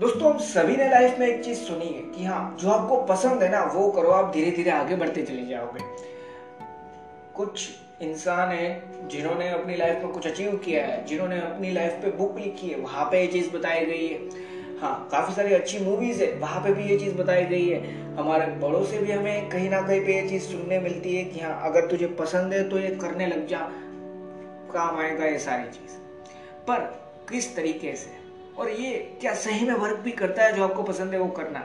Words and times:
दोस्तों, 0.00 0.30
हम 0.32 0.38
सभी 0.38 0.76
ने 0.76 0.88
लाइफ 0.90 1.18
में 1.18 1.26
एक 1.26 1.42
चीज़ 1.44 1.58
सुनी 1.58 1.86
है 1.86 2.02
कि 2.02 2.24
हाँ 2.24 2.56
जो 2.60 2.68
आपको 2.70 2.96
पसंद 3.02 3.42
है 3.42 3.48
ना, 3.48 3.62
वो 3.64 3.90
करो, 3.92 4.10
आप 4.10 4.32
धीरे 4.32 4.50
धीरे 4.50 4.70
आगे 4.70 4.96
बढ़ते 4.96 5.22
चले 5.22 5.44
जाओगे। 5.46 5.80
कुछ 7.34 7.68
इंसान 8.02 8.48
है 8.48 9.08
जिन्होंने 9.08 9.48
अपनी 9.48 9.76
लाइफ 9.76 10.02
में 10.04 10.12
कुछ 10.12 10.26
अचीव 10.26 10.56
किया 10.56 10.86
है, 10.86 11.04
जिन्होंने 11.06 11.40
अपनी 11.40 11.72
लाइफ 11.72 11.92
पे 11.92 12.10
बुक 12.10 12.38
लिखी 12.38 12.68
है, 12.68 12.78
वहाँ 12.80 13.04
पे 13.04 13.20
ये 13.20 13.26
चीज़ 13.26 13.50
बताई 13.50 13.84
गई 13.86 14.06
है। 14.06 14.18
हाँ 14.78 15.08
काफ़ी 15.12 15.34
सारी 15.34 15.54
अच्छी 15.54 15.78
मूवीज़ 15.78 16.22
है, 16.24 16.32
वहाँ 16.32 16.62
पे 16.64 16.72
भी 16.72 16.84
ये 16.84 16.98
चीज़ 16.98 17.14
बताई 17.14 17.44
गई 17.44 17.68
है। 17.68 18.14
हमारे 18.16 18.46
बड़ों 18.46 18.84
से 18.84 18.98
भी 18.98 19.12
हमें 19.12 19.48
कहीं 19.48 19.70
ना 19.70 19.82
कहीं 19.82 20.00
पे 20.00 20.20
ये 20.20 20.28
चीज़ 20.28 20.42
सुनने 20.42 20.78
मिलती 20.78 21.16
है 21.16 21.24
कि 21.24 21.40
हाँ 21.40 21.60
अगर 21.70 21.86
तुझे 21.86 22.06
पसंद 22.06 22.52
है 22.52 22.68
तो 22.68 22.78
ये 22.78 22.94
करने 22.96 23.26
लग 23.26 23.46
जा, 23.46 23.68
काम 24.72 24.98
आएगा 24.98 25.26
ये 25.26 25.38
सारी 25.38 25.70
चीज़। 25.70 25.98
पर 26.66 26.80
किस 27.30 27.56
तरीके 27.56 27.96
से? 27.96 28.19
और 28.60 28.70
ये 28.70 29.18
क्या 29.20 29.34
सही 29.34 29.66
में 29.66 29.74
वर्क 29.74 29.98
भी 29.98 30.10
करता 30.10 30.42
है 30.42 30.52
जो 30.52 30.64
आपको 30.64 30.82
पसंद 30.82 31.12
है 31.12 31.18
वो 31.20 31.28
करना। 31.28 31.62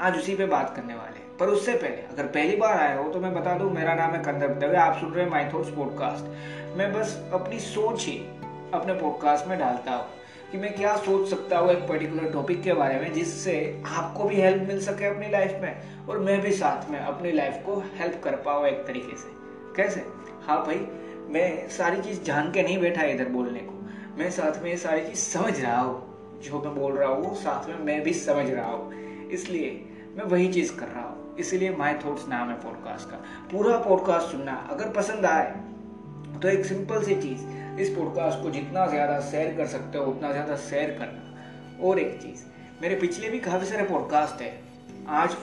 आज 0.00 0.16
उसी 0.18 0.34
पे 0.34 0.46
बात 0.46 0.72
करने 0.76 0.94
वाले 0.94 1.18
हैं। 1.18 1.36
पर 1.36 1.46
उससे 1.46 1.72
पहले, 1.72 1.94
अगर 1.94 2.26
पहली 2.26 2.56
बार 2.56 2.78
आए 2.78 2.96
हो 2.96 3.10
तो 3.10 3.20
मैं 3.20 3.34
बता 3.34 3.58
दूँ, 3.58 3.70
मेरा 3.72 3.94
नाम 3.94 4.10
है 4.10 4.22
कंदर 4.22 4.54
दवे, 4.54 4.76
आप 4.76 4.98
सुन 5.00 5.12
रहे 5.12 5.24
हैं 5.24 5.30
माई 5.30 5.44
थॉट्स 5.44 5.70
पॉडकास्ट 5.70 6.76
मैं 6.78 6.92
बस 6.92 7.30
अपनी 7.32 7.58
सोच 7.58 8.06
ही 8.06 8.18
अपने 8.74 8.94
पॉडकास्ट 8.94 9.46
में 9.46 9.58
डालता 9.58 9.92
हूँ 9.92 10.06
कि 10.52 10.58
मैं 10.58 10.74
क्या 10.74 10.96
सोच 10.96 11.28
सकता 11.28 11.58
हूँ 11.58 11.70
एक 11.70 11.88
पर्टिकुलर 11.88 12.32
टॉपिक 12.32 12.62
के 12.62 12.72
बारे 12.72 13.00
में, 13.00 13.12
जिससे 13.12 13.82
आपको 13.86 14.24
भी 14.24 14.36
हेल्प 14.36 14.68
मिल 14.68 14.80
सके 14.80 15.04
अपनी 15.04 15.30
लाइफ 15.30 15.58
में 15.62 16.06
और 16.06 16.18
मैं 16.18 16.40
भी 16.40 16.52
साथ 16.52 16.90
में 16.90 16.98
अपनी 17.00 17.32
लाइफ 17.32 17.62
को 17.66 17.82
हेल्प 17.96 18.20
कर 18.24 18.36
पाऊँ 18.36 18.66
एक 18.66 18.86
तरीके 18.86 19.16
से। 19.16 19.28
कैसे? 19.76 20.04
हाँ 20.46 20.66
भाई, 20.66 20.86
मैं 21.28 21.68
सारी 21.68 22.02
चीज़ 22.02 22.22
जान 22.22 22.52
के 22.52 22.62
नहीं 22.62 22.78
बैठा 22.78 23.02
इधर 23.02 23.28
बोलने 23.28 23.60
को। 23.60 23.72
मैं 24.18 24.30
साथ 24.30 24.62
में 24.62 24.70
ये 24.70 24.76
सारी 24.76 25.00
चीज़ 25.00 25.18
समझ 25.18 25.60
रहा 25.60 25.80
हूँ। 25.80 26.13
जो 26.44 26.60
मैं 26.60 26.74
बोल 26.74 26.92
रहा 26.92 27.08
हूँ, 27.08 27.34
साथ 27.34 27.68
में 27.68 27.78
मैं 27.78 28.02
भी 28.02 28.12
समझ 28.12 28.48
रहा 28.50 28.70
हूँ। 28.70 29.28
इसलिए 29.28 29.84
मैं 30.16 30.24
वही 30.24 30.52
चीज़ 30.52 30.74
कर 30.76 30.86
रहा 30.86 31.02
हूँ। 31.02 31.36
इसलिए 31.36 31.70
माई 31.76 31.94
थॉट्स 31.94 32.28
नाम 32.28 32.48
है 32.48 32.54
पॉडकास्ट 32.54 33.10
का। 33.10 33.16
पूरा 33.52 33.78
पॉडकास्ट 33.78 34.26
सुनना, 34.26 34.52
अगर 34.70 34.90
पसंद 34.90 35.26
आए 35.26 35.50
तो 36.42 36.48
एक 36.48 36.64
सिंपल 36.64 37.02
सी 37.02 37.14
चीज़, 37.14 37.46
इस 37.80 37.90
पॉडकास्ट 37.90 38.42
को 38.42 38.50
जितना 38.50 38.86
ज़्यादा 38.86 39.20
शेयर 39.20 39.54
कर 39.56 39.66
सकते 39.66 39.98
हो, 39.98 40.04
उतना 40.04 40.32
ज़्यादा 40.32 40.56
शेयर 40.56 40.90
करना। 40.90 41.88
और 41.88 41.98
एक 41.98 42.20
चीज़, 42.22 42.44
मेरे 42.82 42.96
पिछले 42.96 43.28
भी 43.28 43.38
काफ़ी 43.38 43.66
सारे 43.66 43.84
पॉडकास्ट 43.84 44.42
है। 44.42 44.52
आज 45.08 45.36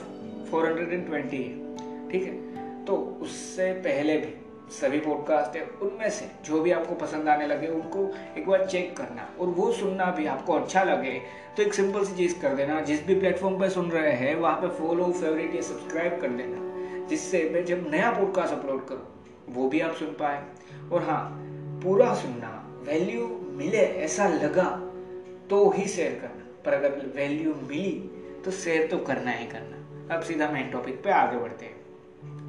420 0.50 1.32
है। 1.32 2.10
ठीक 2.10 2.22
है? 2.22 2.84
तो 2.84 2.96
उससे 3.22 3.72
पहले 3.72 4.16
भी 4.16 4.41
सभी 4.72 4.98
पॉडकास्ट 5.00 5.56
है, 5.56 5.62
उनमें 5.82 6.10
से 6.10 6.30
जो 6.44 6.60
भी 6.62 6.70
आपको 6.72 6.94
पसंद 6.94 7.28
आने 7.28 7.46
लगे, 7.46 7.66
उनको 7.66 8.14
एक 8.38 8.46
बार 8.46 8.66
चेक 8.66 8.96
करना 8.96 9.28
और 9.40 9.46
वो 9.48 9.72
सुनना 9.72 10.10
भी 10.10 10.26
आपको 10.26 10.52
अच्छा 10.52 10.82
लगे 10.82 11.20
तो 11.56 11.62
एक 11.62 11.74
सिंपल 11.74 12.04
सी 12.04 12.14
चीज़ 12.16 12.40
कर 12.40 12.54
देना। 12.54 12.80
जिस 12.80 13.06
भी 13.06 13.14
प्लेटफॉर्म 13.14 13.58
पे 13.60 13.70
सुन 13.70 13.90
रहे 13.90 14.12
हैं, 14.12 14.34
वहाँ 14.36 14.56
पे 14.56 14.68
फॉलो 14.78 15.12
फेवरेट 15.12 15.54
या 15.54 15.62
सब्सक्राइब 15.62 16.20
कर 16.20 16.28
देना 16.28 16.70
जिससे 17.06 17.50
मैं 17.54 17.64
जब 17.64 17.86
नया 17.90 18.10
पॉडकास्ट 18.10 18.54
अपलोड 18.54 18.86
करूँ, 18.86 19.06
वो 19.48 19.68
भी 19.68 19.80
आप 19.80 19.94
सुन 19.94 20.08
पाए। 20.08 20.42
और 20.92 21.02
हाँ 21.02 21.38
पूरा 21.84 22.14
सुनना 22.14 22.80
वैल्यू 22.86 23.26
मिले, 23.50 23.78
ऐसा 23.78 24.28
लगा 24.28 24.68
तो 25.50 25.68
ही 25.70 25.86
शेयर 25.86 26.18
करना। 26.22 26.46
पर 26.64 26.72
अगर 26.72 27.12
वैल्यू 27.16 27.54
मिली 27.54 27.92
तो 28.44 28.50
शेयर 28.50 28.86
तो 28.86 28.98
करना 28.98 29.30
ही 29.30 29.46
करना। 29.46 30.14
अब 30.14 30.22
सीधा 30.22 30.48
मेन 30.48 30.70
टॉपिक 30.70 31.02
पे 31.02 31.10
आगे 31.10 31.38
बढ़ते 31.38 31.64
हैं। 31.64 31.82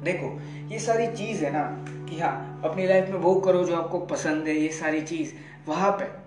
देखो, 0.02 0.40
ये 0.68 0.78
सारी 0.78 1.06
चीज़ 1.06 1.44
है 1.44 1.50
ना 1.52 1.84
कि 2.10 2.20
हाँ 2.20 2.60
अपनी 2.64 2.86
लाइफ 2.86 3.08
में 3.08 3.18
वो 3.18 3.34
करो 3.34 3.64
जो 3.64 3.76
आपको 3.76 3.98
पसंद 3.98 4.48
है, 4.48 4.54
ये 4.54 4.68
सारी 4.68 5.02
चीज़। 5.02 5.34
वहाँ 5.68 5.92
पे 5.92 6.24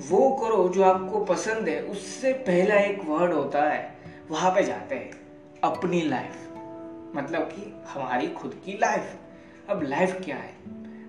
वो 0.00 0.30
करो 0.30 0.68
जो 0.68 0.82
आपको 0.84 1.24
पसंद 1.24 1.68
है, 1.68 1.82
उससे 1.82 2.32
पहला 2.32 2.74
एक 2.74 3.04
वर्ड 3.04 3.32
होता 3.32 3.62
है, 3.62 3.96
वहाँ 4.30 4.50
पे 4.50 4.62
जाते 4.62 4.94
हैं, 4.94 5.10
अपनी 5.64 6.00
लाइफ 6.00 6.48
मतलब 7.16 7.42
कि 7.42 7.82
हमारी 7.88 8.28
खुद 8.28 8.62
की 8.64 8.72
लाइफ 8.72 9.16
अब 9.68 9.82
लाइफ 9.82 10.20
क्या 10.24 10.36
है? 10.36 10.54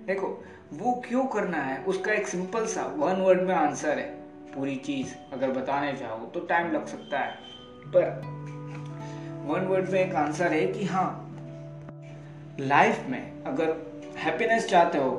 देखो, 0.06 0.44
वो 0.74 1.02
क्यों 1.08 1.26
करना 1.26 1.58
है, 1.58 1.84
उसका 1.84 2.12
एक 2.12 2.28
सिंपल 2.28 2.66
सा 2.66 2.82
वन 2.82 3.12
वर्ड 3.12 3.42
में 3.42 3.54
आंसर 3.54 3.98
है। 3.98 4.24
पूरी 4.54 4.76
चीज़ 4.76 5.14
अगर 5.32 5.50
बताने 5.50 5.92
जाओ 5.92 6.18
तो 6.18 6.40
टाइम 6.40 6.72
लग 6.72 6.86
सकता 6.86 7.18
है। 7.18 7.38
पर 7.86 8.04
वन 9.46 9.60
वर्ड 9.60 9.90
में 9.90 10.00
एक 10.00 10.14
आंसर 10.14 10.52
है 10.52 10.66
कि 10.66 10.84
हाँ 10.84 11.23
लाइफ 12.60 12.98
में 13.08 13.44
अगर 13.44 13.76
हैप्पीनेस 14.16 14.68
चाहते 14.68 14.98
हो 14.98 15.10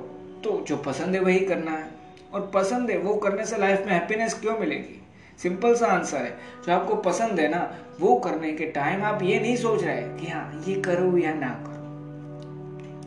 तो 0.44 0.66
जो 0.68 0.78
पसंद 0.78 1.16
है 1.16 1.22
वही 1.22 1.40
करना 1.40 1.72
है। 1.72 1.88
और 2.34 2.52
पसंद 2.54 2.92
है 2.92 2.98
वो 2.98 3.16
करने 3.16 3.46
से 3.46 3.58
लाइफ 3.58 3.80
में 3.80 3.94
हैप्पीनेस 3.94 4.34
क्यों 4.34 4.58
मिलेगी? 4.58 5.02
सिंपल 5.44 5.76
सा 5.76 5.86
आंसर 5.86 6.18
है। 6.18 6.38
जो 6.68 6.74
आपको 6.74 6.96
पसंद 6.96 7.40
है 7.40 7.48
ना, 7.48 7.78
वो 8.00 8.16
करने 8.16 8.54
के 8.54 8.66
टाइम 8.66 9.04
आप 9.04 9.24
ये 9.24 9.40
नहीं 9.40 9.56
सोच 9.56 9.84
रहे 9.84 10.02
कि 10.02 10.28
हाँ 10.28 10.64
ये 10.68 10.82
करो 10.82 11.18
या 11.18 11.34
ना 11.34 11.50
करो। 11.50 11.76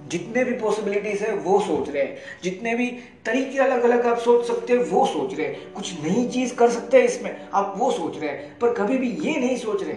जितने 0.09 0.45
भी 0.45 0.53
पॉसिबिलिटीज 0.53 1.23
है, 1.23 1.35
वो 1.35 1.61
सोच 1.61 1.89
रहे 1.89 2.03
हैं। 2.03 2.17
जितने 2.43 2.75
भी 2.75 2.87
तरीके 3.27 3.59
अलग 3.59 3.83
अलग 3.83 4.07
आप 4.07 4.19
सोच 4.19 4.47
सकते 4.47 4.73
हैं, 4.73 4.81
वो 4.81 5.07
सोच 5.07 5.35
रहे 5.35 5.47
हैं। 5.47 5.73
कुछ 5.73 5.93
नई 6.03 6.29
चीज़ 6.29 6.55
कर 6.55 6.71
सकते 6.71 6.97
हैं 6.97 7.05
इसमें, 7.05 7.49
आप 7.55 7.75
वो 7.77 7.91
सोच 7.91 8.19
रहे 8.19 8.31
हैं। 8.31 8.59
पर 8.59 8.75
कभी 8.75 8.99
भी 8.99 9.11
ये 9.11 9.41
नहीं 9.41 9.57
सोच 9.57 9.83
रहे 9.83 9.95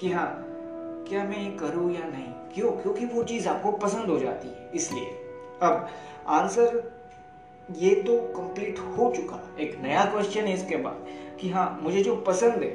कि 0.00 0.12
हाँ 0.12 0.46
क्या 1.08 1.24
मैं 1.24 1.50
ये 1.50 1.56
करूँ 1.58 1.94
या 1.94 2.08
नहीं? 2.08 2.31
क्यों? 2.54 2.70
क्योंकि 2.72 3.04
वो 3.04 3.22
चीज़ 3.22 3.48
आपको 3.48 3.72
पसंद 3.72 4.06
हो 4.06 4.18
जाती 4.18 4.48
है, 4.48 4.70
इसलिए। 4.74 5.06
अब, 5.62 5.88
आंसर 6.28 6.92
ये 7.78 7.94
तो 7.94 8.16
कंप्लीट 8.36 8.78
हो 8.78 9.12
चुका। 9.16 9.38
एक 9.60 9.78
नया 9.82 10.04
क्वेश्चन 10.04 10.40
है 10.40 10.54
इसके 10.54 10.76
बाद, 10.76 11.06
कि 11.40 11.50
हाँ 11.50 11.78
मुझे 11.82 12.02
जो 12.02 12.16
पसंद 12.16 12.62
है, 12.62 12.70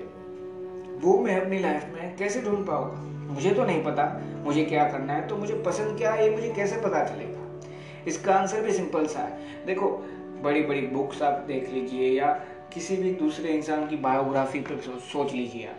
वो 0.99 1.17
मैं 1.17 1.41
अपनी 1.41 1.59
लाइफ 1.59 1.85
में 1.95 2.17
कैसे 2.17 2.41
ढूंढ 2.41 2.65
पाऊँगा? 2.67 3.01
मुझे 3.33 3.51
तो 3.51 3.65
नहीं 3.65 3.83
पता, 3.83 4.05
मुझे 4.43 4.65
क्या 4.65 4.89
करना 4.89 5.13
है 5.13 5.27
तो 5.27 5.37
मुझे 5.37 5.53
पसंद 5.53 5.97
क्या 5.97 6.11
है, 6.11 6.29
ये 6.29 6.35
मुझे 6.35 6.53
कैसे 6.53 6.75
पता 6.75 7.03
चलेगा? 7.03 7.61
इसका 8.07 8.35
आंसर 8.35 8.61
भी 8.61 8.71
सिंपल 8.71 9.05
सा 9.05 9.19
है। 9.19 9.65
देखो 9.65 9.91
बड़ी 10.41 10.61
बड़ी 10.61 10.81
बुक्स 10.81 11.21
आप 11.21 11.43
देख 11.47 11.69
लीजिए, 11.69 12.09
या 12.19 12.33
किसी 12.73 12.95
भी 12.97 13.11
दूसरे 13.11 13.49
इंसान 13.49 13.87
की 13.87 13.95
बायोग्राफी 13.95 14.59
पर 14.59 14.99
सोच 15.13 15.33
लीजिए 15.33 15.67
आप। 15.67 15.75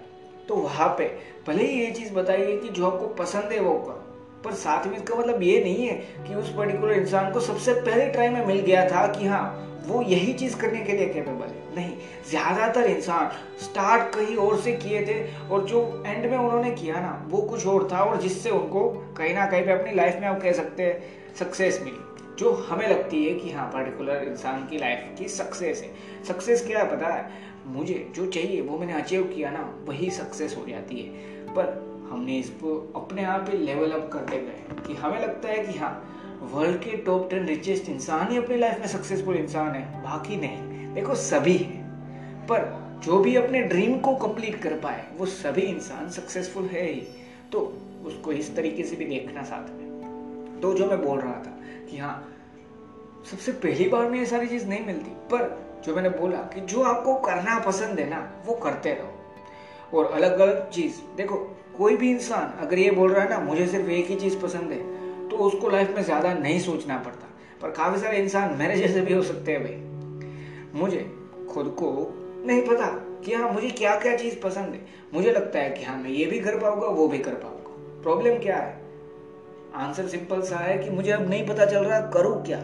तो 0.49 0.57
वहाँ 0.57 0.89
पे, 0.99 1.05
भले 1.49 1.67
ही 1.67 1.81
ये 1.81 1.91
चीज़ 1.91 2.13
बताइए 2.15 2.57
कि 2.57 2.69
जो 2.69 2.87
आपको 2.87 3.07
पसंद 3.15 3.53
है 3.53 3.61
वो 3.61 3.73
करो 3.79 4.05
पर 4.45 4.53
साथ 4.55 4.87
में 4.87 4.97
इसका 4.97 5.15
मतलब 5.15 5.43
ये 5.43 5.63
नहीं 5.65 5.87
है 5.87 5.95
कि 6.27 6.35
उस 6.35 6.53
पर्टिकुलर 6.57 6.93
इंसान 6.93 7.33
को 7.33 7.41
सबसे 7.41 7.73
पहले 7.75 8.07
ट्राई 8.07 8.29
में 8.29 8.45
मिल 8.47 8.61
गया 8.61 8.89
था 8.91 9.07
कि 9.13 9.27
हाँ 9.27 9.65
वो 9.87 10.01
यही 10.03 10.33
चीज़ 10.33 10.57
करने 10.57 10.81
के 10.85 10.93
लिए 10.93 11.07
कैपेबल 11.07 11.45
है। 11.45 11.75
नहीं, 11.77 11.93
ज़्यादातर 12.31 12.87
इंसान 12.87 13.31
स्टार्ट 13.63 14.15
कहीं 14.15 14.37
और 14.37 14.61
से 14.61 14.73
किए 14.75 15.05
थे 15.07 15.21
और 15.47 15.65
जो 15.65 15.81
एंड 16.07 16.31
में 16.31 16.37
उन्होंने 16.39 16.71
किया 16.71 17.01
ना, 17.01 17.27
वो 17.29 17.41
कुछ 17.43 17.67
और 17.67 17.89
था 17.93 18.03
और 18.03 18.21
जिससे 18.23 18.51
उनको 18.51 18.89
कहीं 19.17 19.35
ना 19.35 19.47
कहीं 19.47 19.65
पे 19.65 19.73
अपनी 19.73 19.95
लाइफ 19.95 20.19
में 20.21 20.27
आप 20.29 20.41
कह 20.43 20.53
सकते 20.53 20.83
हैं 20.83 21.35
सक्सेस 21.39 21.81
मिली, 21.85 21.99
जो 22.39 22.53
हमें 22.69 22.89
लगती 22.89 23.25
है 23.25 23.35
कि 23.35 23.51
हाँ 23.51 23.67
पर्टिकुलर 23.67 24.25
इंसान 24.25 24.67
की 24.67 24.79
लाइफ 24.79 25.15
की 25.19 25.29
सक्सेस 25.29 25.83
है। 25.83 26.25
सक्सेस 26.25 26.67
क्या 26.67 26.85
पता 26.85 27.15
है? 27.15 27.31
मुझे 27.69 28.13
जो 28.17 28.27
चाहिए, 28.27 28.61
वो 28.61 28.79
मैंने 28.79 28.93
अचीव 28.93 29.23
किया 29.23 29.51
ना, 29.51 29.79
वही 29.85 30.11
सक्सेस 30.11 30.57
हो 30.57 30.67
जाती 30.67 31.01
है। 31.01 31.09
पर 31.55 31.89
हमने 32.11 32.39
इसको 32.39 32.93
अपने 32.97 33.25
आप 33.25 33.47
ही 33.49 33.59
लेवल 33.59 33.91
अप 33.91 34.11
करते 34.13 34.37
गए 34.37 34.87
कि 34.87 34.95
हमें 34.95 35.23
लगता 35.23 35.49
है 35.49 35.67
कि 35.67 35.79
हाँ 35.79 36.15
वर्ल्ड 36.53 36.81
के 36.81 36.97
टॉप 36.97 37.31
टेन 37.31 37.47
रिचेस्ट 37.47 37.89
इंसान 37.89 38.31
ही 38.31 38.37
अपनी 38.37 38.57
लाइफ 38.57 38.81
में 38.81 38.87
सक्सेसफुल 38.87 39.37
इंसान 39.37 39.71
है, 39.71 40.03
बाकी 40.03 40.37
नहीं। 40.37 40.95
देखो, 40.95 41.15
सभी 41.15 41.57
है। 41.57 41.85
पर 42.47 42.89
जो 43.05 43.19
भी 43.19 43.37
अपने 43.37 43.63
ड्रीम 43.63 43.99
को 43.99 44.17
कंप्लीट 44.17 44.57
कर 44.57 44.81
पाए, 44.81 45.07
वो 45.17 45.27
सभी 45.27 45.61
इंसान 45.61 46.09
सक्सेसफुल 46.09 46.65
है 46.65 46.93
ही। 46.93 47.03
तो 47.53 47.79
उसको 48.07 48.33
इस 48.33 48.57
तरीके 48.57 48.83
से 48.83 48.97
भी 48.97 49.05
देखना 49.05 49.43
साथ 49.43 49.71
में। 49.71 49.89
तो 50.63 50.75
जो 50.75 50.87
मैं 50.87 51.05
बोल 51.05 51.21
रहा 51.21 51.35
था 51.35 51.61
कि 51.91 51.99
हाँ 51.99 52.35
सबसे 53.31 53.53
पहली 53.53 53.89
बार 53.89 54.11
में 54.11 54.19
ये 54.19 54.27
सारी 54.27 54.47
चीज़ 54.47 54.67
नहीं 54.67 54.87
मिलती, 54.87 55.11
पर 55.11 55.68
जो 55.85 55.95
मैंने 55.95 56.09
बोला 56.11 56.39
कि 56.55 56.61
जो 56.61 56.83
आपको 56.83 57.15
करना 57.15 57.59
पसंद 57.59 57.99
है 58.01 58.09
ना, 58.11 58.19
वो 58.47 58.55
करते 58.55 58.91
रहो। 58.91 59.99
और 59.99 60.11
अलग 60.13 60.39
अलग 60.39 60.71
चीज़। 60.71 60.95
देखो, 61.17 61.37
कोई 61.79 61.97
भी 61.97 62.11
इंसान 62.11 62.59
अगर 62.61 62.79
ये 62.79 62.91
बोल 62.91 63.13
रहा 63.13 63.25
है 63.25 63.31
ना, 63.31 63.39
मुझे 63.39 63.67
सिर्फ़ 63.67 63.91
एक 63.91 64.07
ही 64.07 64.17
चीज़ 64.17 64.39
पसंद 64.39 64.73
है 64.73 65.29
तो 65.29 65.37
उसको 65.37 65.69
लाइफ 65.69 65.91
में 65.91 66.03
ज़्यादा 66.03 66.33
नहीं 66.35 66.61
सोचना 66.61 66.97
पड़ता। 66.99 67.27
पर 67.63 67.71
काफ़ी 67.71 68.01
सारे 68.01 68.19
इंसान 68.19 68.55
मेरे 68.55 68.77
जैसे 68.77 69.01
भी 69.01 69.15
हो 69.15 69.23
सकते 69.23 69.53
हैं 69.53 69.63
भाई। 69.63 70.81
मुझे 70.81 71.01
खुद 71.51 71.67
को 71.79 72.15
नहीं 72.47 72.63
पता 72.63 72.87
कि 73.25 73.35
हाँ 73.35 73.53
मुझे 73.53 73.69
क्या 73.71 73.95
क्या 73.99 74.17
चीज़ 74.17 74.41
पसंद 74.41 74.75
है। 74.75 74.87
मुझे 75.15 75.31
लगता 75.31 75.59
है 75.59 75.71
कि 75.71 75.85
हाँ 75.85 75.97
मैं 75.99 76.11
ये 76.11 76.27
भी 76.27 76.41
कर 76.41 76.59
पाऊँगा, 76.59 76.87
वो 76.87 77.09
भी 77.09 77.19
कर 77.19 77.35
पाऊँगा। 77.35 78.03
प्रॉब्लम 78.03 78.39
क्या 78.39 78.57
है? 78.57 78.81
आंसर 79.75 80.07
सिंपल 80.09 80.43
सा 80.43 80.57
है 80.57 80.79
कि 80.79 80.91
मुझे 80.91 81.11
अब 81.11 81.29
नहीं 81.31 81.47
पता 81.47 81.67
चल 81.67 81.85
रहा, 81.85 82.01
करूँ 82.01 82.45
क्या? 82.45 82.59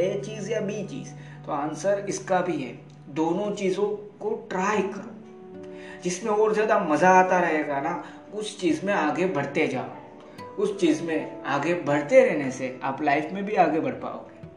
ए 0.00 0.20
चीज़ 0.24 0.50
या 0.50 0.60
बी 0.60 0.86
चीज़? 0.86 1.08
तो 1.46 1.52
आंसर 1.52 2.06
इसका 2.08 2.40
भी 2.40 2.56
है। 2.56 2.72
दोनों 3.08 3.50
चीज़ों 3.50 3.86
को 4.20 4.30
ट्राई 4.50 4.82
करो। 4.82 6.00
जिसमें 6.04 6.30
और 6.30 6.54
ज़्यादा 6.54 6.78
मज़ा 6.78 7.10
आता 7.10 7.38
रहेगा 7.40 7.80
ना, 7.80 8.02
उस 8.34 8.58
चीज़ 8.60 8.84
में 8.86 8.92
आगे 8.94 9.26
बढ़ते 9.26 9.66
जाओ। 9.66 10.62
उस 10.62 10.78
चीज़ 10.80 11.02
में 11.02 11.42
आगे 11.42 11.74
बढ़ते 11.74 12.24
रहने 12.24 12.50
से 12.50 12.78
आप 12.82 13.02
लाइफ 13.02 13.32
में 13.32 13.44
भी 13.44 13.54
आगे 13.54 13.80
बढ़ 13.80 13.94
पाओगे। 13.94 14.48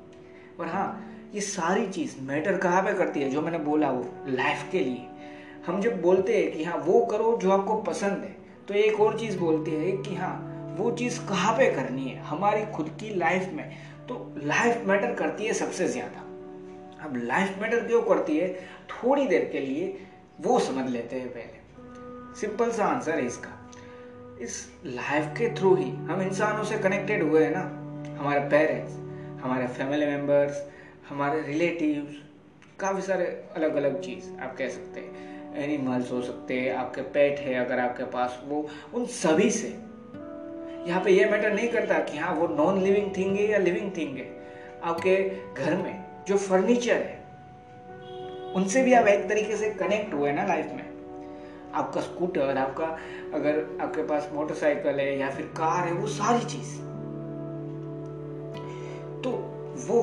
और 0.60 0.68
हाँ 0.68 1.06
ये 1.34 1.42
सारी 1.42 1.88
चीज़ 1.88 2.16
मैटर 2.22 2.58
कहाँ 2.58 2.82
पे 2.84 2.94
करती 2.94 3.20
है, 3.20 3.30
जो 3.30 3.42
मैंने 3.42 3.58
बोला 3.58 3.92
वो 3.92 4.06
लाइफ 4.28 4.68
के 4.72 4.80
लिए। 4.80 5.06
हम 5.68 5.82
जब 5.82 6.02
बोलते 6.02 6.38
हैं 6.38 6.52
कि 6.52 6.64
हाँ 6.64 6.78
वो 6.78 7.06
करो 7.06 7.38
जो 7.42 7.52
आपको 7.52 7.76
पसंद 7.82 8.24
है 8.24 8.36
तो 8.68 8.74
एक 8.74 9.00
और 9.00 9.20
चीज़ 9.20 9.38
बोलते 9.38 9.72
हैं 9.72 9.98
कि 10.02 10.16
हाँ 10.16 10.76
वो 10.78 10.92
चीज़ 10.92 11.20
कहाँ 11.20 11.54
पे 11.54 11.70
करनी 11.72 12.10
है? 12.10 12.20
हमारी 12.20 12.66
खुद 12.66 12.90
की 13.00 13.14
लाइफ 13.16 13.50
में। 13.54 13.70
तो 14.10 14.36
लाइफ 14.44 14.84
मैटर 14.86 15.14
करती 15.14 15.46
है 15.46 15.54
सबसे 15.54 15.88
ज़्यादा। 15.88 16.26
अब 17.04 17.14
लाइफ 17.16 17.60
मैटर 17.62 17.88
क्यों 17.88 18.02
करती 18.02 18.38
है? 18.38 18.54
थोड़ी 18.90 19.28
देर 19.28 19.50
के 19.52 19.60
लिए 19.60 20.00
वो 20.42 20.60
समझ 20.60 20.90
लेते 20.90 21.16
हैं 21.16 21.30
पहले। 21.30 21.60
सिंपल 22.40 22.72
सा 22.72 22.86
आंसर 22.86 23.12
है 23.12 23.26
इसका। 23.26 23.72
इस 24.42 24.74
लाइफ 24.86 25.26
के 25.26 25.56
थ्रू 25.56 25.76
ही 25.76 25.90
हम 25.90 26.22
इंसानों 26.22 26.64
से 26.64 26.78
कनेक्टेड 26.78 27.24
हुए 27.24 27.44
हैं 27.44 27.52
ना। 27.52 27.62
हमारे 28.20 28.40
पेरेंट्स 28.40 28.94
हमारे 29.44 29.68
फैमिली 29.68 30.06
मेंबर्स 30.06 30.72
हमारे 31.10 31.42
रिलेटिव्स 31.42 32.16
काफ़ी 32.80 33.02
सारे 33.02 33.26
अलग 33.56 33.76
अलग 33.76 34.02
चीज़ 34.02 34.42
आप 34.42 34.58
कह 34.58 34.70
सकते 34.70 35.00
हैं। 35.00 35.30
एनिमल्स 35.56 36.12
हो 36.12 36.22
सकते 36.22 36.54
हैं, 36.54 36.76
आपके 36.76 37.02
पेट 37.02 37.40
है 37.40 37.54
अगर 37.54 37.80
आपके 37.80 38.04
पास 38.04 38.44
वो, 38.48 38.70
उन 38.94 39.06
सभी 39.06 39.52
से। 39.52 39.68
यहाँ 40.90 41.02
पे 41.04 41.12
ये 41.12 41.26
मैटर 41.26 41.54
नहीं 41.54 41.70
करता 41.70 42.00
कि 42.00 42.18
हाँ 42.18 42.34
वो 42.34 42.48
नॉन 42.48 42.82
लिविंग 42.82 43.18
थिंग 43.18 43.36
है 43.36 43.48
या 43.48 43.58
लिविंग 43.58 43.92
थिंग 43.98 44.18
है। 44.18 44.44
आपके 44.84 45.32
घर 45.58 45.78
में 45.78 46.09
जो 46.30 46.38
फर्नीचर 46.38 46.96
है, 46.96 47.18
उनसे 48.56 48.84
भी 48.84 48.94
आप 48.94 49.08
एक 49.08 49.28
तरीके 49.30 49.56
से 49.56 49.70
कनेक्ट 49.70 50.14
हुए 50.14 50.32
ना 50.32 50.46
लाइफ 50.46 50.66
में। 50.66 50.88
आपका 51.74 52.02
स्कूटर 52.02 52.58
आपका 52.58 52.86
अगर 53.34 53.58
आपके 53.82 54.04
पास 54.04 54.30
मोटरसाइकिल 54.34 55.00
है 55.00 55.18
या 55.20 55.30
फिर 55.30 55.46
कार 55.58 55.88
है, 55.88 55.94
वो 55.94 56.08
सारी 56.08 56.46
चीज़। 56.46 56.78
तो 59.24 59.32
वो 59.88 60.02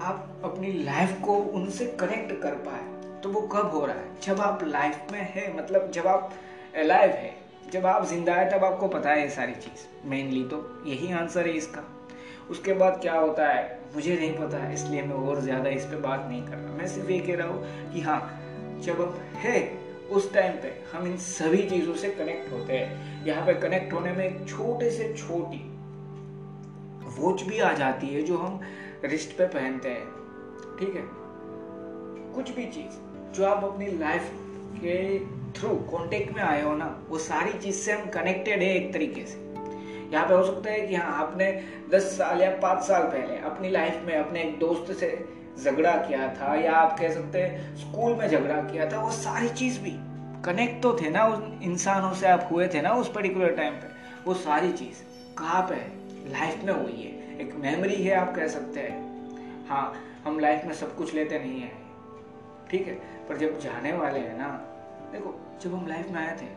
आप 0.00 0.40
अपनी 0.44 0.72
लाइफ 0.72 1.20
को 1.24 1.36
उनसे 1.36 1.86
कनेक्ट 2.00 2.32
कर 2.42 2.54
पाए 2.66 3.20
तो 3.22 3.28
वो 3.28 3.40
कब 3.40 3.70
हो 3.70 3.84
रहा 3.86 3.96
है? 3.96 4.20
जब 4.20 4.40
आप 4.40 4.64
लाइफ 4.64 5.12
में 5.12 5.20
है 5.20 5.56
मतलब 5.56 5.90
जब 5.90 6.06
आप 6.06 6.32
अलाइव 6.76 7.10
है, 7.10 7.34
जब 7.72 7.86
आप 7.86 8.04
ज़िंदा 8.06 8.34
है, 8.34 8.50
तब 8.50 8.64
आपको 8.64 8.88
पता 8.88 9.10
है 9.10 9.22
ये 9.22 9.28
सारी 9.30 9.54
चीज़। 9.54 9.86
मेनली 10.08 10.44
तो 10.44 10.82
यही 10.86 11.12
आंसर 11.12 11.46
है 11.46 11.52
इसका। 11.52 11.84
उसके 12.50 12.72
बाद 12.72 13.00
क्या 13.02 13.14
होता 13.14 13.48
है? 13.48 13.75
मुझे 13.94 14.16
नहीं 14.16 14.32
पता 14.32 14.58
है 14.58 14.74
इसलिए 14.74 15.02
मैं 15.02 15.14
और 15.28 15.40
ज़्यादा 15.40 15.70
इस 15.70 15.84
पे 15.84 15.96
बात 15.96 16.26
नहीं 16.28 16.42
कर 16.42 16.56
रहा। 16.56 16.74
मैं 16.76 16.86
सिर्फ़ 16.86 17.10
ये 17.10 17.18
कह 17.18 17.36
रहा 17.36 17.48
हूँ 17.48 17.92
कि 17.92 18.00
हाँ 18.00 18.20
जब 18.82 19.00
हम 19.00 19.14
है, 19.36 19.86
उस 20.10 20.32
टाइम 20.34 20.52
पे 20.52 20.72
हम 20.92 21.06
इन 21.06 21.16
सभी 21.16 21.62
चीज़ों 21.68 21.94
से 21.94 22.08
कनेक्ट 22.08 22.52
होते 22.52 22.72
हैं। 22.72 23.24
यहाँ 23.26 23.46
पे 23.46 23.54
कनेक्ट 23.54 23.92
होने 23.92 24.12
में 24.12 24.24
एक 24.24 24.48
छोटे 24.48 24.90
से 24.90 25.12
छोटी 25.14 25.62
वॉच 27.18 27.42
भी 27.42 27.58
आ 27.58 27.72
जाती 27.72 28.06
है 28.06 28.22
जो 28.22 28.36
हम 28.38 28.60
रिस्ट 29.04 29.36
पे 29.38 29.46
पहनते 29.46 29.88
हैं। 29.88 30.06
ठीक 30.78 30.94
है? 30.96 31.02
कुछ 32.34 32.50
भी 32.50 32.66
चीज़, 32.66 32.98
जो 33.34 33.44
आप 33.44 33.64
अपनी 33.64 33.86
लाइफ 33.98 34.30
के 34.76 35.18
थ्रू 35.52 35.68
कांटेक्ट 35.68 36.34
में 36.36 36.42
आए 36.42 36.62
हो 36.62 36.74
ना, 36.76 36.86
वो 37.08 37.18
सारी 37.18 37.58
चीज़ 37.58 37.76
से 37.76 37.92
हम 37.92 38.08
कनेक्टेड 38.10 38.62
है 38.62 38.74
एक 38.76 38.92
तरीके 38.92 39.26
से। 39.26 39.45
यहाँ 40.12 40.26
पे 40.28 40.34
हो 40.34 40.42
सकता 40.44 40.70
है 40.70 40.80
कि 40.80 40.94
हाँ 40.94 41.12
आपने 41.18 41.52
दस 41.90 42.16
साल 42.18 42.40
या 42.42 42.50
पाँच 42.62 42.82
साल 42.84 43.02
पहले 43.04 43.38
अपनी 43.46 43.70
लाइफ 43.70 44.02
में 44.06 44.16
अपने 44.16 44.42
एक 44.42 44.58
दोस्त 44.58 44.92
से 44.92 45.08
झगड़ा 45.58 45.94
किया 45.98 46.28
था, 46.34 46.54
या 46.54 46.72
आप 46.72 46.98
कह 46.98 47.12
सकते 47.14 47.42
हैं 47.42 47.76
स्कूल 47.76 48.14
में 48.14 48.28
झगड़ा 48.28 48.60
किया 48.62 48.90
था, 48.92 49.00
वो 49.00 49.10
सारी 49.12 49.48
चीज़ 49.50 49.80
भी 49.80 49.94
कनेक्ट 50.44 50.82
तो 50.82 50.96
थे 51.00 51.10
ना 51.10 51.24
उन 51.26 51.60
इंसानों 51.62 52.12
से 52.14 52.26
आप 52.28 52.48
हुए 52.52 52.68
थे 52.68 52.80
ना 52.82 52.90
उस 52.94 53.12
पर्टिकुलर 53.12 53.54
टाइम 53.56 53.74
पे। 53.74 53.88
वो 54.24 54.34
सारी 54.34 54.72
चीज़ 54.72 55.02
कहाँ 55.38 55.62
पे 55.62 55.74
है? 55.74 55.88
लाइफ 56.32 56.64
में 56.64 56.72
हुई 56.72 56.92
है। 56.92 57.40
एक 57.40 57.54
मेमोरी 57.54 58.02
है, 58.02 58.14
आप 58.14 58.34
कह 58.36 58.48
सकते 58.48 58.80
हैं। 58.80 59.66
हाँ 59.68 59.92
हम 60.24 60.38
लाइफ 60.40 60.64
में 60.64 60.74
सब 60.74 60.96
कुछ 60.96 61.14
लेते 61.14 61.38
नहीं 61.38 61.60
है। 61.60 61.72
ठीक 62.70 62.86
है, 62.86 62.94
पर 63.28 63.36
जब 63.36 63.58
जाने 63.60 63.92
वाले 63.92 64.20
हैं 64.20 64.38
ना, 64.38 64.48
देखो, 65.12 65.34
जब 65.62 65.74
हम 65.74 65.86
लाइफ 65.88 66.10
में 66.10 66.20
आए 66.20 66.36
थे 66.36 66.54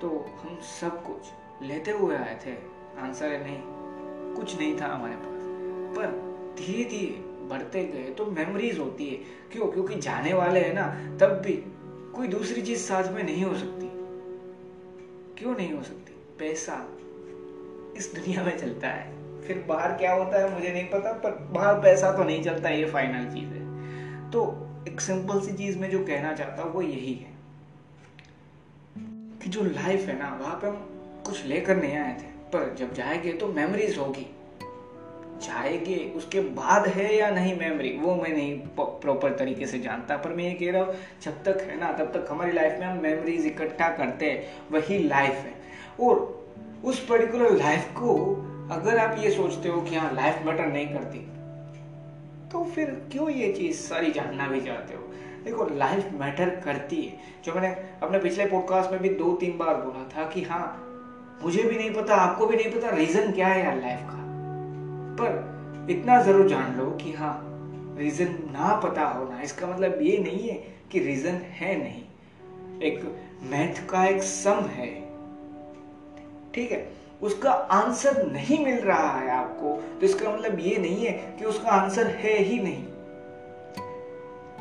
तो 0.00 0.08
हम 0.40 0.58
सब 0.70 1.02
कुछ 1.02 1.30
लेते 1.62 1.90
हुए 1.90 2.16
आए 2.16 2.38
थे। 2.46 2.52
आंसर 2.98 3.32
है 3.32 3.44
नहीं। 3.44 3.62
कुछ 4.34 4.58
नहीं 4.58 4.80
था 4.80 4.86
हमारे 4.86 5.14
पास। 5.16 5.42
पर 5.96 6.28
धीरे 6.58 6.84
धीरे 6.84 7.28
बढ़ते 7.48 7.84
गए 7.84 8.10
तो 8.10 8.26
मेमोरीज 8.26 8.78
होती 8.78 9.08
है। 9.08 9.16
क्यों? 9.52 9.66
क्योंकि 9.66 9.94
जाने 9.94 10.34
वाले 10.34 10.60
हैं 10.60 10.74
ना, 10.74 11.16
तब 11.18 11.32
भी 11.32 11.52
कोई 12.14 12.28
दूसरी 12.28 12.62
चीज़ 12.62 12.78
साथ 12.78 13.12
में 13.12 13.22
नहीं 13.22 13.44
हो 13.44 13.54
सकती। 13.54 13.88
क्यों 15.38 15.56
नहीं 15.56 15.72
हो 15.72 15.82
सकती? 15.82 16.12
पैसा 16.38 16.88
इस 17.96 18.12
दुनिया 18.14 18.44
में 18.44 18.58
चलता 18.58 18.88
है। 18.88 19.18
फिर 19.42 19.64
बाहर 19.68 19.92
क्या 19.92 20.14
होता 20.14 20.38
है 20.38 20.54
मुझे 20.54 20.72
नहीं 20.72 20.88
पता, 20.88 21.12
पर 21.12 21.30
बाहर 21.30 21.74
पैसा 21.74 22.12
तो 22.12 22.24
नहीं 22.24 22.42
चलता, 22.42 22.68
ये 22.68 22.84
फाइनल 22.84 23.34
चीज़ 23.34 23.48
है। 23.48 23.68
तो 24.30 24.68
एक 24.88 25.00
सिंपल 25.00 25.40
सी 25.40 25.52
चीज़ 25.52 25.78
में 25.78 25.90
जो 25.90 25.98
कहना 25.98 26.34
चाहता 26.34 26.62
हूँ, 26.62 26.72
वो 26.72 26.82
यही 26.82 27.14
है 27.14 27.30
कि 29.42 29.50
जो 29.50 29.62
लाइफ 29.62 30.00
है 30.00 30.18
ना, 30.18 30.38
वहाँ 30.42 30.56
पे 30.56 30.66
हम 30.66 30.74
कुछ 31.26 31.44
लेकर 31.46 31.76
नहीं 31.76 31.96
आए 31.96 32.18
थे। 32.20 32.37
पर 32.48 32.74
जब 32.74 32.92
जाएँगे 32.94 33.32
तो 33.32 33.46
मेमोरीज 33.46 33.98
होगी। 33.98 34.26
जाएँगे, 35.42 36.12
उसके 36.16 36.40
बाद 36.40 36.86
है 36.86 37.16
या 37.16 37.30
नहीं 37.30 37.58
मेमोरी 37.58 37.98
वो 37.98 38.14
मैं 38.14 38.32
नहीं 38.32 38.58
प्रॉपर 38.80 39.36
तरीके 39.36 39.66
से 39.66 39.78
जानता, 39.78 40.16
पर 40.16 40.30
मैं 40.30 40.44
ये 40.44 40.54
कह 40.54 40.72
रहा 40.72 40.84
हूँ, 40.84 40.94
जब 41.22 41.42
तक 41.44 41.60
है 41.60 41.78
ना, 41.80 41.92
तब 41.92 42.12
तक 42.12 42.26
हमारी 42.30 42.52
लाइफ 42.52 42.78
में 42.80 42.86
हम 42.86 43.02
मेमोरीज 43.02 43.46
इकट्ठा 43.46 43.88
करते 43.88 44.30
हैं, 44.30 44.44
वही 44.70 44.98
लाइफ 44.98 45.30
है। 45.30 45.54
और 46.00 46.38
उस 46.84 47.06
पर्टिकुलर 47.06 47.52
लाइफ 47.52 47.88
को 47.92 48.14
अगर 48.72 48.98
आप 48.98 49.18
ये 49.18 49.30
सोचते 49.30 49.68
हो 49.68 49.80
कि 49.80 49.96
हाँ 49.96 50.14
लाइफ 50.14 50.42
मैटर 50.46 50.66
नहीं 50.66 50.86
करती 50.86 51.18
तो 52.48 52.64
फिर 52.64 52.90
क्यों 53.12 53.30
ये 53.30 53.52
चीज़ 53.52 53.76
सारी 53.76 54.10
जानना 54.10 54.46
भी 54.48 54.60
चाहते 54.60 54.94
हो? 54.94 55.02
देखो 55.44 55.64
लाइफ 55.74 56.10
मैटर 56.12 56.50
करती 56.60 57.02
है। 57.02 57.18
जो 57.44 57.52
मैंने 57.52 57.68
अपने 58.02 58.18
पिछले 58.18 58.46
पॉडकास्ट 58.46 58.90
में 58.90 59.00
भी 59.02 59.08
दो 59.08 59.32
तीन 59.36 59.58
बार 59.58 59.74
बोला 59.74 60.08
था 60.08 60.28
कि 60.28 60.42
हाँ 60.42 60.87
मुझे 61.42 61.62
भी 61.62 61.76
नहीं 61.76 61.92
पता, 61.94 62.14
आपको 62.14 62.46
भी 62.46 62.56
नहीं 62.56 62.72
पता 62.72 62.90
रीजन 62.90 63.30
क्या 63.32 63.48
है 63.48 63.64
यार 63.64 63.76
लाइफ 63.76 64.00
का। 64.00 64.18
पर 65.20 65.86
इतना 65.90 66.20
ज़रूर 66.22 66.48
जान 66.48 66.76
लो 66.76 66.90
कि 67.02 67.12
हाँ 67.12 67.34
रीजन 67.98 68.36
ना 68.52 68.74
पता 68.84 69.04
होना, 69.04 69.40
इसका 69.42 69.66
मतलब 69.66 70.02
ये 70.02 70.18
नहीं 70.18 70.48
है 70.48 70.54
कि 70.92 70.98
रीजन 70.98 71.40
है 71.52 71.76
नहीं। 71.76 72.02
एक 72.82 73.02
मैथ 73.42 73.86
का 73.88 74.04
एक 74.06 74.22
सम 74.22 74.64
है। 74.72 74.90
ठीक 76.54 76.72
है? 76.72 76.86
उसका 77.22 77.50
आंसर 77.50 78.22
नहीं 78.26 78.64
मिल 78.64 78.78
रहा 78.80 79.18
है 79.18 79.30
आपको 79.30 79.70
तो 80.00 80.06
इसका 80.06 80.30
मतलब 80.30 80.58
ये 80.60 80.76
नहीं 80.76 81.06
है 81.06 81.12
कि 81.38 81.44
उसका 81.44 81.70
आंसर 81.70 82.06
है 82.16 82.36
ही 82.38 82.58
नहीं। 82.58 82.84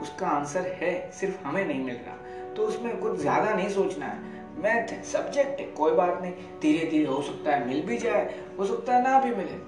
उसका 0.01 0.27
आंसर 0.27 0.67
है, 0.81 1.09
सिर्फ़ 1.11 1.43
हमें 1.43 1.65
नहीं 1.65 1.83
मिल 1.83 1.95
रहा। 1.95 2.53
तो 2.53 2.63
उसमें 2.63 2.97
कुछ 2.97 3.19
ज़्यादा 3.19 3.53
नहीं 3.53 3.69
सोचना 3.69 4.05
है। 4.05 4.36
मैथ 4.57 4.91
है 4.91 5.01
सब्जेक्ट 5.03 5.59
है 5.59 5.65
कोई 5.67 5.91
बात 5.91 6.21
नहीं। 6.21 6.31
धीरे 6.61 6.85
धीरे 6.85 7.05
हो 7.05 7.21
सकता 7.21 7.51
है 7.51 7.67
मिल 7.67 7.81
भी 7.81 7.97
जाए, 7.97 8.35
हो 8.59 8.65
सकता 8.65 8.95
है 8.95 9.03
ना 9.03 9.19
भी 9.19 9.31
मिले। 9.31 9.65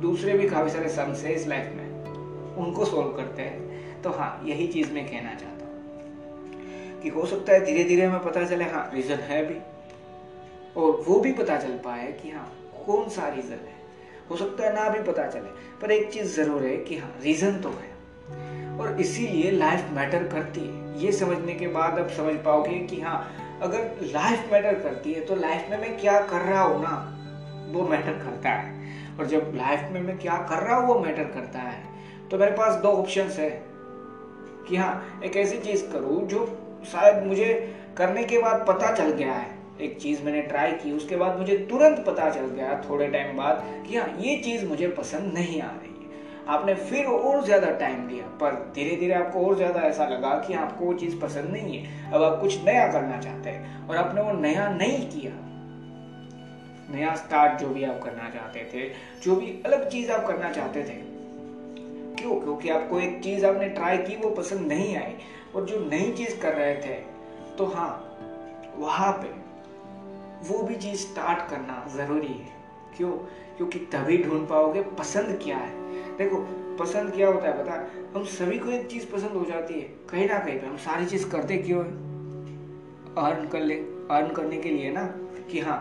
दूसरे 0.00 0.34
भी 0.34 0.48
काफ़ी 0.48 0.70
सारे 0.70 0.88
सम्स 0.88 1.24
है 1.24 1.34
इस 1.34 1.46
लाइफ 1.48 1.72
में 1.76 2.54
उनको 2.56 2.84
सोल्व 2.84 3.08
करते 3.08 3.42
हैं। 3.42 4.02
तो 4.02 4.10
हाँ 4.10 4.42
यही 4.44 4.66
चीज़ 4.66 4.92
मैं 4.92 5.06
कहना 5.06 5.34
चाहता 5.34 5.64
हूँ 5.64 7.00
कि 7.02 7.08
हो 7.08 7.26
सकता 7.26 7.52
है 7.52 7.64
धीरे 7.64 7.84
धीरे 7.84 8.04
हमें 8.04 8.24
पता 8.24 8.44
चले 8.44 8.64
हाँ 8.64 8.90
रीजन 8.94 9.18
है 9.24 9.44
भी। 9.46 9.58
और 10.76 11.04
वो 11.08 11.18
भी 11.20 11.32
पता 11.32 11.56
चल 11.56 11.72
पाए 11.84 12.12
कि 12.12 12.30
हाँ 12.30 12.46
कौन 12.86 13.08
सा 13.08 13.28
रीजन 13.28 13.66
है। 13.66 13.78
हो 14.30 14.36
सकता 14.36 14.64
है 14.64 14.74
ना 14.74 14.88
भी 14.88 15.02
पता 15.02 15.26
चले, 15.26 15.48
पर 15.80 15.90
एक 15.90 16.10
चीज़ 16.12 16.36
ज़रूर 16.36 16.62
है 16.62 16.76
कि 16.76 16.96
हाँ 16.96 17.14
रीजन 17.22 17.60
तो 17.60 17.68
है। 17.68 18.78
और 18.78 19.00
इसीलिए 19.00 19.50
लाइफ 19.50 19.88
मैटर 19.90 20.28
करती 20.28 20.60
है। 20.60 21.02
ये 21.02 21.12
समझने 21.12 21.54
के 21.54 21.66
बाद 21.68 21.98
अब 21.98 22.08
समझ 22.08 22.34
पाओगे 22.36 22.78
कि 22.78 23.00
हाँ 23.00 23.18
अगर 23.62 23.90
लाइफ 24.02 24.52
मैटर 24.52 24.74
करती 24.74 25.12
है 25.12 25.20
तो 25.20 25.34
लाइफ 25.36 25.66
में 25.70 25.78
मैं 25.78 25.96
क्या 25.98 26.20
कर 26.20 26.40
रहा 26.40 26.62
हूँ 26.62 26.82
ना, 26.82 26.92
वो 27.70 27.88
मैटर 27.88 28.12
करता 28.12 28.50
है। 28.50 28.78
और 29.18 29.26
जब 29.26 29.52
लाइफ 29.54 29.88
में 29.92 30.00
मैं 30.00 30.18
क्या 30.18 30.36
कर 30.50 30.62
रहा 30.62 30.76
हूँ, 30.76 30.86
वो 30.88 30.98
मैटर 31.00 31.24
करता 31.24 31.58
है। 31.58 31.82
तो 32.30 32.38
मेरे 32.38 32.52
पास 32.52 32.74
दो 32.74 32.88
ऑप्शन 32.88 33.22
है 33.22 33.50
कि 34.68 34.76
हाँ 34.76 35.20
एक 35.24 35.36
ऐसी 35.36 35.58
चीज़ 35.58 35.84
करूँ 35.92 36.26
जो 36.28 36.46
शायद 36.92 37.22
मुझे 37.26 37.52
करने 37.96 38.24
के 38.24 38.38
बाद 38.38 38.64
पता 38.68 38.94
चल 38.94 39.10
गया 39.10 39.32
है। 39.32 39.58
एक 39.80 40.00
चीज़ 40.00 40.22
मैंने 40.22 40.42
ट्राई 40.42 40.72
की, 40.72 40.92
उसके 40.92 41.16
बाद 41.16 41.38
मुझे 41.38 41.56
तुरंत 41.70 42.04
पता 42.06 42.30
चल 42.30 42.46
गया 42.46 42.80
थोड़े 42.88 43.08
टाइम 43.08 43.36
बाद 43.36 43.64
कि 43.88 43.96
हाँ 43.96 44.08
ये 44.20 44.36
चीज़ 44.36 44.66
मुझे 44.66 44.88
पसंद 44.88 45.32
नहीं 45.34 45.60
आ 45.62 45.70
रही। 45.70 45.89
आपने 46.48 46.74
फिर 46.74 47.06
और 47.06 47.44
ज़्यादा 47.44 47.70
टाइम 47.78 48.08
लिया 48.08 48.24
पर 48.40 48.54
धीरे 48.74 48.96
धीरे 48.96 49.14
आपको 49.14 49.46
और 49.46 49.56
ज़्यादा 49.56 49.80
ऐसा 49.80 50.06
लगा 50.06 50.30
कि 50.38 50.54
आपको 50.54 50.84
वो 50.84 50.92
चीज़ 50.94 51.18
पसंद 51.20 51.50
नहीं 51.50 51.78
है। 51.78 52.12
अब 52.12 52.22
आप 52.22 52.40
कुछ 52.40 52.64
नया 52.64 52.86
करना 52.92 53.20
चाहते 53.20 53.50
हैं 53.50 53.88
और 53.88 53.96
आपने 53.96 54.20
वो 54.20 54.32
नया 54.32 54.68
नहीं 54.68 55.06
किया। 55.10 55.32
नया 56.90 57.14
स्टार्ट 57.16 57.60
जो 57.60 57.68
भी 57.68 57.84
आप 57.84 58.00
करना 58.02 58.28
चाहते 58.30 58.68
थे, 58.74 58.88
जो 59.22 59.36
भी 59.36 59.50
अलग 59.66 59.88
चीज़ 59.88 60.10
आप 60.12 60.26
करना 60.26 60.50
चाहते 60.52 60.82
थे। 60.82 60.98
क्यों? 62.16 62.40
क्योंकि 62.40 62.68
आपको 62.68 63.00
एक 63.00 63.20
चीज़ 63.24 63.46
आपने 63.46 63.68
ट्राई 63.68 63.98
की, 63.98 64.16
वो 64.16 64.30
पसंद 64.30 64.68
नहीं 64.68 64.96
आई। 64.96 65.14
और 65.54 65.64
जो 65.64 65.78
नई 65.80 66.12
चीज़ 66.12 66.38
कर 66.40 66.54
रहे 66.54 66.74
थे 66.76 66.94
तो 67.58 67.66
हाँ 67.66 67.90
वहाँ 68.76 69.12
पे 69.12 69.28
वो 70.48 70.62
भी 70.62 70.76
चीज़ 70.76 71.00
स्टार्ट 71.00 71.48
करना 71.50 71.84
ज़रूरी 71.96 72.26
है। 72.26 72.59
क्यों? 72.96 73.10
क्योंकि 73.56 73.78
तभी 73.92 74.16
ढूंढ 74.18 74.46
पाओगे 74.48 74.82
पसंद 74.98 75.38
क्या 75.42 75.56
है। 75.56 76.16
देखो, 76.18 76.36
पसंद 76.76 77.12
क्या 77.12 77.28
होता 77.28 77.48
है 77.48 77.62
पता? 77.62 77.74
हम 78.14 78.24
सभी 78.26 78.58
को 78.58 78.70
एक 78.70 78.86
चीज़ 78.86 79.06
पसंद 79.06 79.32
हो 79.32 79.44
जाती 79.44 79.74
है, 79.74 79.88
कहीं 80.10 80.28
ना 80.28 80.38
कहीं 80.38 80.58
पे। 80.60 80.66
हम 80.66 80.76
सारी 80.78 81.06
चीज़ 81.06 81.28
करते 81.30 81.56
क्यों 81.58 81.84
है? 81.84 81.90
अर्न 83.18 83.48
कर 83.48 83.60
ले 83.60 83.74
अर्न 84.10 84.32
करने 84.34 84.58
के 84.58 84.70
लिए 84.70 84.90
ना, 84.90 85.04
कि 85.50 85.60
हाँ 85.60 85.80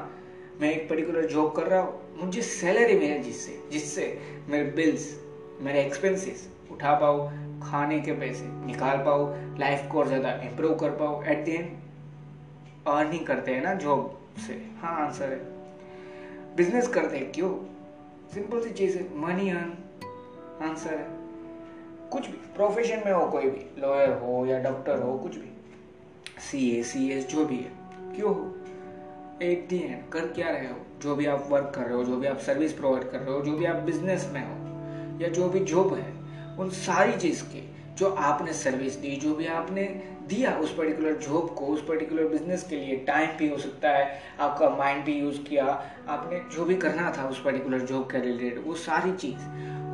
मैं 0.62 0.72
एक 0.72 0.90
पर्टिकुलर 0.90 1.26
जॉब 1.26 1.52
कर 1.56 1.68
रहा 1.68 1.82
हूँ, 1.82 2.00
मुझे 2.18 2.42
सैलरी 2.42 2.96
मिले 2.96 3.20
जिससे 3.20 3.60
जिससे 3.72 4.18
मेरे 4.50 4.72
बिल्स 4.72 5.14
मेरे 5.62 5.82
एक्सपेंसेस 5.82 6.48
उठा 6.72 6.94
पाओ 6.96 7.28
खाने 7.62 8.00
के 8.00 8.12
पैसे 8.14 8.46
निकाल 8.66 8.98
पाओ 9.06 9.28
लाइफ 9.60 9.88
को 9.92 10.00
और 10.00 10.08
ज़्यादा 10.08 10.32
इम्प्रूव 10.44 10.76
कर 10.76 10.90
पाओ 11.00 11.22
एट 11.24 11.46
द 11.46 11.50
एंड 11.50 11.70
अर्न 12.88 13.12
ही 13.12 13.20
करते 13.20 13.52
हैं 13.52 13.64
ना 13.64 13.74
जॉब 13.76 14.20
से। 14.48 14.62
हाँ 14.82 14.96
आंसर 15.06 15.30
है। 15.30 15.59
बिज़नेस 16.60 16.88
करते 16.88 17.18
हैं 17.18 17.32
क्यों? 17.32 17.54
सिंपल 18.34 18.62
सी 18.62 18.70
चीज़ 18.70 18.98
है 18.98 19.18
मनी 19.18 19.50
अर्न 19.50 19.74
आंसर 20.62 20.94
है। 20.94 21.08
कुछ 22.12 22.28
भी 22.28 22.38
प्रोफेशन 22.38 23.04
में 23.06 23.12
हो, 23.12 23.28
कोई 23.28 23.44
भी 23.44 23.82
लॉयर 23.82 24.10
हो 24.10 24.46
या 24.46 24.60
डॉक्टर 24.60 25.02
हो, 25.02 25.18
कुछ 25.18 25.36
भी। 25.36 25.58
सी 26.52 26.80
ए 26.80 26.84
सी 26.84 27.12
एस 27.12 27.28
जो 27.28 27.46
भी 27.46 27.58
है, 27.58 27.72
क्यों 28.16 28.36
हो? 28.36 28.56
एट 29.42 29.68
दी 29.68 29.78
एंड 29.78 30.10
कर 30.10 30.20
क्या 30.20 30.50
रहे 30.50 30.68
हो? 30.68 30.76
जो 31.02 31.16
भी 31.16 31.26
आप 31.26 31.48
वर्क 31.50 31.72
कर 31.76 31.82
रहे 31.82 31.94
हो, 31.94 32.04
जो 32.04 32.16
भी 32.16 32.28
आप 32.28 32.38
सर्विस 32.38 32.74
प्रोवाइड 32.74 33.10
कर 33.10 33.20
रहे 33.20 33.36
हो, 33.36 33.42
जो 33.42 33.52
भी 33.52 33.66
आप 33.66 33.76
बिज़नेस 33.76 34.30
में 34.34 34.42
हो, 34.42 34.56
या 35.22 35.30
जो 35.30 35.50
भी 35.50 35.60
जॉब 35.60 35.94
है, 35.94 36.14
उन 36.58 36.70
सारी 36.70 37.18
चीज़ 37.18 37.44
के 37.44 37.69
जो 38.00 38.10
आपने 38.10 38.54
सर्विस 38.54 38.96
दी, 38.96 39.16
जो 39.16 39.36
भी 39.36 39.46
आपने 39.46 39.84
दिया 40.28 40.52
उस 40.52 40.78
पर्टिकुलर 40.78 41.14
जॉब 41.14 41.56
को, 41.58 41.66
उस 41.66 41.86
पर्टिकुलर 41.88 42.24
बिज़नेस 42.24 42.64
के 42.64 42.76
लिए 42.76 42.96
टाइम 42.96 43.38
भी 43.38 43.50
हो 43.50 43.58
सकता 43.58 43.90
है, 43.90 44.22
आपका 44.40 44.70
माइंड 44.70 45.04
भी 45.06 45.14
यूज़ 45.14 45.40
किया, 45.40 45.66
आपने 46.08 46.40
जो 46.56 46.66
भी 46.66 46.76
करना 46.76 47.14
था 47.18 47.28
उस 47.30 47.44
पर्टिकुलर 47.44 47.80
जॉब 47.80 48.12
के 48.12 48.20
रिलेटेड 48.20 48.64
वो 48.66 48.76
सारी 48.76 49.12
चीज़, 49.12 49.40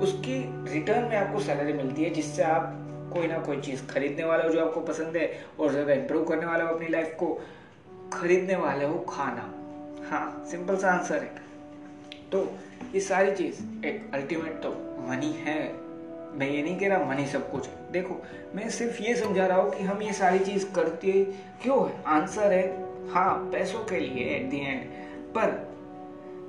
उसकी 0.01 0.37
रिटर्न 0.73 1.03
में 1.03 1.17
आपको 1.17 1.39
सैलरी 1.39 1.73
मिलती 1.73 2.03
है, 2.03 2.09
जिससे 2.09 2.43
आप 2.43 2.71
कोई 3.13 3.27
ना 3.27 3.37
कोई 3.39 3.61
चीज़ 3.61 3.85
खरीदने 3.87 4.23
वाले 4.23 4.43
हो 4.43 4.49
जो 4.49 4.65
आपको 4.65 4.81
पसंद 4.81 5.17
है, 5.17 5.45
और 5.59 5.71
ज़्यादा 5.71 5.93
इम्प्रूव 5.93 6.25
करने 6.25 6.45
वाले 6.45 6.63
हो 6.63 6.69
अपनी 6.69 6.87
लाइफ 6.87 7.15
को, 7.19 7.41
खरीदने 8.13 8.55
वाले 8.55 8.85
हो 8.85 8.99
खाना। 8.99 9.53
हाँ 10.09 10.45
सिंपल 10.51 10.77
सा 10.77 10.91
आंसर 10.91 11.17
है। 11.17 11.35
तो 12.31 12.53
ये 12.93 12.99
सारी 12.99 13.35
चीज़, 13.35 13.85
एक 13.85 14.11
अल्टीमेट 14.13 14.53
तो 14.53 14.69
मनी 15.09 15.31
है। 15.31 15.84
मैं 16.35 16.49
ये 16.49 16.61
नहीं 16.63 16.77
कह 16.79 16.87
रहा 16.87 17.05
मनी 17.05 17.25
सब 17.27 17.49
कुछ। 17.51 17.67
देखो, 17.91 18.21
मैं 18.55 18.69
सिर्फ़ 18.69 19.01
ये 19.03 19.15
समझा 19.15 19.45
रहा 19.47 19.57
हूँ 19.57 19.71
कि 19.71 19.83
हम 19.83 20.01
ये 20.01 20.13
सारी 20.13 20.39
चीज़ 20.39 20.65
करते 20.73 21.11
क्यों 21.63 21.87
है? 21.89 22.03
आंसर 22.07 22.53
है 22.53 22.67
हाँ 23.09 23.33
पैसों 23.51 23.83
के 23.85 23.99
लिए 23.99 24.25
एट 24.35 24.49
दी 24.49 24.59
एंड 24.59 24.83
पर 25.33 25.51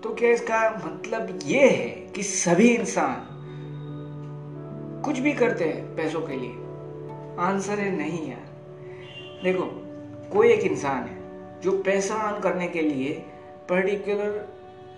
तो 0.02 0.14
क्या 0.14 0.30
इसका 0.30 0.58
मतलब 0.84 1.38
ये 1.44 1.68
है 1.68 1.88
कि 2.14 2.22
सभी 2.22 2.68
इंसान 2.68 3.24
कुछ 5.04 5.18
भी 5.18 5.32
करते 5.32 5.64
हैं 5.64 5.84
पैसों 5.96 6.20
के 6.20 6.36
लिए? 6.36 6.50
आंसर 7.40 7.78
है, 7.78 7.90
नहीं 7.96 8.28
यार। 8.30 8.44
देखो, 9.44 9.64
कोई 10.32 10.48
एक 10.48 10.60
इंसान 10.60 11.02
है 11.04 11.60
जो 11.60 11.72
पैसा 11.82 12.14
अर्न 12.14 12.40
करने 12.40 12.68
के 12.68 12.80
लिए 12.80 13.12
पर्टिकुलर 13.68 14.48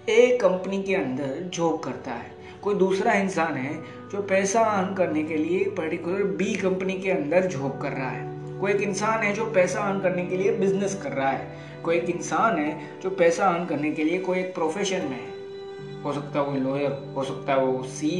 ए 0.08 0.38
कंपनी 0.42 0.82
के 0.82 0.94
अंदर 0.94 1.40
जॉब 1.54 1.78
करता 1.80 2.12
है। 2.12 2.30
कोई 2.62 2.74
दूसरा 2.74 3.12
इंसान 3.14 3.54
है 3.54 3.74
जो 4.12 4.22
पैसा 4.22 4.60
अर्न 4.62 4.94
करने 4.94 5.22
के 5.22 5.36
लिए 5.36 5.64
पर्टिकुलर 5.76 6.22
बी 6.36 6.54
कंपनी 6.54 6.98
के 6.98 7.10
अंदर 7.10 7.46
जॉब 7.46 7.78
कर 7.82 7.92
रहा 7.92 8.10
है। 8.10 8.60
कोई 8.60 8.72
एक 8.72 8.80
इंसान 8.82 9.22
है 9.22 9.32
जो 9.34 9.44
पैसा 9.52 9.80
अर्न 9.80 10.00
करने 10.00 10.24
के 10.26 10.36
लिए 10.36 10.56
बिज़नेस 10.58 10.94
कर 11.02 11.12
रहा 11.12 11.30
है। 11.30 11.82
कोई 11.84 11.96
एक 11.96 12.10
इंसान 12.10 12.58
है 12.58 13.00
जो 13.00 13.10
पैसा 13.10 13.46
अर्न 13.46 13.66
करने 13.66 13.92
के 13.92 14.04
लिए 14.04 14.18
कोई 14.18 14.38
एक 14.38 14.54
प्रोफेशन 14.54 15.04
में 15.04 15.16
है। 15.16 16.02
हो 16.02 16.12
सकता 16.12 16.40
है 16.40 16.46
वो 16.46 16.56
लॉयर 16.60 17.12
हो 17.16 17.24
सकता 17.24 17.52
है 17.52 17.64
वो 17.64 17.82
सी 17.84 18.10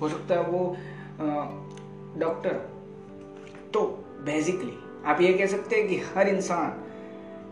हो 0.00 0.08
सकता 0.08 0.34
है 0.34 0.42
वो 0.42 0.76
डॉक्टर 2.18 2.52
तो 3.74 3.80
बेसिकली 4.24 4.72
आप 5.06 5.20
ये 5.20 5.32
कह 5.32 5.46
सकते 5.46 5.76
हैं 5.76 5.88
कि 5.88 5.96
हर 6.14 6.28
इंसान 6.28 6.82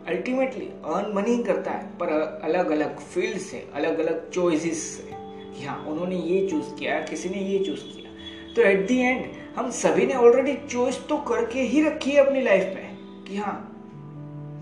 अल्टीमेटली 0.09 0.67
अर्न 0.67 1.12
मनी 1.14 1.43
करता 1.45 1.71
है, 1.71 1.87
पर 1.99 2.09
अलग 2.45 2.71
अलग 2.71 2.99
फ़ील्ड 3.00 3.38
से 3.38 3.67
अलग 3.75 3.99
अलग 3.99 4.31
चॉइसेस 4.31 4.83
से। 4.87 5.12
कि 5.54 5.64
हाँ 5.64 5.78
उन्होंने 5.88 6.16
ये 6.16 6.47
चूज़ 6.49 6.75
किया, 6.75 7.00
किसी 7.00 7.28
ने 7.28 7.40
ये 7.40 7.59
चूज़ 7.64 7.80
किया। 7.82 8.54
तो 8.54 8.62
एट 8.62 8.87
दी 8.88 8.99
एंड 8.99 9.25
हम 9.56 9.71
सभी 9.73 10.06
ने 10.06 10.14
ऑलरेडी 10.14 10.54
चॉइस 10.68 10.99
तो 11.09 11.16
करके 11.28 11.62
ही 11.62 11.82
रखी 11.85 12.11
है 12.11 12.26
अपनी 12.26 12.42
लाइफ 12.42 12.75
में 12.75 13.25
कि 13.25 13.37
हाँ 13.37 13.68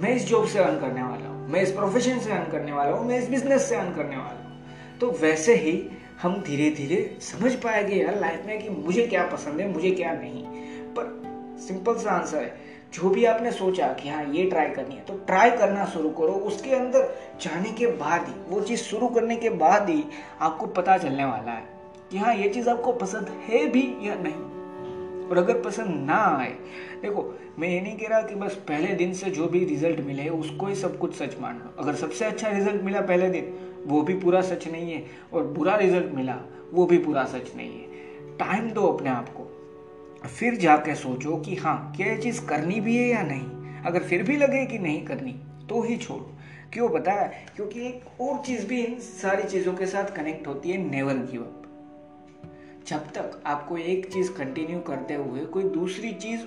मैं 0.03 0.15
इस 0.17 0.27
जॉब 0.27 0.47
से 0.47 0.59
अर्न 0.59 0.79
करने 0.81 1.03
वाला 1.03 1.29
हूँ, 1.29 1.49
मैं 1.49 1.63
इस 1.63 1.73
प्रोफेशन 1.73 2.19
से 2.19 2.31
अर्न 2.33 2.51
करने 2.53 2.73
वाला 2.73 2.97
हूँ, 2.97 3.07
मैं 3.09 3.19
इस 3.19 3.29
बिज़नेस 3.31 3.69
से 3.69 3.77
अर्न 3.77 3.95
करने 3.95 4.17
वाला 4.17 4.49
हूँ। 4.49 4.99
तो 5.01 5.11
वैसे 5.21 5.55
ही 5.57 5.81
हम 6.23 6.41
धीरे 6.43 6.71
धीरे 6.71 7.17
समझ 7.21 7.53
पाएँगे 7.55 7.97
यार 7.97 8.19
लाइफ 8.21 8.43
में 8.47 8.63
कि 8.63 8.69
मुझे 8.71 9.07
क्या 9.07 9.27
पसंद 9.27 9.61
है, 9.61 9.69
मुझे 9.73 9.91
क्या 9.91 10.13
नहीं। 10.13 10.45
पर 10.97 11.30
सिंपल 11.61 11.95
सा 11.95 12.11
आंसर 12.11 12.39
है। 12.39 12.71
जो 12.95 13.11
भी 13.11 13.25
आपने 13.25 13.53
सोचा 13.53 13.87
कि 13.93 14.09
हाँ 14.09 14.25
ये 14.25 14.45
ट्राई 14.45 14.69
करनी 14.69 14.95
है 14.95 15.01
तो 15.01 15.15
ट्राई 15.17 15.51
करना 15.51 15.85
शुरू 15.85 16.11
करो। 16.11 16.33
उसके 16.33 16.71
अंदर 16.71 17.15
जाने 17.41 17.71
के 17.71 17.87
बाद 17.87 18.29
ही, 18.29 18.35
वो 18.49 18.61
चीज़ 18.61 18.81
शुरू 18.81 19.09
करने 19.09 19.37
के 19.37 19.51
बाद 19.51 19.91
ही 19.91 20.05
आपको 20.41 20.67
पता 20.67 20.99
चलने 20.99 21.25
वाला 21.25 21.53
है 21.53 21.65
कि 22.11 22.19
हाँ 22.19 22.35
ये 22.35 22.49
चीज़ 22.49 22.71
आपको 22.71 22.93
पसंद 22.93 23.29
है 23.29 23.67
भी 23.67 23.97
या 24.03 24.15
नहीं। 24.15 24.61
और 25.29 25.39
अगर 25.39 25.61
पसंद 25.61 26.07
ना 26.07 26.39
आए, 26.39 26.55
देखो, 27.03 27.39
मैं 27.59 27.69
ये 27.69 27.81
नहीं 27.81 27.97
कह 27.99 28.09
रहा 28.09 28.23
कि 28.23 28.35
बस 28.35 28.55
पहले 28.55 28.95
दिन 28.95 29.13
से 29.15 29.31
जो 29.31 29.47
भी 29.47 29.65
रिज़ल्ट 29.65 30.01
मिले, 30.01 30.29
उसको 30.29 30.67
ही 30.67 30.75
सब 30.75 30.99
कुछ 30.99 31.15
सच 31.15 31.41
मान 31.41 31.55
लो। 31.55 31.83
अगर 31.83 31.95
सबसे 31.95 32.25
अच्छा 32.25 32.49
रिज़ल्ट 32.49 32.83
मिला 32.83 33.01
पहले 33.01 33.31
दिन, 33.31 33.55
वो 33.87 34.03
भी 34.03 34.15
पूरा 34.15 34.41
सच 34.41 34.69
नहीं 34.69 34.93
है, 34.93 35.07
और 35.33 35.43
बुरा 35.45 35.77
रिज़ल्ट 35.77 36.15
मिला, 36.15 36.39
वो 36.73 36.87
भी 36.87 36.99
पूरा 36.99 37.25
सच 37.25 37.57
नहीं 37.57 37.81
है। 37.81 37.87
टाइम 38.39 38.71
दो 38.71 38.87
अपने 38.87 39.11
आप 39.11 39.29
को। 39.29 39.40
फिर 40.27 40.57
जाके 40.57 40.95
सोचो 40.95 41.37
कि 41.37 41.57
हाँ 41.57 41.93
क्या 41.97 42.07
ये 42.07 42.17
चीज़ 42.17 42.45
करनी 42.47 42.81
भी 42.81 42.97
है 42.97 43.09
या 43.09 43.23
नहीं? 43.23 43.83
अगर 43.83 44.01
फिर 44.01 44.23
भी 44.23 44.37
लगे 44.37 44.67
कि 44.67 44.79
नहीं 44.79 45.05
करनी 45.05 45.33
तो 45.69 45.83
ही 45.83 45.97
छोड़ो। 45.97 46.37
क्यों 46.73 46.91
है? 47.09 47.47
क्योंकि 47.57 47.87
एक 47.87 48.21
और 48.21 48.43
चीज़ 48.47 48.67
भी 48.67 48.83
इन 48.83 48.99
सारी 48.99 49.43
चीज़ों 49.43 49.75
के 49.75 49.87
साथ 49.87 50.05
कनेक्ट 50.05 50.47
होती 50.47 50.71
है 50.71 50.77
नेवर 50.91 51.15
गिव 51.15 51.43
अप 51.43 51.57
जब 52.89 52.99
तक 52.99 53.43
आपको 53.47 53.77
एक 53.77 54.13
चीज़ 54.13 54.33
कंटिन्यू 54.33 54.81
करते 54.81 55.15
हुए 55.15 55.41
कोई 55.41 55.65
दूसरी 55.65 56.13
चीज़ 56.13 56.41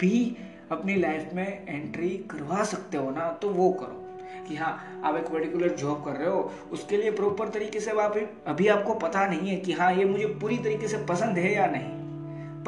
भी 0.00 0.36
अपनी 0.72 0.94
लाइफ 0.94 1.30
में 1.34 1.66
एंट्री 1.68 2.08
करवा 2.08 2.64
सकते 2.64 2.98
हो 2.98 3.10
ना 3.10 3.28
तो 3.32 3.50
वो 3.50 3.72
करो 3.72 4.06
कि 4.48 4.56
हाँ 4.56 5.02
आप 5.04 5.16
एक 5.16 5.24
पर्टिकुलर 5.24 5.68
जॉब 5.68 6.04
कर 6.04 6.12
रहे 6.12 6.28
हो, 6.28 6.52
उसके 6.72 6.96
लिए 6.96 7.10
प्रॉपर 7.10 7.48
तरीके 7.48 7.80
से 7.80 7.90
आप 7.90 8.30
अभी 8.46 8.68
आपको 8.68 8.94
पता 8.94 9.26
नहीं 9.26 9.50
है 9.50 9.56
कि 9.56 9.72
हाँ 9.72 9.94
ये 9.94 10.04
मुझे 10.04 10.26
पूरी 10.26 10.56
तरीके 10.56 10.88
से 10.88 10.98
पसंद 10.98 11.38
है 11.38 11.54
या 11.54 11.66
नहीं। 11.66 11.99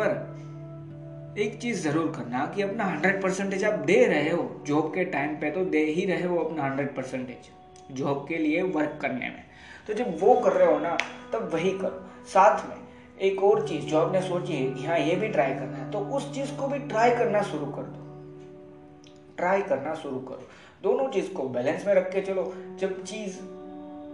पर 0.01 1.35
एक 1.39 1.59
चीज़ 1.61 1.83
ज़रूर 1.83 2.13
करना 2.17 2.45
कि 2.47 2.63
अपना 2.63 2.85
हंड्रेड 2.85 3.23
परसेंटेज 3.23 3.65
आप 3.65 3.79
दे 3.87 4.05
रहे 4.05 4.31
हो 4.31 4.49
जॉब 4.67 4.93
के 4.95 5.05
टाइम 5.05 5.35
पे 5.37 5.51
तो 5.51 5.65
दे 5.65 5.85
ही 5.87 6.05
रहे 6.07 6.23
हो 6.23 6.37
अपना 6.39 6.63
हंड्रेड 6.63 6.95
परसेंटेज 6.97 7.97
जॉब 7.97 8.25
के 8.29 8.39
लिए 8.39 8.63
वर्क 8.63 8.99
करने 9.03 9.29
में। 9.29 9.45
तो 9.87 9.95
जब 9.95 10.17
वो 10.21 10.35
कर 10.35 10.53
रहे 10.53 10.73
हो 10.73 10.79
ना, 10.79 10.97
तब 11.33 11.51
वही 11.55 11.71
करो। 11.79 12.05
साथ 12.27 12.69
में 12.69 12.77
एक 13.21 13.43
और 13.43 13.67
चीज़ 13.69 13.85
जो 13.85 13.99
आपने 13.99 14.21
सोची 14.23 14.53
है 14.53 14.71
कि 14.75 14.85
हाँ 14.85 14.99
ये 14.99 15.15
भी 15.17 15.29
ट्राई 15.29 15.55
करना 15.55 15.77
है 15.77 15.91
तो 15.91 15.99
उस 16.17 16.33
चीज़ 16.35 16.55
को 16.57 16.69
भी 16.69 16.79
ट्राई 16.79 17.11
करना 17.11 17.43
शुरू 17.43 17.67
कर 17.67 17.83
दो। 17.83 18.01
ट्राई 19.37 19.63
करना 19.63 19.95
शुरू 19.95 20.19
करो। 20.21 20.49
दोनों 20.83 21.09
चीज़ 21.09 21.33
को 21.33 21.49
बैलेंस 21.49 21.87
में 21.87 21.95
रख 21.95 22.13
के 22.13 22.21
चलो। 22.21 22.53
जब 22.81 23.03
चीज़ 23.05 23.39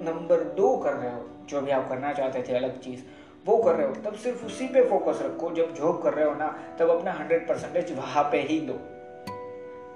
नंबर 0.04 0.42
दो 0.56 0.76
कर 0.76 0.92
रहे 0.92 1.10
हो, 1.10 1.28
जो 1.48 1.60
भी 1.60 1.70
आप 1.70 1.88
करना 1.88 2.12
चाहते 2.12 2.42
थे, 2.48 2.56
अलग 2.56 2.80
चीज़ 2.80 3.00
वो 3.48 3.56
कर 3.58 3.74
रहे 3.74 3.86
हो, 3.86 3.94
तब 4.04 4.14
सिर्फ़ 4.16 4.44
उसी 4.46 4.66
पे 4.68 4.84
फोकस 4.88 5.18
रखो, 5.22 5.50
जब 5.54 5.74
जॉब 5.74 6.00
कर 6.02 6.14
रहे 6.14 6.24
हो 6.24 6.34
ना, 6.34 6.46
तब 6.78 6.90
अपना 6.90 7.12
हंड्रेड 7.12 7.46
परसेंटेज 7.48 7.92
वहाँ 7.96 8.24
पे 8.32 8.40
ही 8.42 8.60
दो। 8.60 8.72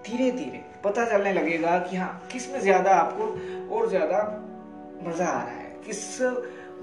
धीरे 0.07 0.31
धीरे 0.31 0.63
पता 0.85 1.05
चलने 1.07 1.33
लगेगा 1.33 1.79
कि 1.81 1.97
हाँ 1.97 2.29
किसमें 2.33 2.61
ज़्यादा 2.61 2.95
आपको 2.97 3.75
और 3.77 3.89
ज़्यादा 3.89 4.23
मज़ा 5.03 5.27
आ 5.27 5.43
रहा 5.43 5.53
है। 5.53 5.71
किस 5.87 6.21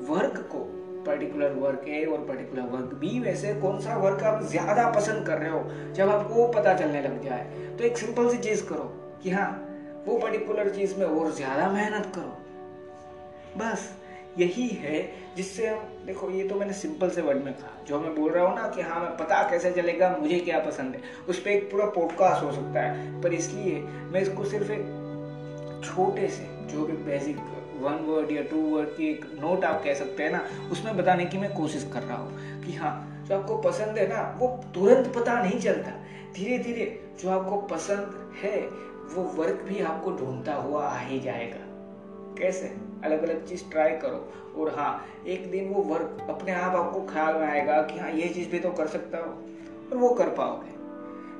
वर्क 0.10 0.38
को 0.52 0.60
पर्टिकुलर 1.06 1.54
वर्क 1.56 1.88
ए 1.88 2.04
और 2.06 2.20
पर्टिकुलर 2.26 2.70
वर्क 2.70 2.94
बी 2.96 3.20
वैसे 3.20 3.54
कौन 3.56 3.80
सा 3.82 3.96
वर्क 3.98 4.24
आप 4.24 4.42
ज़्यादा 4.46 4.90
पसंद 4.92 5.26
कर 5.28 5.38
रहे 5.38 5.50
हो, 5.50 5.64
जब 5.94 6.10
आपको 6.10 6.34
वो 6.34 6.48
पता 6.54 6.74
चलने 6.74 7.02
लग 7.02 7.24
जाए। 7.24 7.76
तो 7.78 7.84
एक 7.84 7.98
सिंपल 7.98 8.30
सी 8.30 8.38
चीज़ 8.40 8.66
करो 8.66 8.84
कि 9.24 9.30
हाँ 9.30 9.52
वो 10.08 10.18
पर्टिकुलर 10.18 10.70
चीज़ 10.70 10.98
में 10.98 11.06
और 11.06 11.32
ज़्यादा 11.32 11.70
मेहनत 11.70 12.12
करो। 12.16 12.38
बस, 13.58 13.90
यही 14.38 14.68
है 14.82 15.02
जिससे 15.38 15.68
हम 15.68 15.89
देखो, 16.06 16.30
ये 16.30 16.48
तो 16.48 16.56
मैंने 16.56 16.74
सिंपल 16.74 17.10
से 17.10 17.22
वर्ड 17.22 17.44
में 17.44 17.54
कहा। 17.54 17.84
जो 17.88 18.00
मैं 18.00 18.16
बोल 18.16 18.32
रहा 18.32 18.46
हूँ 18.46 18.56
ना 18.56 18.68
कि 18.70 18.82
हाँ 18.82 19.00
मैं 19.00 19.18
पता 19.18 19.50
कैसे 19.50 19.72
चलेगा, 19.72 20.18
मुझे 20.20 20.40
क्या 20.40 20.60
पसंद 20.60 20.96
है, 20.96 21.02
उस 21.30 21.40
पर 21.40 21.50
एक 21.50 21.72
पूरा 21.72 21.86
पॉडकास्ट 21.86 22.44
हो 22.44 22.52
सकता 22.52 22.82
है। 22.82 23.22
पर 23.22 23.34
इसलिए 23.34 23.80
मैं 23.82 24.22
इसको 24.22 24.44
सिर्फ़ 24.44 24.72
एक 24.72 24.86
छोटे 25.86 26.28
से, 26.28 26.44
जो 26.44 26.86
भी 26.86 26.94
बेसिक 26.94 27.38
वन 27.82 27.94
वर्ड 27.94 28.32
या 28.32 28.44
टू 28.44 28.62
वर्ड 28.62 28.90
की 28.90 29.12
एक 29.12 29.26
नोट 29.34 29.66
आप 29.66 29.84
कह 29.84 29.94
सकते 29.94 30.24
हैं 30.24 30.32
ना, 30.32 30.46
उसमें 30.72 30.98
बताने 30.98 31.26
की 31.26 31.38
मैं 31.38 31.54
कोशिश 31.54 31.90
कर 31.94 32.02
रहा 32.02 32.18
हूँ 32.18 32.62
कि 32.64 32.74
हाँ 32.74 33.26
जो 33.30 33.40
आपको 33.40 33.58
पसंद 33.58 33.98
है 33.98 34.08
ना, 34.08 34.36
वो 34.40 34.64
तुरंत 34.74 35.14
पता 35.16 35.42
नहीं 35.44 35.60
चलता। 35.60 35.92
धीरे 36.34 36.58
धीरे 36.58 37.10
जो 37.22 37.30
आपको 37.30 37.62
पसंद 37.62 38.34
है, 38.44 38.62
वो 39.16 39.24
वर्क 39.24 39.62
भी 39.62 39.82
आपको 39.82 40.12
ढूंढता 40.12 40.54
हुआ 40.54 40.86
आ 40.86 40.98
ही 40.98 41.20
जाएगा। 41.20 41.66
कैसे? 42.42 42.89
अलग 43.04 43.24
अलग 43.24 43.46
चीज़ 43.48 43.64
ट्राई 43.72 43.92
करो। 43.92 44.34
और 44.58 44.74
हाँ 44.76 45.06
एक 45.28 45.52
दिन 45.52 45.68
वो 45.68 45.82
वर्क 45.84 46.28
अपने 46.30 46.52
आप 46.52 46.76
आपको 46.76 47.02
ख्याल 47.02 47.36
में 47.36 47.48
आएगा 47.48 47.82
कि 47.82 48.00
हाँ 48.00 48.12
ये 48.12 48.30
चीज़ 48.30 48.50
भी 48.50 48.60
तो 48.60 48.72
कर 48.72 48.88
सकता 48.88 49.18
हो 49.18 49.32
और 49.92 49.98
वो 49.98 50.10
कर 50.10 50.30
पाओगे। 50.30 50.78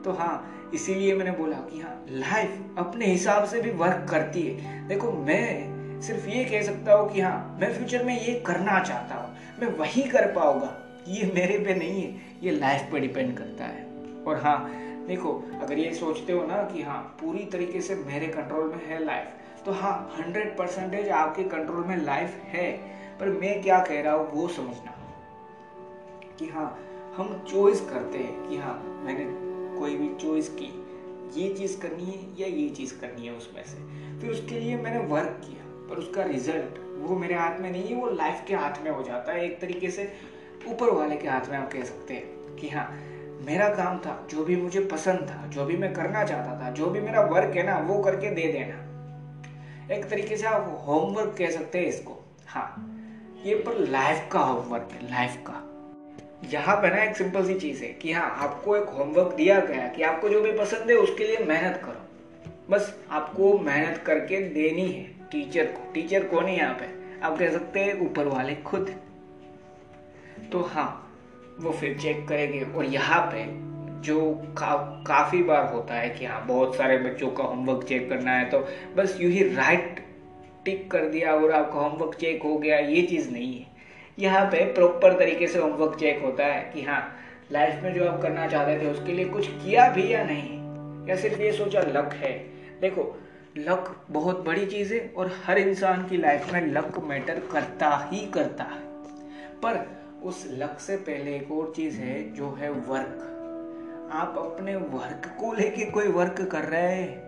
तो 0.04 0.12
हाँ 0.12 0.56
इसीलिए 0.74 1.16
मैंने 1.16 1.32
बोला 1.32 1.58
कि 1.58 1.80
हाँ 1.80 2.06
लाइफ 2.10 2.76
अपने 2.78 3.06
हिसाब 3.06 3.46
से 3.46 3.62
भी 3.62 3.72
वर्क 3.72 4.06
करती 4.10 4.42
है। 4.42 4.88
देखो, 4.88 5.12
मैं 5.12 6.02
सिर्फ़ 6.02 6.28
ये 6.28 6.44
कह 6.46 6.62
सकता 6.62 6.94
हूँ 6.94 7.12
कि 7.12 7.22
हाँ 7.22 7.58
मैं 7.62 7.74
फ्यूचर 7.74 8.04
में 8.04 8.22
ये 8.22 8.34
करना 8.46 8.80
चाहता 8.80 9.16
हूँ। 9.16 9.36
मैं 9.60 9.68
वही 9.78 10.02
कर 10.02 10.32
पाऊँगा। 10.32 10.76
ये 11.08 11.32
मेरे 11.36 11.58
पे 11.58 11.74
नहीं 11.76 12.02
है, 12.02 12.16
ये 12.44 12.52
लाइफ 12.52 12.82
पे 12.92 13.00
डिपेंड 13.00 13.38
करता 13.38 13.66
है। 13.66 13.86
और 14.28 14.38
हाँ 14.38 14.72
देखो, 15.08 15.34
अगर 15.62 15.78
ये 15.78 15.94
सोचते 15.94 16.34
हो 16.34 16.46
ना 16.46 16.58
कि 16.64 16.82
हाँ 16.82 17.18
पूरी 17.22 17.46
तरीके 17.46 17.82
से 17.82 17.96
मेरे 17.96 18.28
कंट्रोल 18.28 18.66
में 18.66 18.86
है 18.88 19.04
लाइफ 19.06 19.28
तो 19.70 19.74
हाँ 19.74 20.16
हंड्रेड 20.20 20.58
परसेंटेज 20.58 21.10
आपके 21.10 21.44
कंट्रोल 21.44 21.84
में 21.86 21.98
लाइफ 21.98 22.36
है, 22.46 22.72
पर 23.20 23.30
मैं 23.30 23.62
क्या 23.62 23.80
कह 23.80 24.02
रहा 24.02 24.14
हूँ, 24.14 24.32
वो 24.32 24.48
समझना। 24.48 24.94
कि 26.40 26.48
हाँ 26.48 26.80
हम 27.18 27.46
चॉइस 27.52 27.82
करते 27.82 28.18
हैं 28.18 28.50
कि 28.50 28.58
हाँ 28.58 29.02
मैंने 29.06 29.26
कोई 29.80 29.96
भी 29.96 30.10
चॉइस 30.16 30.50
की, 30.50 30.86
ये 31.42 31.54
चीज़ 31.54 31.80
करनी 31.82 32.06
है 32.06 32.42
या 32.42 32.48
ये 32.58 32.70
चीज़ 32.70 33.00
करनी 33.02 33.28
है 33.28 33.34
उसमें 33.34 33.64
से। 33.64 33.78
फिर 34.22 34.32
उसके 34.32 34.60
लिए 34.60 34.78
मैंने 34.78 35.00
वर्क 35.00 35.42
किया, 35.46 35.88
पर 35.90 35.96
उसका 35.96 36.24
रिज़ल्ट 36.24 36.80
वो 36.98 37.16
मेरे 37.16 37.36
हाथ 37.36 37.60
में 37.60 37.72
नहीं 37.72 37.88
है, 37.88 38.02
वो 38.02 38.10
लाइफ 38.10 38.44
के 38.48 38.56
हाथ 38.56 38.84
में 38.84 38.92
हो 38.92 39.04
जाता 39.04 39.32
है, 39.32 39.46
एक 39.46 39.62
तरीके 39.62 39.92
से 39.92 40.14
ऊपर 40.68 40.90
वाले 40.90 41.16
के 41.16 41.28
हाथ 41.28 41.50
में 41.50 41.58
आप 41.58 41.72
कह 41.72 41.84
सकते 41.84 42.14
हैं 42.14 42.56
कि 42.56 42.70
हाँ 42.70 42.92
मेरा 43.46 43.70
काम 43.70 43.98
था, 43.98 44.28
जो 44.30 44.46
भी 44.46 44.56
मुझे 44.56 44.80
पसंद 44.80 45.20
था, 45.20 45.48
जो 45.48 45.66
भी 45.66 45.78
मैं 45.78 45.94
करना 45.94 46.24
चाहता 46.24 46.66
था, 46.66 46.72
जो 46.72 46.90
भी 46.90 47.02
मेरा 47.02 47.22
वर्क 47.22 47.58
है 47.58 47.64
ना, 47.64 47.80
वो 47.80 48.04
करके 48.04 48.30
दे 48.30 48.52
देना। 48.54 48.89
एक 49.92 50.10
तरीके 50.10 50.38
से 50.38 50.48
आप 50.48 50.84
होमवर्क 50.88 51.36
कह 51.38 51.50
सकते 51.52 51.80
हैं 51.80 51.86
इसको। 51.86 52.18
हाँ 52.48 52.96
ये 53.46 53.56
पर 53.56 53.78
लाइफ 53.80 54.28
का 54.32 54.40
होमवर्क 54.40 54.90
है 54.92 55.10
लाइफ 55.12 55.38
का। 55.48 55.54
यहाँ 56.50 56.76
पे 56.76 56.90
ना 56.90 57.04
एक 57.04 57.16
सिंपल 57.18 57.46
सी 57.46 57.54
चीज़ 57.54 57.84
है 57.84 57.90
कि 57.94 58.12
हाँ 58.12 58.30
आपको 58.40 58.76
एक 58.78 58.90
होमवर्क 58.90 59.34
दिया 59.36 59.60
गया 59.60 59.88
कि 59.88 60.04
आपको 60.04 60.30
जो 60.30 60.42
भी 60.42 60.52
पसंद 60.52 60.92
है 60.92 60.98
उसके 60.98 61.28
लिए 61.28 61.38
मेहनत 61.38 61.82
करो। 61.86 62.06
बस 62.70 62.94
आपको 63.12 63.58
मेहनत 63.60 63.98
करके 63.98 64.42
देनी 64.50 64.88
है 64.92 65.04
टीचर 65.32 65.66
को। 65.66 65.92
टीचर 65.94 66.24
कौन 66.24 66.46
है 66.46 66.58
यहाँ 66.58 66.74
पे? 66.74 66.88
आप 67.22 67.38
कह 67.40 67.52
सकते 67.52 67.80
हैं 67.80 68.00
ऊपर 68.02 68.28
वाले 68.28 68.56
खुद। 68.56 68.96
तो 70.52 70.62
हाँ 70.64 70.90
वो 71.60 71.72
फिर 71.72 71.98
चेक 72.00 72.28
करेंगे 72.28 72.62
और 72.64 72.86
यहाँ 72.86 73.22
पे 73.32 73.44
जो 74.00 74.32
का, 74.58 75.04
काफ़ी 75.08 75.44
बार 75.44 75.74
होता 75.74 75.94
है 75.94 76.10
कि 76.10 76.26
हाँ 76.26 76.46
बहुत 76.46 76.76
सारे 76.76 76.98
बच्चों 76.98 77.30
का 77.30 77.44
होमवर्क 77.44 77.84
चेक 77.84 78.10
करना 78.10 78.32
है 78.32 78.50
तो 78.50 78.60
बस 78.96 79.18
यू 79.22 79.30
ही 79.30 79.44
राइट 79.56 80.00
टिक 80.66 80.92
कर 80.92 81.06
दिया 81.06 81.34
और 81.36 81.52
आपका 81.52 81.80
होमवर्क 81.80 82.16
चेक 82.16 82.44
हो 82.44 82.58
गया 82.58 82.78
ये 82.78 83.02
चीज़ 83.02 83.30
नहीं 83.32 83.60
है। 83.60 83.66
यहाँ 84.20 84.46
पे 84.46 84.64
प्रॉपर 84.74 85.18
तरीके 85.20 85.48
से 85.48 85.60
होमवर्क 85.60 85.98
चेक 86.00 86.22
होता 86.24 86.46
है 86.46 86.72
कि 86.74 86.82
हाँ 86.82 87.02
लाइफ 87.52 87.84
में 87.84 87.94
जो 87.94 88.10
आप 88.10 88.22
करना 88.22 88.48
चाहते 88.48 88.82
थे 88.82 88.92
उसके 88.92 89.14
लिए 89.14 89.26
कुछ 89.26 89.48
किया 89.48 89.90
भी 89.90 90.14
या 90.14 90.24
नहीं? 90.24 91.08
या 91.08 91.16
सिर्फ़ 91.16 91.42
ये 91.42 91.52
सोचा 91.52 91.82
लक 91.82 92.14
है? 92.14 92.32
देखो 92.82 93.20
लक 93.58 93.96
बहुत 94.10 94.46
बड़ी 94.46 94.66
चीज़ 94.66 94.94
है 94.94 95.14
और 95.18 95.32
हर 95.46 95.58
इंसान 95.58 96.08
की 96.08 96.18
लाइफ 96.18 96.54
में 96.54 96.74
लक 96.74 97.00
मैटर 97.00 97.40
करता 97.52 98.10
ही 98.14 98.26
करता 98.26 98.64
है। 98.64 98.82
पर 99.64 99.86
उस 100.24 100.48
लक 100.52 100.80
से 100.80 100.96
पहले 100.96 101.36
एक 101.36 101.52
और 101.52 101.74
चीज़ 101.76 101.98
है 101.98 102.34
जो 102.34 102.58
है 102.60 102.70
वर्क 102.70 103.36
आप 104.12 104.36
अपने 104.38 104.76
वर्क 104.76 105.38
को 105.40 105.54
लेके 105.54 105.86
कोई 105.86 106.08
वर्क 106.08 106.50
कर 106.52 106.62
रहे 106.62 106.96
हैं? 106.96 107.24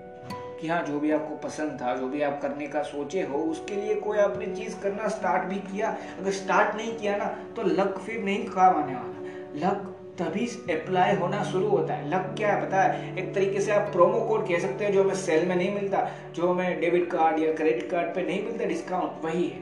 कि 0.62 0.68
हाँ 0.68 0.82
जो 0.82 1.00
भी 1.00 1.12
आपको 1.12 1.36
पसंद 1.36 1.80
था, 1.82 1.96
जो 1.96 2.08
भी 2.08 2.22
आप 2.22 2.42
करने 2.42 2.68
का 2.68 2.82
सोचे 2.82 3.22
हो, 3.22 3.38
उसके 3.38 3.76
लिए 3.76 3.96
कोई 3.96 4.18
आपने 4.18 4.46
चीज़ 4.46 4.80
करना 4.80 5.08
स्टार्ट 5.08 5.44
भी 5.44 5.56
किया? 5.56 5.98
अगर 6.20 6.32
स्टार्ट 6.32 6.76
नहीं 6.76 6.98
किया 6.98 7.16
ना 7.16 7.26
तो 7.26 7.62
लक 7.62 8.00
फिर 8.06 8.24
नहीं 8.24 8.46
काम 8.46 8.84
आने 8.84 8.96
वाला। 8.96 9.22
लक 9.70 9.96
तभी 10.20 10.48
अप्लाई 10.48 11.16
होना 11.16 11.44
शुरू 11.44 11.68
होता 11.68 11.94
है। 11.94 12.10
लक 12.10 12.36
क्या 12.38 12.54
है 12.54 12.68
पता 12.68 12.82
है? 12.82 13.18
एक 13.18 13.36
तरीके 13.36 13.62
से 13.62 13.72
आप 13.72 13.92
प्रोमो 13.92 14.22
कोड 14.22 14.48
कह 14.48 14.60
सकते 14.60 14.86
हैं, 14.86 14.92
जो 14.92 15.04
हमें 15.04 15.16
सेल 15.16 15.48
में 15.48 15.56
नहीं 15.56 15.76
मिलता, 15.76 16.12
जो 16.34 16.48
हमें 16.48 16.80
डेबिट 16.80 17.12
कार्ड 17.12 17.40
या 17.40 17.54
क्रेडिट 17.54 17.92
कार्ड 17.92 18.16
पे 18.16 18.24
नहीं 18.24 18.46
मिलता 18.46 18.66
डिस्काउंट 18.66 19.26
वही 19.26 19.48
है। 19.48 19.60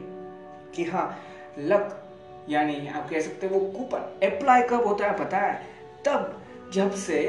कि 0.75 0.84
हाँ 0.84 1.19
लक 1.60 2.03
यानी 2.49 2.88
आप 2.88 3.10
कह 3.10 3.19
सकते 3.19 3.47
हैं 3.47 3.53
वो 3.53 3.60
कूपन 3.60 3.99
अप्लाई 3.99 4.62
कब 4.62 4.88
होता 4.88 5.08
है 5.08 5.17
पता 5.17 5.38
है? 5.38 5.62
तब 6.05 6.38
जब 6.73 6.91
से 6.93 7.19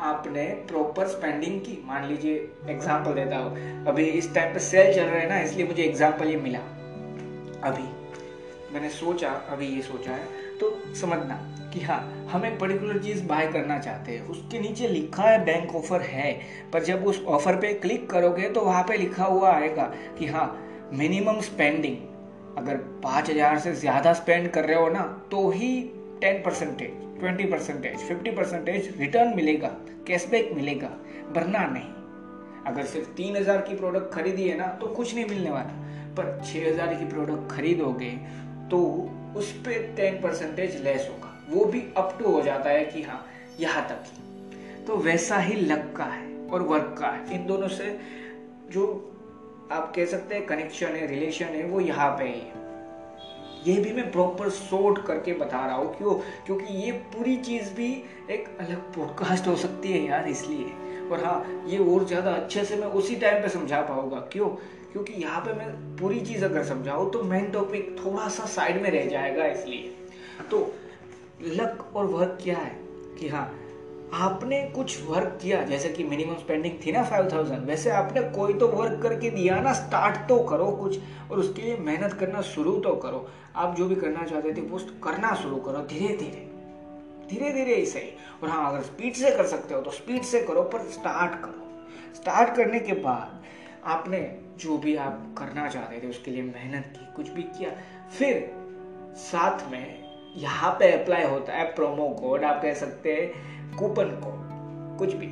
आपने 0.00 0.44
प्रॉपर 0.68 1.06
स्पेंडिंग 1.08 1.60
की, 1.60 1.82
मान 1.86 2.04
लीजिए 2.04 2.34
एग्ज़ाम्पल 2.68 3.14
देता 3.14 3.36
हूँ। 3.36 3.84
अभी 3.86 4.04
इस 4.04 4.34
टाइम 4.34 4.52
पे 4.54 4.60
सेल 4.60 4.94
चल 4.94 5.02
रहा 5.02 5.20
है 5.20 5.28
ना, 5.28 5.38
इसलिए 5.40 5.66
मुझे 5.66 5.82
एग्ज़ाम्पल 5.82 6.28
ये 6.28 6.36
मिला। 6.38 6.58
अभी 7.64 7.88
मैंने 8.74 8.88
सोचा, 8.90 9.30
अभी 9.30 9.66
ये 9.66 9.82
सोचा 9.82 10.12
है 10.12 10.58
तो 10.60 10.70
समझना 10.94 11.34
कि 11.74 11.80
हाँ 11.80 11.98
हम 12.30 12.44
एक 12.46 12.58
पर्टिकुलर 12.60 12.98
चीज़ 12.98 13.24
बाय 13.26 13.46
करना 13.52 13.78
चाहते 13.78 14.12
हैं। 14.12 14.28
उसके 14.28 14.58
नीचे 14.60 14.88
लिखा 14.88 15.22
है 15.22 15.44
बैंक 15.44 15.74
ऑफ़र 15.74 16.00
है, 16.02 16.32
पर 16.72 16.84
जब 16.84 17.06
उस 17.06 17.24
ऑफ़र 17.26 17.56
पे 17.56 17.72
क्लिक 17.76 18.08
करोगे 18.10 18.48
तो 18.48 18.60
वहाँ 18.60 18.82
पे 18.82 18.96
लिखा 18.96 19.24
हुआ 19.24 19.52
आएगा 19.52 19.92
कि 20.18 20.26
हाँ 20.26 20.46
मिनिमम 20.92 21.40
स्पेंडिंग 21.42 21.96
अगर 22.58 22.76
पाँच 23.02 23.30
हज़ार 23.30 23.58
से 23.58 23.74
ज़्यादा 23.74 24.12
स्पेंड 24.12 24.50
कर 24.50 24.64
रहे 24.64 24.76
हो 24.76 24.88
ना 24.88 25.02
तो 25.30 25.48
ही 25.50 25.70
ten 26.24 26.40
percentage 26.42 26.90
twenty 27.18 27.44
percentage 27.46 27.96
fifty 27.98 28.30
percentage 28.30 28.94
return 28.98 29.34
मिलेगा 29.36 29.68
कैशबैक 30.06 30.50
मिलेगा, 30.54 30.88
वरना 31.30 31.66
नहीं। 31.68 32.64
अगर 32.66 32.84
सिर्फ़ 32.86 33.08
तीन 33.16 33.36
हज़ार 33.36 33.60
की 33.62 33.76
प्रोडक्ट 33.76 34.12
खरीदी 34.14 34.48
है 34.48 34.56
ना 34.58 34.66
तो 34.80 34.86
कुछ 34.88 35.14
नहीं 35.14 35.24
मिलने 35.24 35.50
वाला। 35.50 35.74
पर 36.16 36.40
छह 36.44 36.68
हज़ार 36.68 36.94
की 36.94 37.04
प्रोडक्ट 37.04 37.52
खरीदोगे 37.52 38.10
तो 38.70 38.80
उस 39.36 39.52
पर 39.60 39.92
टेन 39.96 40.20
परसेंटेज 40.22 40.80
लेस 40.82 41.08
होगा। 41.10 41.36
वो 41.50 41.64
भी 41.64 41.82
अप 41.96 42.16
टू 42.18 42.30
हो 42.30 42.40
जाता 42.42 42.70
है 42.70 42.84
कि 42.86 43.02
हाँ 43.02 43.24
यहाँ 43.60 43.86
तक 43.88 44.04
ही। 44.06 44.84
तो 44.86 44.96
वैसा 44.98 45.38
ही 45.38 45.60
लक 45.62 45.92
का 45.96 46.04
है 46.06 46.48
और 46.48 46.62
वर्क 46.64 46.94
का 46.98 47.08
है। 47.08 47.34
इन 47.34 47.46
दोनों 47.46 47.68
से 47.70 47.96
जो 48.72 48.86
आप 49.72 49.92
कह 49.96 50.06
सकते 50.06 50.34
हैं 50.34 50.46
कनेक्शन 50.46 50.96
है 50.96 51.06
रिलेशन 51.06 51.44
है, 51.46 51.64
वो 51.64 51.80
यहाँ 51.82 52.10
पे 52.10 52.24
ही 52.24 52.40
है। 52.40 52.62
ये 53.66 53.80
भी 53.80 53.92
मैं 53.92 54.12
प्रॉपर 54.12 54.48
सोर्ट 54.48 55.06
करके 55.06 55.32
बता 55.32 55.66
रहा 55.66 55.76
हूँ 55.76 55.96
क्यों? 55.98 56.14
क्योंकि 56.46 56.74
ये 56.74 56.92
पूरी 56.92 57.36
चीज़ 57.36 57.72
भी 57.74 58.04
एक 58.30 58.56
अलग 58.60 58.92
पॉडकास्ट 58.94 59.46
हो 59.46 59.56
सकती 59.56 59.92
है 59.92 60.04
यार 60.06 60.28
इसलिए। 60.28 60.64
और 61.08 61.24
हाँ 61.24 61.64
ये 61.66 61.78
और 61.78 62.04
ज़्यादा 62.04 62.30
अच्छे 62.30 62.64
से 62.64 62.76
मैं 62.76 62.86
उसी 62.86 63.16
टाइम 63.16 63.42
पे 63.42 63.48
समझा 63.48 63.80
पाऊँगा। 63.80 64.16
क्यों? 64.16 64.48
क्योंकि 64.92 65.12
यहाँ 65.12 65.40
पे 65.40 65.52
मैं 65.52 65.96
पूरी 65.96 66.20
चीज़ 66.20 66.44
अगर 66.44 66.64
समझाऊँ 66.64 67.10
तो 67.10 67.22
मेन 67.22 67.50
टॉपिक 67.50 67.96
थोड़ा 68.04 68.28
सा 68.28 68.44
साइड 68.44 68.82
में 68.82 68.90
रह 68.90 69.06
जाएगा 69.06 69.46
इसलिए। 69.46 69.94
तो 70.50 70.74
लक 71.42 71.92
और 71.96 72.06
वर्क 72.06 72.38
क्या 72.42 72.58
है? 72.58 72.78
कि 73.18 73.28
हाँ 73.28 73.63
आपने 74.14 74.60
कुछ 74.74 75.00
वर्क 75.04 75.38
किया, 75.42 75.62
जैसे 75.62 75.88
कि 75.88 76.04
मिनिमम 76.04 76.34
स्पेंडिंग 76.36 76.74
थी 76.86 76.92
ना 76.92 77.02
फाइव 77.04 77.28
थाउज़ेंड 77.32 77.64
वैसे 77.66 77.90
आपने 77.90 78.20
कोई 78.30 78.52
तो 78.54 78.68
वर्क 78.68 79.00
करके 79.02 79.30
दिया 79.30 79.60
ना 79.60 79.72
स्टार्ट 79.72 80.16
तो 80.28 80.38
करो 80.44 80.70
कुछ, 80.72 80.98
और 81.30 81.38
उसके 81.38 81.62
लिए 81.62 81.76
मेहनत 81.78 82.12
करना 82.12 82.40
शुरू 82.44 82.76
तो 82.80 82.94
करो। 82.96 83.26
आप 83.56 83.74
जो 83.76 83.86
भी 83.88 83.94
करना 83.94 84.26
चाहते 84.26 84.52
थे, 84.52 84.60
वो 84.62 84.78
करना 85.04 85.34
शुरू 85.34 85.56
करो 85.58 85.78
धीरे 85.88 86.16
धीरे 86.16 86.50
धीरे 87.30 87.52
धीरे 87.52 87.74
ही 87.74 87.86
सही। 87.86 88.10
और 88.42 88.48
हाँ 88.48 88.70
अगर 88.70 88.82
स्पीड 88.82 89.14
से 89.14 89.30
कर 89.30 89.46
सकते 89.46 89.74
हो 89.74 89.80
तो 89.80 89.90
स्पीड 89.90 90.22
से 90.24 90.40
करो, 90.42 90.62
पर 90.64 90.88
स्टार्ट 90.90 91.40
करो। 91.44 92.14
स्टार्ट 92.14 92.54
करने 92.56 92.80
के 92.80 92.92
बाद 93.02 93.42
आपने 93.86 94.20
जो 94.58 94.76
भी 94.78 94.94
आप 94.96 95.34
करना 95.38 95.68
चाहते 95.68 96.02
थे, 96.02 96.10
उसके 96.10 96.30
लिए 96.30 96.42
मेहनत 96.44 96.92
की, 96.96 97.12
कुछ 97.16 97.30
भी 97.30 97.42
किया, 97.42 97.70
फिर 98.18 98.50
साथ 99.22 99.70
में 99.72 100.04
यहाँ 100.36 100.70
पे 100.78 100.90
अप्लाई 100.92 101.24
होता 101.24 101.52
है 101.52 101.64
प्रोमो 101.74 102.08
कोड 102.20 102.44
आप 102.44 102.62
कह 102.62 102.74
सकते 102.74 103.12
हैं 103.12 103.63
कूपन 103.78 104.04
कोड 104.04 104.98
कुछ 104.98 105.14
भी। 105.14 105.26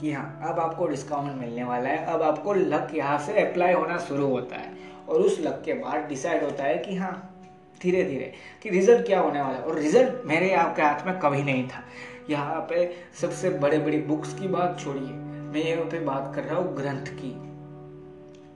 कि 0.00 0.12
हाँ 0.12 0.40
अब 0.42 0.60
आपको 0.60 0.86
डिस्काउंट 0.86 1.40
मिलने 1.40 1.64
वाला 1.64 1.88
है, 1.88 2.04
अब 2.04 2.22
आपको 2.22 2.52
लक 2.52 2.88
यहाँ 2.94 3.18
से 3.18 3.40
अप्लाई 3.40 3.72
होना 3.72 3.98
शुरू 3.98 4.26
होता 4.26 4.56
है। 4.56 4.72
और 5.08 5.20
उस 5.20 5.40
लक 5.40 5.62
के 5.64 5.72
बाद 5.72 6.08
डिसाइड 6.08 6.44
होता 6.44 6.64
है 6.64 6.78
कि 6.78 6.96
हाँ 6.96 7.34
धीरे 7.82 8.04
धीरे 8.04 8.32
कि 8.62 8.68
रिज़ल्ट 8.68 9.06
क्या 9.06 9.20
होने 9.20 9.40
वाला 9.40 9.56
है। 9.56 9.62
और 9.62 9.78
रिज़ल्ट 9.78 10.26
मेरे 10.26 10.54
आपके 10.54 10.82
हाथ 10.82 11.06
में 11.06 11.18
कभी 11.18 11.42
नहीं 11.42 11.68
था। 11.68 11.84
यहाँ 12.30 12.60
पे 12.60 12.92
सबसे 13.20 13.50
बड़े 13.50 13.78
बड़ी 13.78 13.98
बुक्स 13.98 14.34
की 14.34 14.48
बात 14.48 14.80
छोड़िए। 14.80 15.12
मैं 15.48 15.62
यहाँ 15.62 15.84
पे 15.84 16.00
बात 16.00 16.32
कर 16.34 16.42
रहा 16.42 16.56
हूँ 16.56 16.76
ग्रंथ 16.76 17.06
की। 17.06 17.30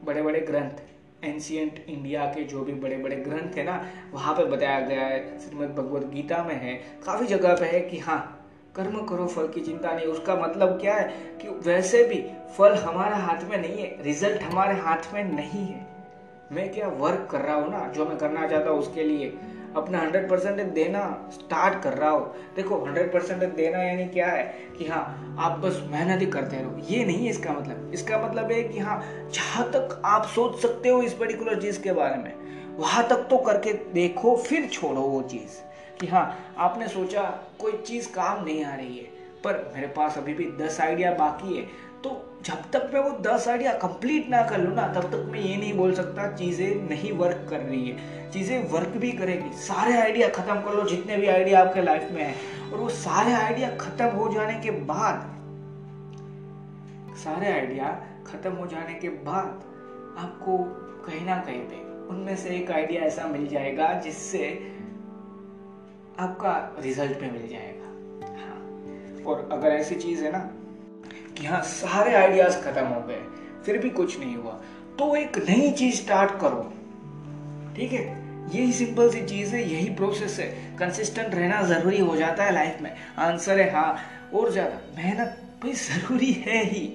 बड़े 0.07 0.23
बड़े 0.23 0.41
ग्रंथ 0.41 0.83
एंशियंट 1.25 1.85
इंडिया 1.89 2.25
के 2.25 2.45
जो 2.45 2.61
भी 2.61 2.73
बड़े 2.73 2.97
बड़े 2.97 3.17
ग्रंथ 3.17 3.57
है 3.57 3.65
ना, 3.65 3.87
वहाँ 4.13 4.35
पे 4.35 4.45
बताया 4.45 4.81
गया 4.81 5.01
है। 5.01 5.39
श्रीमद 5.39 5.69
भगवत 5.69 6.07
गीता 6.07 6.45
में 6.45 6.55
है। 6.55 6.75
काफ़ी 7.07 7.27
जगह 7.27 7.55
पे 7.55 7.67
है 7.67 7.81
कि 7.81 7.99
हाँ 7.99 8.32
कर्म 8.75 9.01
करो, 9.07 9.27
फल 9.27 9.49
की 9.49 9.61
चिंता 9.61 9.93
नहीं। 9.93 10.07
उसका 10.07 10.35
मतलब 10.37 10.79
क्या 10.81 10.95
है 10.95 11.09
कि 11.41 11.49
वैसे 11.67 12.03
भी 12.05 12.25
फल 12.59 12.75
हमारे 12.75 13.17
हाथ 13.17 13.49
में 13.51 13.57
नहीं 13.59 13.83
है 13.83 13.97
रिज़ल्ट 14.03 14.43
हमारे 14.43 14.75
हाथ 14.75 15.13
में 15.15 15.25
नहीं 15.25 15.67
है। 15.67 15.87
मैं 16.53 16.69
क्या 16.73 16.89
वर्क 16.89 17.27
कर 17.31 17.41
रहा 17.41 17.55
हूँ 17.55 17.71
ना? 17.71 17.87
जो 17.89 18.05
मैं 18.05 18.17
करना 18.19 18.47
चाहता 18.49 18.71
हूँ 18.71 18.79
उसके 18.79 19.03
लिए। 19.03 19.33
अपना 19.77 19.99
हंड्रेड 19.99 20.29
परसेंट 20.31 20.61
देना 20.73 21.03
स्टार्ट 21.33 21.83
कर 21.83 21.93
रहा 21.93 22.11
हूँ। 22.11 22.55
देखो 22.57 22.77
हंड्रेड 22.85 23.13
परसेंट 23.13 23.43
देना 23.55 23.79
यानी 23.79 24.05
क्या 24.07 24.27
है 24.27 24.43
कि 24.79 24.87
हाँ 24.87 25.37
आप 25.39 25.59
बस 25.59 25.81
मेहनत 25.91 26.21
ही 26.21 26.27
करते 26.27 26.57
रहो। 26.57 26.87
ये 26.91 27.05
नहीं 27.05 27.25
है 27.25 27.31
इसका 27.31 27.53
मतलब। 27.53 27.91
इसका 27.95 28.19
मतलब 28.19 28.53
है 28.53 28.63
कि 28.63 28.79
हाँ 28.79 29.01
जहाँ 29.35 29.69
तक 29.71 30.01
आप 30.05 30.27
सोच 30.27 30.61
सकते 30.61 30.89
हो 30.89 31.03
इस 31.03 31.15
पर्टिकुलर 31.15 31.61
चीज़ 31.61 31.83
के 31.83 31.93
बारे 31.93 32.17
में, 32.17 32.77
वहाँ 32.79 33.07
तक 33.09 33.27
तो 33.31 33.39
करके 33.39 33.73
देखो, 33.93 34.37
फिर 34.37 34.69
छोड़ो 34.69 35.01
वो 35.01 35.23
चीज़। 35.23 35.61
कि 36.03 36.07
हाँ 36.09 36.55
आपने 36.59 36.89
सोचा 36.89 37.23
कोई 37.61 37.73
चीज़ 37.79 38.09
काम 38.13 38.45
नहीं 38.45 38.65
आ 38.65 38.75
रही 38.75 38.97
है, 38.97 39.05
पर 39.45 39.73
मेरे 39.75 39.87
पास 39.89 40.17
अभी 40.19 40.33
भी 40.35 40.45
दस 40.59 40.81
आइडिया 40.81 41.13
बाकी 41.15 41.57
है। 41.57 41.63
तो 42.03 42.11
जब 42.45 42.63
तक 42.73 42.91
मैं 42.95 43.01
वो 43.01 43.11
दस 43.23 43.47
आइडिया 43.49 43.73
कंप्लीट 43.79 44.29
ना 44.31 44.43
कर 44.43 44.59
लूँ 44.59 44.75
ना, 44.75 44.87
तब 44.95 45.05
तक 45.11 45.29
मैं 45.33 45.41
ये 45.41 45.57
नहीं 45.57 45.73
बोल 45.75 45.95
सकता 45.95 46.31
चीज़ें 46.33 46.89
नहीं 46.89 47.13
वर्क 47.19 47.47
कर 47.51 47.61
रही 47.61 47.89
है। 47.89 48.31
चीज़ें 48.33 48.69
वर्क 48.71 48.97
भी 48.97 49.13
करेगी। 49.13 49.53
सारे 49.59 49.97
आइडिया 49.97 50.29
ख़त्म 50.31 50.61
कर 50.63 50.75
लो, 50.75 50.85
जितने 50.85 51.17
भी 51.17 51.27
आइडिया 51.29 51.61
आपके 51.61 51.83
लाइफ 51.83 52.11
में 52.13 52.23
है। 52.23 52.35
और 52.73 52.79
वो 52.79 52.89
सारे 52.89 53.33
आइडिया 53.35 53.69
ख़त्म 53.77 54.07
हो 54.17 54.29
जाने 54.35 54.55
के 54.61 54.71
बाद, 54.91 55.31
सारे 57.25 57.53
आइडिया 57.53 57.97
ख़त्म 58.27 58.53
हो 58.53 58.67
जाने 58.67 58.95
के 58.95 59.09
बाद 59.23 60.19
आपको 60.19 60.59
कहीं 61.07 61.25
ना 61.27 61.37
कहीं 61.39 61.61
पे 61.61 61.81
उनमें 62.11 62.37
से 62.37 62.49
एक 62.57 62.71
आइडिया 62.71 63.03
ऐसा 63.03 63.27
मिल 63.27 63.47
जाएगा 63.49 63.93
जिससे 64.01 64.49
आपका 66.21 66.77
रिज़ल्ट 66.81 67.13
पे 67.13 67.31
मिल 67.31 67.49
जाएगा। 67.49 67.87
हाँ। 68.39 69.25
और 69.25 69.49
अगर 69.53 69.69
ऐसी 69.69 69.95
चीज़ 69.95 70.25
है 70.25 70.33
ना 70.33 70.39
कि 71.37 71.47
हाँ 71.47 71.63
सारे 71.63 72.15
आइडियाज़ 72.15 72.61
खत्म 72.63 72.85
हो 72.87 73.01
गए, 73.01 73.21
फिर 73.65 73.79
भी 73.79 73.91
कुछ 73.91 74.19
नहीं 74.21 74.37
हुआ 74.37 74.53
तो 74.99 75.15
एक 75.17 75.39
नई 75.39 75.71
चीज़ 75.71 75.95
स्टार्ट 75.97 76.31
करो। 76.41 76.73
ठीक 77.77 77.93
है? 77.93 78.05
यही 78.55 78.73
सिंपल 78.73 79.11
सी 79.11 79.23
चीज़ 79.27 79.55
है, 79.55 79.63
यही 79.73 79.91
प्रोसेस 79.91 80.39
है। 80.41 80.77
कंसिस्टेंट 80.77 81.35
रहना 81.35 81.63
ज़रूरी 81.63 82.01
हो 82.01 82.17
जाता 82.17 82.45
है 82.45 82.53
लाइफ 82.53 82.81
में। 82.83 82.91
आंसर 83.19 83.61
है 83.61 83.71
हाँ। 83.71 83.99
और 84.35 84.51
ज़्यादा, 84.53 84.81
मेहनत 84.97 85.39
भाई 85.63 85.73
ज़रूरी 85.73 86.33
है 86.33 86.65
ही। 86.65 86.87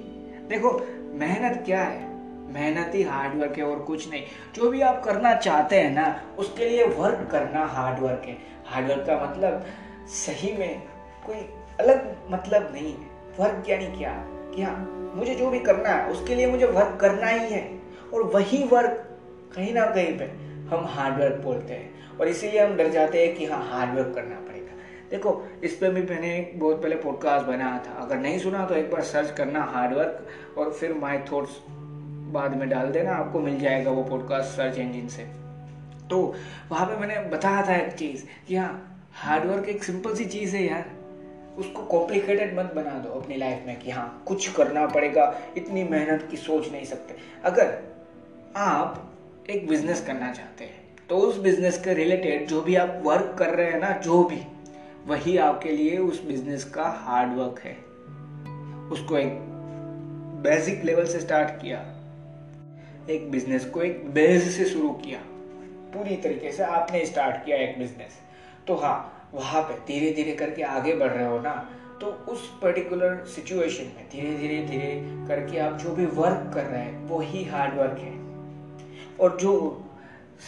देखो, 0.49 0.71
मेहनत 1.13 1.63
क्या 1.65 1.83
है? 1.83 2.06
मेहनत 2.47 2.91
ही 2.95 3.03
हार्ड 3.03 3.41
वर्क 3.41 3.57
है 3.57 3.63
और 3.63 3.79
कुछ 3.79 4.09
नहीं। 4.09 4.23
जो 4.55 4.69
भी 4.69 4.81
आप 4.81 5.03
करना 5.03 5.35
चाहते 5.35 5.79
हैं 5.79 5.91
ना, 5.91 6.21
उसके 6.37 6.69
लिए 6.69 6.83
वर्क 6.83 7.29
करना 7.31 7.65
हार्ड 7.65 7.99
वर्क 7.99 8.21
है। 8.25 8.37
हार्ड 8.65 8.87
वर्क 8.87 9.07
का 9.07 9.29
मतलब 9.29 9.65
सही 10.07 10.57
में 10.57 10.81
कोई 11.25 11.35
अलग 11.79 12.17
मतलब 12.31 12.69
नहीं 12.73 12.93
है। 12.93 13.07
वर्क 13.39 13.69
यानी 13.69 13.87
क्या? 13.87 14.25
कि 14.27 14.63
हाँ 14.63 14.93
मुझे 15.15 15.35
जो 15.35 15.49
भी 15.49 15.59
करना 15.59 15.89
है, 15.89 16.09
उसके 16.09 16.35
लिए 16.35 16.47
मुझे 16.47 16.65
वर्क 16.65 16.97
करना 17.01 17.27
ही 17.27 17.53
है। 17.53 17.79
और 18.13 18.23
वही 18.23 18.63
वर्क 18.63 19.19
कहीं 19.55 19.73
ना 19.73 19.85
कहीं 19.85 20.17
पे 20.17 20.25
हम 20.75 20.85
हार्ड 20.85 21.15
वर्क 21.15 21.41
बोलते 21.43 21.73
हैं। 21.73 22.17
और 22.17 22.27
इसीलिए 22.27 22.65
हम 22.65 22.77
डर 22.77 22.87
जाते 22.87 23.25
हैं 23.25 23.35
कि 23.35 23.45
हाँ 23.45 23.69
हार्ड 23.71 23.99
वर्क 23.99 24.15
करना 24.15 24.35
पड़ेगा। 24.35 24.73
देखो, 25.11 25.47
इस 25.63 25.75
पर 25.75 25.89
भी 25.89 26.01
मैंने 26.01 26.51
बहुत 26.55 26.81
पहले 26.81 26.95
पॉडकास्ट 26.95 27.45
बनाया 27.45 27.79
था। 27.87 28.01
अगर 28.01 28.15
नहीं 28.15 28.39
सुना 28.39 28.65
तो 28.65 28.75
एक 28.75 28.91
बार 28.91 29.01
सर्च 29.01 29.31
करना 29.31 29.63
हार्ड 29.63 29.93
वर्क 29.93 30.27
और 30.57 30.71
फिर 30.71 30.93
माई 30.93 31.17
थॉट्स 31.17 31.61
बाद 32.31 32.55
में 32.57 32.69
डाल 32.69 32.87
देना, 32.87 33.11
आपको 33.11 33.39
मिल 33.39 33.59
जाएगा 33.59 33.91
वो 33.91 34.03
पॉडकास्ट 34.03 34.49
सर्च 34.49 34.77
इंजिन 34.77 35.07
से। 35.07 35.23
तो 36.09 36.35
वहाँ 36.71 36.85
पे 36.87 36.97
मैंने 36.97 37.29
बताया 37.29 37.65
था 37.67 37.75
एक 37.75 37.93
चीज़, 37.93 38.23
कि 38.47 38.55
हाँ 38.55 39.09
हार्डवर्क 39.13 39.69
एक 39.69 39.83
सिंपल 39.83 40.15
सी 40.15 40.25
चीज़ 40.25 40.55
है 40.55 40.65
यार। 40.67 40.85
उसको 41.57 41.81
कॉम्प्लिकेटेड 41.81 42.57
मत 42.59 42.73
बना 42.75 42.91
दो 42.91 43.09
अपनी 43.09 43.35
लाइफ 43.35 43.63
में, 43.67 43.79
कि 43.79 43.91
हाँ 43.91 44.23
कुछ 44.27 44.51
करना 44.53 44.85
पड़ेगा, 44.87 45.41
इतनी 45.57 45.83
मेहनत 45.83 46.27
की 46.31 46.37
सोच 46.37 46.71
नहीं 46.71 46.85
सकते। 46.85 47.15
अगर 47.45 47.77
आप 48.57 49.13
एक 49.49 49.67
बिज़नेस 49.67 50.05
करना 50.05 50.31
चाहते 50.33 50.63
हैं 50.63 50.85
तो 51.09 51.17
उस 51.17 51.37
बिज़नेस 51.39 51.81
के 51.83 51.93
रिलेटेड 51.93 52.47
जो 52.47 52.61
भी 52.61 52.75
आप 52.75 53.01
वर्क 53.03 53.35
कर 53.39 53.49
रहे 53.49 53.71
हैं 53.71 53.79
ना, 53.79 53.91
जो 53.91 54.23
भी, 54.23 54.41
वही 55.07 55.37
आपके 55.37 55.69
लिए 55.69 55.97
उस 55.97 56.25
बिज़नेस 56.25 56.63
का 56.63 56.83
हार्ड 56.83 57.37
वर्क 57.37 57.59
है। 57.59 57.75
उसको 58.89 59.17
एक 59.17 59.37
बेसिक 60.43 60.83
लेवल 60.83 61.05
से 61.05 61.19
स्टार्ट 61.19 61.61
किया। 61.61 61.96
एक 63.09 63.29
बिज़नेस 63.31 63.65
को 63.65 63.81
एक 63.81 64.09
बेस 64.13 64.55
से 64.57 64.65
शुरू 64.65 64.89
किया। 65.03 65.19
पूरी 65.93 66.15
तरीके 66.15 66.51
से 66.51 66.63
आपने 66.63 67.05
स्टार्ट 67.05 67.45
किया 67.45 67.57
एक 67.57 67.77
बिज़नेस 67.79 68.17
तो 68.67 68.75
हाँ 68.75 69.29
वहाँ 69.33 69.61
पे 69.61 69.73
धीरे 69.87 70.11
धीरे 70.13 70.31
करके 70.35 70.63
आगे 70.63 70.93
बढ़ 70.95 71.11
रहे 71.11 71.25
हो 71.25 71.39
ना 71.39 71.53
तो 72.01 72.07
उस 72.31 72.49
पर्टिकुलर 72.61 73.15
सिचुएशन 73.25 73.83
में 73.95 74.05
धीरे 74.11 74.33
धीरे 74.37 74.61
धीरे 74.65 74.91
करके 75.27 75.57
आप 75.59 75.77
जो 75.79 75.93
भी 75.95 76.05
वर्क 76.05 76.51
कर 76.53 76.63
रहे 76.63 76.81
हैं, 76.81 77.05
वो 77.07 77.19
ही 77.19 77.43
हार्ड 77.43 77.77
वर्क 77.79 77.99
है। 77.99 78.15
और 79.19 79.37
जो 79.37 79.53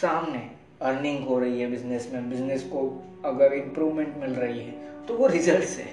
सामने 0.00 0.50
अर्निंग 0.82 1.24
हो 1.24 1.38
रही 1.38 1.60
है 1.60 1.70
बिज़नेस 1.70 2.10
में 2.12 2.28
बिज़नेस 2.30 2.62
को 2.64 2.82
अगर 3.24 3.52
इम्प्रूवमेंट 3.52 4.16
मिल 4.16 4.34
रही 4.34 4.60
है 4.60 5.06
तो 5.06 5.14
वो 5.14 5.26
रिज़ल्ट 5.26 5.78
है। 5.78 5.88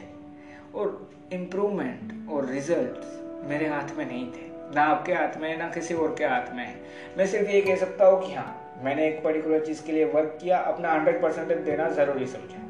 और 0.75 1.09
इम्प्रूवमेंट 1.33 2.29
और 2.31 2.49
रिज़ल्ट 2.49 3.45
मेरे 3.49 3.67
हाथ 3.67 3.95
में 3.97 4.05
नहीं 4.05 4.25
थे। 4.27 4.46
ना 4.75 4.83
आपके 4.83 5.13
हाथ 5.13 5.37
में 5.37 5.49
है 5.49 5.57
ना 5.57 5.69
किसी 5.69 5.93
और 5.93 6.15
के 6.17 6.25
हाथ 6.25 6.53
में। 6.55 6.65
है 6.65 6.75
मैं 7.17 7.27
सिर्फ़ 7.27 7.49
ये 7.49 7.61
कह 7.61 7.75
सकता 7.75 8.05
हूँ 8.05 8.27
कि 8.27 8.33
हाँ 8.33 8.79
मैंने 8.83 9.07
एक 9.07 9.23
पर्टिकुलर 9.23 9.65
चीज़ 9.65 9.83
के 9.83 9.91
लिए 9.91 10.05
वर्क 10.05 10.37
किया, 10.41 10.57
अपना 10.57 10.91
हंड्रेड 10.91 11.21
परसेंटेज 11.21 11.57
देना 11.57 11.89
ज़रूरी 11.89 12.25
समझा। 12.27 12.63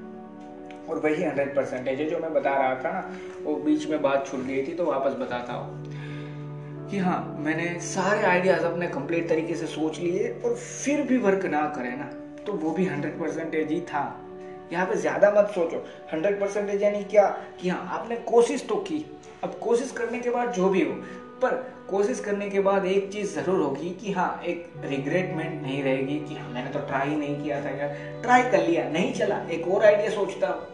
और 0.89 0.99
वही 0.99 1.23
हंड्रेड 1.23 1.55
परसेंटेज 1.55 1.99
है, 1.99 2.05
जो 2.09 2.19
मैं 2.19 2.33
बता 2.33 2.53
रहा 2.53 2.75
था 2.75 2.91
ना, 2.91 3.11
वो 3.43 3.55
बीच 3.55 3.87
में 3.87 4.01
बात 4.01 4.27
छूट 4.27 4.39
गई 4.39 4.65
थी 4.67 4.73
तो 4.73 4.85
वापस 4.85 5.13
बताता 5.13 5.53
हूँ। 5.53 5.85
कि 6.89 6.97
हाँ 6.97 7.35
मैंने 7.39 7.79
सारे 7.79 8.23
आइडियाज़ 8.23 8.63
अपने 8.63 8.87
कंप्लीट 8.87 9.27
तरीके 9.29 9.55
से 9.55 9.65
सोच 9.65 9.99
लिए, 9.99 10.29
और 10.45 10.55
फिर 10.55 11.01
भी 11.01 11.17
वर्क 11.17 11.45
ना 11.45 11.65
करे 11.75 11.89
ना 11.89 12.09
तो 12.45 12.53
वो 12.53 12.71
भी 12.71 12.85
हंड्रेड 12.85 13.19
परसेंटेज 13.19 13.71
ही 13.71 13.81
था। 13.81 14.23
यहाँ 14.71 14.85
पे 14.85 14.95
ज़्यादा 14.95 15.31
मत 15.31 15.51
सोचो। 15.55 15.85
हंड्रेड 16.13 16.39
परसेंटेज 16.39 16.83
यानी 16.83 17.03
क्या? 17.03 17.25
कि 17.61 17.69
हाँ 17.69 17.87
आपने 17.91 18.15
कोशिश 18.15 18.65
तो 18.67 18.75
की 18.75 19.05
अब 19.43 19.59
कोशिश 19.63 19.91
करने 19.91 20.19
के 20.19 20.29
बाद 20.29 20.51
जो 20.51 20.69
भी 20.69 20.81
हो 20.81 20.93
पर 21.41 21.51
कोशिश 21.89 22.19
करने 22.19 22.49
के 22.49 22.59
बाद 22.59 22.85
एक 22.85 23.11
चीज़ 23.13 23.39
ज़रूर 23.39 23.59
होगी 23.59 23.89
कि 23.89 24.11
हाँ 24.11 24.41
एक 24.45 24.73
रिग्रेटमेंट 24.85 25.61
नहीं 25.61 25.83
रहेगी 25.83 26.19
कि 26.19 26.35
हाँ 26.35 26.49
मैंने 26.49 26.69
तो 26.69 26.79
ट्राई 26.79 27.15
नहीं 27.15 27.43
किया 27.43 27.65
था 27.65 27.69
यार। 27.69 28.21
ट्राई 28.21 28.41
कर 28.41 28.67
लिया 28.67 28.89
नहीं 28.89 29.13
चला। 29.13 29.47
एक 29.51 29.67
और 29.67 29.85
आइडिया 29.85 30.09
सोचता 30.09 30.69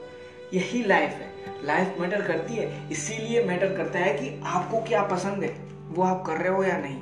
यही 0.53 0.83
लाइफ 0.83 1.09
है। 1.09 1.33
लाइफ 1.65 1.95
मैटर 1.99 2.21
करती 2.21 2.53
है। 2.53 2.89
इसीलिए 2.91 3.43
मैटर 3.43 3.77
करता 3.77 3.99
है 3.99 4.13
कि 4.13 4.41
आपको 4.45 4.81
क्या 4.81 5.03
पसंद 5.03 5.43
है। 5.43 5.55
वो 5.89 6.03
आप 6.03 6.23
कर 6.25 6.33
रहे 6.33 6.53
हो 6.53 6.63
या 6.63 6.77
नहीं। 6.77 7.01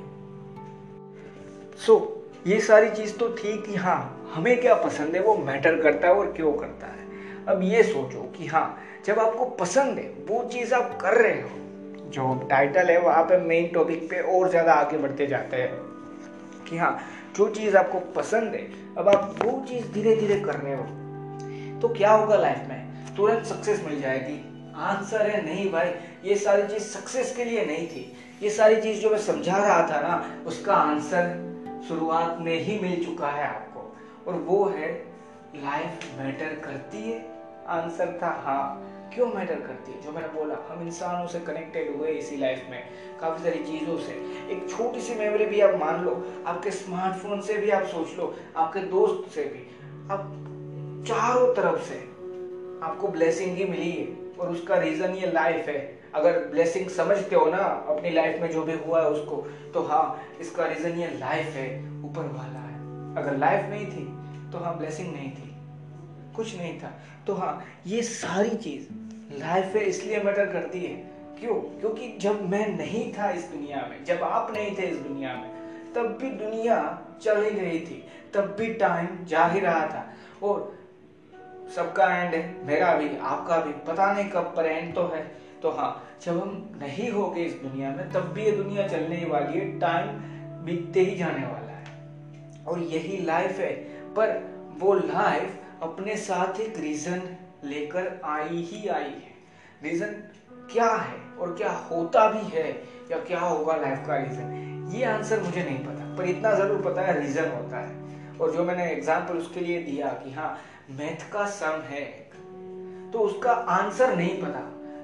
सो 1.86 1.92
so, 1.92 2.48
ये 2.48 2.60
सारी 2.60 2.90
चीज़ 2.90 3.16
तो 3.16 3.28
थी 3.28 3.62
कि 3.62 3.74
हाँ 3.74 4.30
हमें 4.34 4.60
क्या 4.60 4.74
पसंद 4.74 5.14
है 5.14 5.22
वो 5.22 5.36
मैटर 5.36 5.82
करता 5.82 6.08
है 6.08 6.14
और 6.14 6.32
क्यों 6.32 6.52
करता 6.52 6.86
है। 6.86 7.06
अब 7.48 7.62
ये 7.62 7.82
सोचो 7.82 8.32
कि 8.38 8.46
हाँ 8.46 8.84
जब 9.06 9.18
आपको 9.18 9.44
पसंद 9.44 9.98
है, 9.98 10.04
वो 10.28 10.42
चीज़ 10.52 10.74
आप 10.74 10.98
कर 11.00 11.14
रहे 11.14 11.40
हो, 11.42 11.48
जो 12.10 12.46
टाइटल 12.50 12.90
है, 12.90 12.98
वहाँ 13.00 13.22
पे 13.24 13.36
मेन 13.38 13.66
टॉपिक 13.74 14.08
पे 14.10 14.20
और 14.32 14.48
ज़्यादा 14.50 14.72
आगे 14.72 14.98
बढ़ते 14.98 15.26
जाते 15.26 15.56
हैं 15.56 15.72
कि 16.64 16.78
हाँ 16.78 16.98
जो 17.36 17.48
चीज़ 17.48 17.76
आपको 17.76 18.00
पसंद 18.16 18.54
है, 18.54 18.62
अब 18.98 19.08
आप 19.08 19.34
वो 19.44 19.64
चीज़ 19.68 19.86
धीरे 19.92 20.14
धीरे 20.16 20.40
कर 20.40 20.54
रहे 20.54 20.74
हो 20.74 21.80
तो 21.80 21.88
क्या 21.88 22.10
होगा 22.10 22.36
लाइफ 22.36 22.58
में? 22.68 23.14
तुरंत 23.16 23.44
सक्सेस 23.44 23.82
मिल 23.84 24.00
जाएगी। 24.00 24.38
आंसर 24.76 25.26
है, 25.26 25.44
नहीं 25.44 25.70
भाई, 25.72 25.90
ये 26.24 26.36
सारी 26.36 26.62
चीज़ 26.62 26.82
सक्सेस 26.82 27.34
के 27.36 27.44
लिए 27.44 27.64
नहीं 27.66 27.86
थी। 27.88 28.12
ये 28.42 28.50
सारी 28.50 28.80
चीज़ 28.82 29.00
जो 29.00 29.10
मैं 29.10 29.18
समझा 29.18 29.56
रहा 29.56 29.82
था 29.88 30.00
ना, 30.00 30.44
उसका 30.46 30.74
आंसर 30.74 31.84
शुरुआत 31.88 32.38
में 32.40 32.58
ही 32.58 32.78
मिल 32.78 33.04
चुका 33.04 33.28
है 33.28 33.48
आपको। 33.48 33.96
और 34.26 34.38
वो 34.38 34.64
है 34.64 34.92
लाइफ 35.56 36.06
मैटर 36.18 36.54
करती 36.64 37.10
है? 37.10 37.20
आंसर 37.68 38.18
था 38.22 38.30
हाँ। 38.46 38.91
क्यों 39.14 39.26
मैटर 39.26 39.54
करती 39.54 39.92
है? 39.92 40.00
जो 40.02 40.12
मैंने 40.12 40.28
बोला, 40.28 40.56
हम 40.68 40.82
इंसानों 40.82 41.26
से 41.26 41.40
कनेक्टेड 41.40 41.96
हुए 41.96 42.08
इसी 42.08 42.36
लाइफ 42.36 42.66
में, 42.70 42.82
काफ़ी 43.20 43.44
सारी 43.44 43.64
चीज़ों 43.64 43.98
से। 43.98 44.12
एक 44.50 44.66
छोटी 44.70 45.00
सी 45.00 45.14
मेमोरी 45.14 45.46
भी 45.46 45.60
आप 45.60 45.74
मान 45.80 46.04
लो, 46.04 46.12
आपके 46.46 46.70
स्मार्टफ़ोन 46.70 47.40
से 47.40 47.54
भी 47.54 47.70
आप 47.70 47.82
सोच 47.82 48.16
लो, 48.18 48.34
आपके 48.56 48.80
दोस्त 48.80 49.34
से 49.34 49.44
भी। 49.44 49.68
अब 50.10 51.04
चारों 51.08 51.54
तरफ़ 51.54 51.82
से 51.82 51.98
आपको 52.86 53.08
ब्लेसिंग 53.08 53.56
ही 53.56 53.64
मिली 53.64 53.90
है, 53.90 54.36
और 54.40 54.48
उसका 54.48 54.76
रीज़न 54.76 55.14
ये 55.14 55.30
लाइफ 55.32 55.68
है। 55.68 56.02
अगर 56.14 56.38
ब्लेसिंग 56.44 56.88
समझते 56.88 57.36
हो 57.36 57.46
ना, 57.46 57.62
अपनी 57.88 58.10
लाइफ 58.10 58.40
में 58.42 58.50
जो 58.50 58.62
भी 58.62 58.72
हुआ 58.86 59.02
है 59.02 59.10
उसको 59.10 59.36
तो 59.74 59.82
हाँ 59.82 60.22
इसका 60.40 60.66
रीज़न 60.66 60.98
ये 60.98 61.06
लाइफ 61.18 61.46
है, 61.46 61.68
ऊपर 62.04 62.22
वाला 62.22 62.60
है। 62.60 62.80
अगर 63.16 63.36
लाइफ 63.36 63.70
नहीं 63.70 63.86
थी 63.86 64.04
तो 64.52 64.58
हाँ 64.58 64.78
ब्लेसिंग 64.78 65.12
नहीं 65.12 65.30
थी। 65.30 65.48
कुछ 66.36 66.56
नहीं 66.56 66.80
था। 66.80 66.90
तो 67.26 67.34
हाँ 67.34 67.64
ये 67.86 68.02
सारी 68.02 68.56
चीज़ 68.56 69.01
लाइफ 69.38 69.76
इसलिए 69.76 70.20
मैटर 70.20 70.46
करती 70.46 70.84
है। 70.84 70.94
क्यों? 71.40 71.54
क्योंकि 71.54 72.18
जब 72.18 72.50
मैं 72.50 72.78
नहीं 72.78 73.12
था 73.12 73.30
इस 73.30 73.44
दुनिया 73.44 73.86
में, 73.90 74.04
जब 74.04 74.22
आप 74.22 74.52
नहीं 74.52 74.78
थे 74.78 74.82
इस 74.82 74.98
दुनिया 74.98 75.34
में, 75.34 75.50
तब 75.94 76.18
भी 76.22 76.30
दुनिया 76.30 77.00
चल 77.22 77.44
ही 77.44 77.50
रही 77.50 77.80
थी, 77.80 78.04
तब 78.34 78.56
भी 78.58 78.74
टाइम 78.74 79.24
जा 79.24 79.46
ही 79.46 79.60
रहा 79.60 79.86
था। 79.86 80.12
और 80.42 80.78
सबका 81.76 82.16
एंड 82.16 82.34
है, 82.34 82.66
मेरा 82.66 82.94
भी, 82.94 83.16
आपका 83.16 83.60
भी, 83.60 83.72
पता 83.72 84.12
नहीं 84.12 84.30
कब 84.30 84.54
पर 84.56 84.66
एंड 84.66 84.94
तो 84.94 85.06
है। 85.06 85.36
तो 85.62 85.70
हाँ 85.70 86.08
जब 86.22 86.42
हम 86.42 86.72
नहीं 86.82 87.10
हो 87.10 87.30
गए 87.30 87.42
इस 87.42 87.54
दुनिया 87.54 87.90
में, 87.90 88.12
तब 88.12 88.20
भी 88.20 88.42
ये 88.42 88.52
दुनिया 88.52 88.88
चलने 88.88 89.16
ही 89.16 89.26
वाली 89.26 89.58
है 89.58 89.78
टाइम 89.78 90.06
बीतते 90.64 91.00
ही 91.00 91.16
जाने 91.16 91.46
वाला 91.46 91.72
है। 91.72 91.84
और 92.64 92.78
यही 92.78 93.24
लाइफ 93.24 93.58
है। 93.58 93.72
पर 94.14 94.52
वो 94.78 94.94
लाइफ 94.94 95.56
अपने 95.82 96.16
साथ 96.16 96.60
एक 96.60 96.78
रीजन 96.78 97.36
लेकर 97.64 98.20
आई 98.26 98.62
ही 98.62 98.86
आई 98.88 99.04
है। 99.04 99.30
रीजन 99.82 100.14
क्या 100.72 100.88
है 100.88 101.20
और 101.38 101.54
क्या 101.56 101.70
होता 101.90 102.26
भी 102.28 102.48
है 102.48 102.68
या 103.10 103.18
क्या 103.20 103.40
होगा 103.40 103.76
लाइफ 103.76 104.06
का 104.06 104.16
रीजन 104.18 104.90
ये 104.94 105.04
आंसर 105.06 105.40
मुझे 105.40 105.62
नहीं 105.62 105.78
पता। 105.78 106.14
पर 106.16 106.24
इतना 106.26 106.52
ज़रूर 106.54 106.82
पता 106.82 107.02
है 107.02 107.20
रीजन 107.20 107.50
होता 107.50 107.78
है। 107.78 108.38
और 108.38 108.52
जो 108.52 108.64
मैंने 108.64 108.90
एग्ज़ाम्पल 108.92 109.38
उसके 109.38 109.60
लिए 109.60 109.82
दिया 109.82 110.08
कि 110.24 110.32
हाँ 110.32 110.56
मैथ 110.90 111.30
का 111.32 111.46
सम 111.50 111.80
है 111.88 112.04
तो 113.12 113.18
उसका 113.20 113.52
आंसर 113.52 114.14
नहीं 114.16 114.40
पता। 114.42 114.60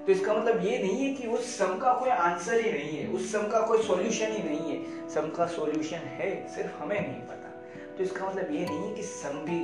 तो 0.06 0.12
इसका 0.12 0.34
मतलब 0.34 0.64
ये 0.64 0.78
नहीं 0.78 0.98
है 0.98 1.14
कि 1.14 1.28
उस 1.28 1.56
सम 1.58 1.76
का 1.78 1.92
कोई 1.94 2.10
आंसर 2.10 2.60
ही 2.60 2.70
नहीं 2.72 2.98
है, 2.98 3.06
उस 3.08 3.32
सम 3.32 3.48
का 3.48 3.60
कोई 3.62 3.82
सॉल्यूशन 3.82 4.32
ही 4.32 4.42
नहीं 4.44 4.70
है। 4.70 5.08
सम 5.08 5.28
का 5.36 5.46
सॉल्यूशन 5.48 6.06
है, 6.10 6.30
सिर्फ़ 6.48 6.82
हमें 6.82 7.00
नहीं 7.00 7.20
पता। 7.22 7.50
तो 7.96 8.04
इसका 8.04 8.26
मतलब 8.26 8.52
ये 8.52 8.64
नहीं 8.64 8.88
है 8.88 8.94
कि 8.94 9.02
सम 9.04 9.38
भी 9.46 9.58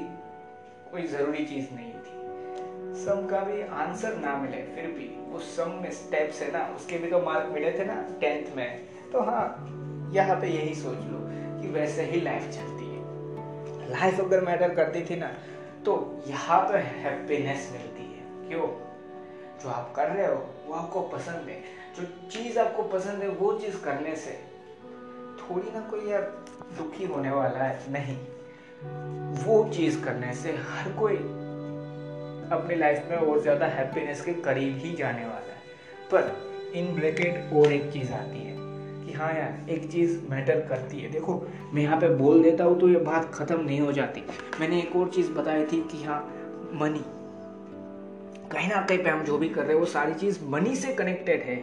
कोई 0.90 1.06
ज़रूरी 1.08 1.44
चीज़ 1.46 1.74
नहीं 1.74 1.92
थी। 1.94 2.13
सम 2.94 3.26
का 3.26 3.38
भी 3.40 3.60
आंसर 3.62 4.16
ना 4.16 4.36
मिले, 4.36 4.56
फिर 4.74 4.86
भी 4.90 5.08
वो 5.28 5.38
सम 5.38 5.70
में 5.82 5.90
स्टेप्स 5.90 6.40
है 6.42 6.50
ना, 6.52 6.64
उसके 6.76 6.98
भी 6.98 7.10
तो 7.10 7.20
मार्क 7.20 7.48
मिले 7.52 7.72
थे 7.72 7.84
ना 7.84 7.94
टेंथ 8.20 8.56
में। 8.56 8.80
तो 9.12 9.20
हाँ 9.20 10.10
यहाँ 10.14 10.40
पे 10.40 10.46
यही 10.46 10.74
सोच 10.74 10.98
लो 10.98 11.20
कि 11.60 11.68
वैसे 11.68 12.02
ही 12.02 12.20
लाइफ 12.20 12.42
चलती 12.42 12.86
है। 12.86 13.90
लाइफ 13.90 14.20
अगर 14.20 14.40
मैटर 14.40 14.74
करती 14.74 15.04
थी 15.04 15.16
ना 15.16 15.26
तो 15.84 16.22
यहाँ 16.26 16.60
पे 16.62 16.78
हैप्पीनेस 16.78 17.68
मिलती 17.72 18.02
है। 18.02 18.48
क्यों? 18.48 18.68
जो 19.60 19.68
आप 19.68 19.92
कर 19.96 20.08
रहे 20.08 20.26
हो, 20.26 20.46
वो 20.66 20.74
आपको 20.74 21.00
पसंद 21.00 21.48
है। 21.48 21.62
जो 21.96 22.28
चीज़ 22.30 22.58
आपको 22.58 22.82
पसंद 22.82 23.22
है, 23.22 23.28
वो 23.28 23.52
चीज़ 23.58 23.80
करने 23.82 24.16
से 24.16 24.30
थोड़ी 25.40 25.70
ना 25.72 25.80
कोई 25.80 26.10
यार 26.10 26.22
दुखी 26.78 27.06
होने 27.06 27.30
वाला 27.30 27.58
है, 27.58 27.92
नहीं। 27.92 28.16
वो 29.44 29.68
चीज़ 29.68 30.04
करने 30.04 30.34
से 30.34 30.52
हर 30.52 30.92
कोई 30.92 31.16
अपनी 32.52 32.74
लाइफ 32.74 33.06
में 33.10 33.16
और 33.16 33.40
ज़्यादा 33.42 33.66
हैप्पीनेस 33.66 34.20
के 34.20 34.32
करीब 34.32 34.76
ही 34.76 34.94
जाने 34.96 35.26
वाला 35.26 35.52
है। 35.52 35.62
पर 36.12 36.76
इन 36.76 36.94
ब्रैकेट 36.94 37.52
और 37.52 37.72
एक 37.72 37.90
चीज़ 37.92 38.12
आती 38.12 38.38
है 38.38 38.54
कि 39.06 39.12
हाँ 39.12 39.32
यार, 39.34 39.70
एक 39.70 39.90
चीज़ 39.92 40.18
मैटर 40.30 40.60
करती 40.60 41.00
है। 41.00 41.10
देखो, 41.10 41.42
मैं 41.72 41.82
यहाँ 41.82 42.00
पे 42.00 42.08
बोल 42.08 42.42
देता 42.42 42.64
हूँ 42.64 42.78
तो 42.80 42.88
ये 42.88 42.98
बात 42.98 43.30
ख़त्म 43.34 43.60
नहीं 43.60 43.80
हो 43.80 43.92
जाती। 43.92 44.22
मैंने 44.60 44.78
एक 44.78 44.96
और 44.96 45.08
चीज़ 45.08 45.30
बताई 45.30 45.64
थी 45.64 45.80
कि 45.92 46.04
हाँ 46.04 46.20
मनी 46.74 47.04
कहीं 48.52 48.68
ना 48.68 48.80
कहीं 48.80 48.98
पे 48.98 49.10
हम 49.10 49.22
जो 49.24 49.38
भी 49.38 49.48
कर 49.48 49.62
रहे 49.62 49.72
हैं, 49.72 49.80
वो 49.80 49.86
सारी 49.86 50.14
चीज़ 50.14 50.38
मनी 50.44 50.74
से 50.76 50.92
कनेक्टेड 50.92 51.42
है। 51.42 51.56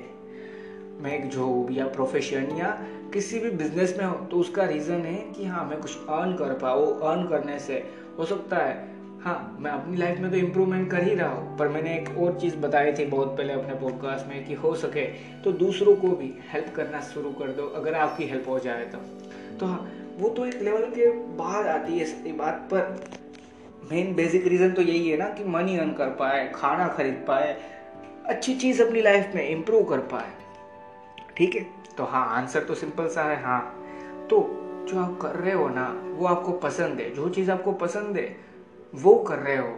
मैं 1.02 1.12
एक 1.12 1.30
जॉब 1.30 1.72
या 1.72 1.86
प्रोफेशन 1.88 2.56
या 2.58 2.68
किसी 3.14 3.40
भी 3.40 3.50
बिज़नेस 3.50 3.96
में 3.98 4.06
हो 4.06 4.14
तो 4.32 4.38
उसका 4.38 4.64
रीज़न 4.64 5.06
है 5.06 5.14
कि 5.32 5.46
हाँ 5.46 5.66
मैं 5.66 5.80
कुछ 5.82 6.08
अर्न 6.10 6.34
कर 6.34 6.54
पाओ 6.54 6.86
अर्न 7.02 7.28
करने 7.28 7.60
से। 7.60 7.84
हो 8.18 8.26
सकता 8.26 8.58
है 8.58 8.91
हाँ 9.24 9.58
मैं 9.60 9.72
अपनी 9.72 9.98
लाइफ 9.98 10.20
में 10.20 10.30
तो 10.32 10.38
इम्प्रूवमेंट 10.38 10.90
कर 10.92 11.04
ही 11.04 11.14
रहा 11.16 11.30
हूँ, 11.30 11.58
पर 11.58 11.68
मैंने 11.68 11.94
एक 11.96 12.18
और 12.18 12.40
चीज़ 12.40 12.56
बताई 12.58 12.94
थी 12.94 13.06
बहुत 13.06 13.36
पहले 13.38 13.54
अपने 13.54 13.74
पॉडकास्ट 13.76 14.28
में 14.28 14.46
कि 14.46 14.54
हो 14.54 14.74
सके 14.76 15.04
तो 15.44 15.52
दूसरों 15.52 15.96
को 15.96 16.08
भी 16.08 16.34
हेल्प 16.52 16.74
करना 16.76 17.02
शुरू 17.04 17.32
कर 17.32 17.52
दो, 17.52 17.68
अगर 17.68 17.96
आपकी 17.96 18.26
हेल्प 18.28 18.50
हो 18.50 18.58
जाए 18.60 18.86
तो। 18.86 18.98
तो 19.60 19.66
हाँ 19.66 19.92
वो 20.20 20.30
तो 20.30 20.46
एक 20.46 20.62
लेवल 20.62 20.86
के 20.90 21.12
बाहर 21.38 21.68
आती 21.68 22.00
है 22.00 22.32
बात 22.38 22.68
पर। 22.74 23.00
मेन 23.92 24.14
बेसिक 24.16 24.48
रीज़न 24.48 24.72
तो 24.72 24.82
यही 24.82 25.10
है 25.10 25.18
ना 25.18 25.30
कि 25.30 25.44
मनी 25.44 25.78
अर्न 25.78 25.94
कर 25.94 26.10
पाए, 26.16 26.52
खाना 26.56 26.88
खरीद 26.88 27.24
पाए, 27.28 27.58
अच्छी 28.26 28.56
चीज़ 28.56 28.84
अपनी 28.84 29.02
लाइफ 29.02 29.32
में 29.36 29.48
इम्प्रूव 29.50 29.84
कर 29.84 30.00
पाए। 30.12 30.32
ठीक 31.38 31.56
है? 31.56 31.66
तो 31.98 32.04
हाँ 32.04 32.28
आंसर 32.38 32.64
तो 32.64 32.76
सिंपल 32.76 33.08
सा 33.08 33.24
है 33.24 33.42
हाँ। 33.44 33.62
तो 34.30 34.48
जो 34.90 35.00
आप 35.00 35.18
कर 35.22 35.36
रहे 35.36 35.54
हो 35.54 35.68
ना, 35.70 35.92
वो 36.18 36.28
आपको 36.28 36.52
पसंद 36.60 37.00
है, 37.00 37.14
जो 37.16 37.30
चीज़ 37.30 37.52
आपको 37.52 37.72
पसंद 37.72 38.18
है 38.18 38.51
वो 38.94 39.16
कर 39.24 39.40
रहे 39.40 39.58
हो 39.58 39.78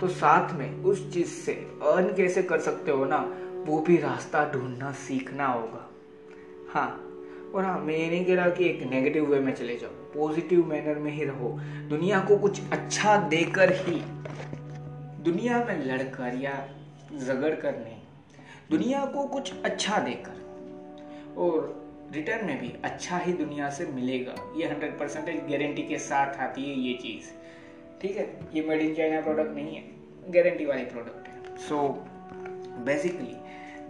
तो 0.00 0.08
साथ 0.10 0.52
में 0.54 0.82
उस 0.84 1.12
चीज़ 1.12 1.28
से 1.34 1.52
अर्न 1.84 2.14
कैसे 2.16 2.42
कर 2.42 2.60
सकते 2.60 2.90
हो 2.90 3.04
ना, 3.04 3.18
वो 3.66 3.80
भी 3.80 3.96
रास्ता 3.96 4.44
ढूंढना 4.52 4.92
सीखना 4.98 5.46
होगा। 5.46 5.88
हाँ 6.72 6.88
और 7.54 7.64
हाँ 7.64 7.78
मैं 7.80 7.96
ये 7.96 8.08
नहीं 8.10 8.24
कह 8.24 8.34
रहा 8.34 8.48
कि 8.48 8.64
एक 8.64 8.82
नेगेटिव 8.90 9.26
वे 9.26 9.38
में 9.40 9.54
चले 9.54 9.76
जाओ 9.76 9.90
पॉजिटिव 10.14 10.64
मैनर 10.66 10.98
में 10.98 11.10
ही 11.12 11.24
रहो। 11.24 11.48
दुनिया 11.88 12.20
को 12.20 12.36
कुछ 12.38 12.60
अच्छा 12.72 13.16
देकर 13.28 13.72
ही, 13.78 14.00
दुनिया 15.24 15.64
में 15.64 15.84
लड़कर 15.86 16.40
या 16.42 16.56
झगड़ 17.16 17.54
कर 17.54 17.72
नहीं 17.74 18.00
दुनिया 18.70 19.04
को 19.06 19.26
कुछ 19.28 19.52
अच्छा 19.64 19.98
देकर, 20.00 20.42
और 21.36 21.72
रिटर्न 22.14 22.46
में 22.46 22.60
भी 22.60 22.72
अच्छा 22.84 23.18
ही 23.18 23.32
दुनिया 23.34 23.70
से 23.70 23.86
मिलेगा। 23.86 24.34
ये 24.56 24.68
हंड्रेड 24.68 24.98
परसेंटेज 24.98 25.40
गारंटी 25.50 25.82
के 25.82 25.98
साथ 26.00 26.40
आती 26.40 26.62
है 26.62 26.78
ये 26.80 26.94
चीज़। 27.02 27.32
ठीक 28.04 28.16
है 28.16 28.40
ये 28.54 28.62
मेड 28.62 28.80
इन 28.80 28.94
चाइना 28.94 29.20
प्रोडक्ट 29.20 29.50
नहीं 29.50 29.76
है 29.76 29.82
गारंटी 30.32 30.64
वाली 30.64 30.84
प्रोडक्ट 30.84 31.28
है। 31.28 31.56
सो 31.56 31.76
so, 31.76 32.84
बेसिकली 32.84 33.36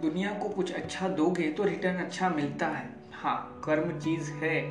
दुनिया 0.01 0.31
को 0.33 0.49
कुछ 0.49 0.73
अच्छा 0.73 1.07
दोगे 1.07 1.49
तो 1.51 1.63
रिटर्न 1.63 1.95
अच्छा 1.95 2.29
मिलता 2.29 2.67
है। 2.67 2.89
हाँ 3.13 3.61
कर्म 3.65 3.99
चीज़ 3.99 4.31
है 4.31 4.61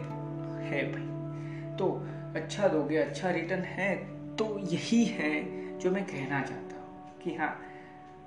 है 0.65 0.83
भाई। 0.93 1.77
तो 1.77 1.89
अच्छा 2.35 2.69
दोगे 2.69 2.97
अच्छा 2.97 3.31
रिटर्न 3.31 3.63
है 3.63 3.95
तो 4.37 4.59
यही 4.59 5.05
है 5.05 5.33
जो 5.79 5.91
मैं 5.91 6.05
कहना 6.05 6.41
चाहता 6.43 6.77
हूँ 6.77 7.21
कि 7.23 7.35
हाँ 7.35 7.61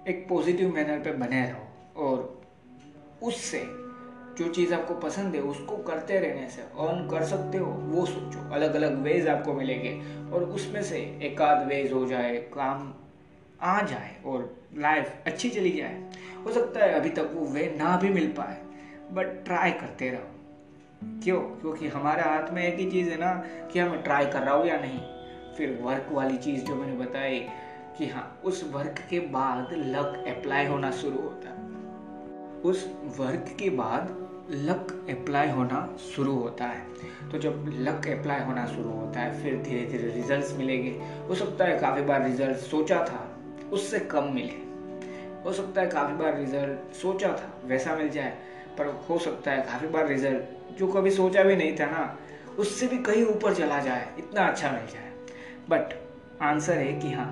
एक 0.07 0.25
पॉजिटिव 0.29 0.73
मैनर 0.73 0.99
पे 0.99 1.11
बने 1.11 1.41
रहो 1.49 2.05
और 2.05 2.41
उससे 3.23 3.63
जो 4.37 4.47
चीज़ 4.47 4.73
आपको 4.73 4.93
पसंद 4.93 5.35
है, 5.35 5.41
उसको 5.41 5.77
करते 5.77 6.19
रहने 6.19 6.49
से 6.49 6.61
अर्न 6.61 7.07
कर 7.07 7.23
सकते 7.23 7.57
हो, 7.57 7.71
वो 7.71 8.05
सोचो। 8.05 8.53
अलग 8.53 8.75
अलग 8.75 9.01
वेज 9.01 9.27
आपको 9.27 9.53
मिलेंगे 9.53 10.01
और 10.31 10.43
उसमें 10.43 10.83
से 10.83 11.19
एक 11.23 11.41
आध 11.41 11.67
वेज 11.67 11.93
हो 11.93 12.05
जाए, 12.05 12.35
काम 12.35 12.93
आ 13.61 13.81
जाए 13.81 14.23
और 14.25 14.63
लाइफ 14.77 15.15
अच्छी 15.25 15.49
चली 15.49 15.71
जाए। 15.71 16.03
हो 16.45 16.51
सकता 16.51 16.79
है 16.79 16.93
अभी 16.93 17.09
तक 17.09 17.31
वो 17.33 17.45
वे 17.45 17.75
ना 17.77 17.97
भी 17.97 18.09
मिल 18.09 18.27
पाए 18.27 18.61
बट 19.11 19.45
ट्राई 19.45 19.71
करते 19.71 20.09
रहो। 20.09 20.33
क्यों? 21.23 21.41
क्योंकि 21.41 21.87
हमारे 21.87 22.21
हाथ 22.21 22.51
में 22.51 22.63
एक 22.63 22.79
ही 22.79 22.91
चीज़ 22.91 23.09
है 23.09 23.17
ना, 23.17 23.33
कि 23.71 23.79
हम 23.79 24.01
ट्राई 24.01 24.25
कर 24.25 24.41
रहा 24.41 24.53
हूँ 24.53 24.67
या 24.67 24.77
नहीं। 24.77 24.99
फिर 25.53 25.79
वर्क 25.81 26.07
वाली 26.11 26.37
चीज़ 26.37 26.65
जो 26.65 26.75
मैंने 26.75 26.93
बताई, 26.93 27.47
कि 27.97 28.07
हाँ 28.07 28.41
उस 28.45 28.71
वर्क 28.73 28.95
के 29.09 29.19
बाद 29.19 29.69
लक 29.73 30.23
अप्लाई 30.27 30.65
होना 30.65 30.91
शुरू 30.91 31.21
होता 31.21 31.49
है। 31.49 31.57
उस 32.61 32.95
वर्क 33.17 33.57
के 33.59 33.69
बाद 33.69 34.26
लक 34.51 35.05
अप्लाई 35.09 35.49
होना 35.49 35.97
शुरू 36.15 36.35
होता 36.35 36.65
है। 36.65 36.87
तो 37.31 37.37
जब 37.37 37.65
लक 37.67 38.07
अप्लाई 38.07 38.41
होना 38.41 38.65
शुरू 38.65 38.89
होता 38.89 39.19
है, 39.19 39.43
फिर 39.43 39.57
धीरे 39.57 39.85
धीरे 39.85 40.11
रिजल्ट्स 40.11 40.57
मिलेंगे। 40.57 40.89
हो 41.29 41.35
सकता 41.35 41.65
है 41.65 41.79
काफ़ी 41.79 42.01
बार 42.01 42.23
रिज़ल्ट 42.23 42.57
सोचा 42.57 42.99
था, 43.03 43.37
उससे 43.71 43.99
कम 43.99 44.23
मिले। 44.23 44.67
हो 45.43 45.53
सकता 45.53 45.81
है 45.81 45.87
काफ़ी 45.87 46.13
बार 46.13 46.37
रिज़ल्ट 46.37 46.95
सोचा 46.95 47.27
था, 47.27 47.61
वैसा 47.65 47.95
मिल 47.95 48.09
जाए। 48.09 48.37
पर 48.77 49.05
हो 49.09 49.19
सकता 49.19 49.51
है 49.51 49.61
काफ़ी 49.61 49.87
बार 49.87 50.07
रिज़ल्ट 50.07 50.77
जो 50.79 50.87
कभी 50.87 51.11
सोचा 51.11 51.43
भी 51.43 51.55
नहीं 51.55 51.75
था 51.75 51.85
ना, 51.85 52.17
उससे 52.59 52.87
भी 52.87 52.97
कहीं 52.97 53.25
ऊपर 53.25 53.53
चला 53.53 53.79
जाए, 53.79 54.07
इतना 54.19 54.47
अच्छा 54.47 54.71
मिल 54.71 54.85
जाए। 54.85 55.11
बट 55.69 56.01
आंसर 56.41 56.77
है 56.77 56.93
कि 56.93 57.11
हाँ 57.11 57.31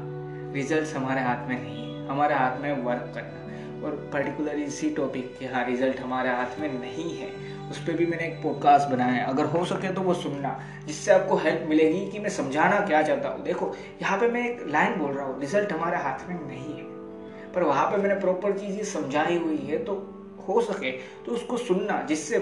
रिज़ल्ट 0.54 0.96
हमारे 0.96 1.22
हाथ 1.22 1.48
में 1.48 1.64
नहीं 1.64 1.78
है 1.78 1.85
हमारे 2.08 2.36
हाथ 2.36 2.62
में 2.62 2.84
वर्क 2.84 3.12
करना। 3.16 3.44
और 3.86 3.96
पर्टिकुलर 4.14 4.60
इसी 4.60 4.90
टॉपिक 4.90 5.36
के 5.40 5.46
हाँ 5.46 5.66
रिज़ल्ट 5.66 6.00
हमारे 6.00 6.30
हाथ 6.30 6.60
में 6.60 6.68
नहीं 6.72 7.18
है। 7.18 7.28
उस 7.72 7.80
पर 7.80 7.94
भी 7.94 8.06
मैंने 8.06 8.26
एक 8.26 8.42
पॉडकास्ट 8.44 8.90
बनाया 8.90 9.14
है। 9.14 9.26
अगर 9.26 9.46
हो 9.48 9.64
सके 9.66 9.92
तो 9.94 10.02
वो 10.02 10.14
सुनना, 10.14 10.60
जिससे 10.86 11.12
आपको 11.12 11.36
हेल्प 11.36 11.66
मिलेगी 11.70 12.06
कि 12.12 12.20
मैं 12.20 12.30
समझाना 12.30 12.80
क्या 12.82 13.02
चाहता 13.02 13.30
हूँ। 13.30 13.44
देखो, 13.44 13.74
यहाँ 14.02 14.20
पे 14.20 14.28
मैं 14.28 14.46
एक 14.50 14.66
लाइन 14.68 14.98
बोल 15.00 15.12
रहा 15.12 15.26
हूँ 15.26 15.40
रिज़ल्ट 15.42 15.72
हमारे 15.74 15.98
हाथ 15.98 16.28
में 16.30 16.36
नहीं 16.38 16.74
है। 16.74 16.84
पर 17.54 17.64
वहाँ 17.64 17.86
पे 17.86 17.98
मैंने 17.98 18.16
प्रॉपर 18.16 18.58
चीज़ 18.60 18.78
ये 18.78 18.84
समझाई 18.86 19.38
हुई 19.38 19.58
है 19.60 19.84
तो 19.84 19.94
हो 20.48 20.62
सके 20.62 20.92
तो 21.26 21.32
उसको 21.32 21.58
सुनना, 21.58 22.02
जिससे 22.02 22.38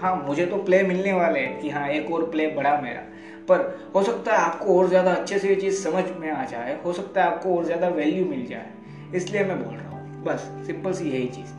हाँ 0.00 0.14
मुझे 0.18 0.46
तो 0.46 0.56
प्ले 0.62 0.82
मिलने 0.82 1.12
वाले 1.12 1.40
हैं 1.40 1.60
कि 1.60 1.70
हाँ 1.70 1.88
एक 1.88 2.10
और 2.10 2.30
प्ले 2.30 2.48
बड़ा 2.48 2.76
मेरा। 2.80 3.00
पर 3.48 3.90
हो 3.94 4.02
सकता 4.02 4.32
है 4.32 4.38
आपको 4.40 4.78
और 4.78 4.88
ज़्यादा 4.88 5.12
अच्छे 5.12 5.38
से 5.38 5.48
ये 5.48 5.54
चीज़ 5.56 5.82
समझ 5.82 6.04
में 6.20 6.30
आ 6.30 6.44
जाए, 6.44 6.80
हो 6.84 6.92
सकता 6.92 7.22
है 7.22 7.26
आपको 7.26 7.56
और 7.56 7.64
ज़्यादा 7.64 7.88
वैल्यू 7.90 8.24
मिल 8.24 8.46
जाए। 8.46 8.72
इसलिए 9.14 9.44
मैं 9.44 9.64
बोल 9.64 9.74
रहा 9.74 9.90
हूँ। 9.90 10.24
बस 10.24 10.40
सिंपल 10.40 10.92
सी 10.92 11.10
यही 11.10 11.28
चीज़। 11.28 11.50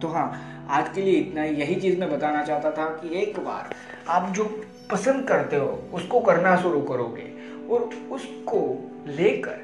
तो 0.00 0.08
हाँ 0.08 0.46
आज 0.70 0.94
के 0.94 1.02
लिए 1.02 1.14
इतना 1.14 1.42
ही। 1.42 1.54
यही 1.54 1.74
चीज़ 1.74 2.00
मैं 2.00 2.16
बताना 2.16 2.42
चाहता 2.42 2.70
था 2.70 2.88
कि 2.88 3.22
एक 3.22 3.40
बार 3.40 3.74
आप 4.08 4.28
जो 4.30 4.64
पसंद 4.90 5.28
करते 5.28 5.56
हो, 5.56 5.82
उसको 5.92 6.20
करना 6.20 6.56
शुरू 6.56 6.80
करोगे 6.80 7.32
और 7.70 7.90
उसको 8.10 8.90
लेकर 9.06 9.60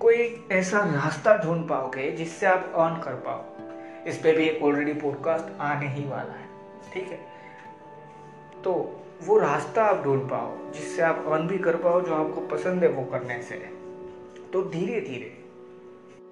कोई 0.00 0.46
ऐसा 0.52 0.78
रास्ता 0.78 1.36
ढूंढ 1.44 1.68
पाओगे 1.68 2.10
जिससे 2.10 2.46
आप 2.46 2.72
अर्न 2.76 3.02
कर 3.02 3.12
पाओ। 3.14 3.44
इस 4.06 4.16
पर 4.16 4.36
भी 4.36 4.44
एक 4.44 4.62
ऑलरेडी 4.62 4.92
पॉडकास्ट 4.92 5.60
आने 5.60 5.88
ही 5.88 6.08
वाला 6.08 6.32
है। 6.32 6.48
ठीक 6.94 7.08
है? 7.08 7.18
तो 8.64 9.00
वो 9.26 9.38
रास्ता 9.38 9.84
आप 9.84 10.04
ढूंढ 10.04 10.20
पाओ, 10.20 10.72
जिससे 10.72 11.02
आप 11.02 11.24
अर्न 11.28 11.46
भी 11.46 11.58
कर 11.58 11.76
पाओ, 11.76 12.00
जो 12.00 12.14
आपको 12.14 12.40
पसंद 12.40 12.82
है 12.82 12.88
वो 12.88 13.04
करने 13.04 13.42
से। 13.42 13.54
तो 14.52 14.62
धीरे 14.62 15.00
धीरे 15.00 15.37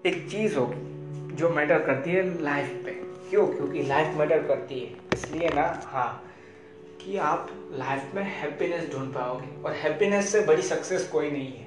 एक 0.07 0.31
चीज़ 0.31 0.57
होगी 0.57 0.97
जो 1.37 1.49
मैटर 1.49 1.79
करती 1.79 2.11
है 2.11 2.43
लाइफ 2.43 2.83
पे। 2.85 2.91
क्यों? 3.31 3.47
क्योंकि 3.47 3.83
लाइफ 3.83 4.17
मैटर 4.17 4.43
करती 4.43 4.81
है। 4.81 4.97
इसलिए 5.13 5.49
ना 5.49 5.83
हाँ 5.85 6.33
कि 7.01 7.17
आप 7.17 7.71
लाइफ 7.73 8.15
में 8.15 8.23
हैप्पीनेस 8.23 8.93
ढूंढ 8.93 9.15
पाओगे। 9.15 9.63
और 9.63 9.73
हैप्पीनेस 9.73 10.33
से 10.33 10.41
बड़ी 10.41 10.63
सक्सेस 10.63 11.09
कोई 11.09 11.31
नहीं 11.31 11.53
है। 11.57 11.67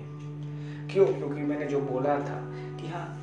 क्यों? 0.93 1.05
क्योंकि 1.05 1.41
मैंने 1.41 1.65
जो 1.65 1.79
बोला 1.79 2.15
था 2.15 2.53
कि 2.81 2.87
हाँ 2.87 3.15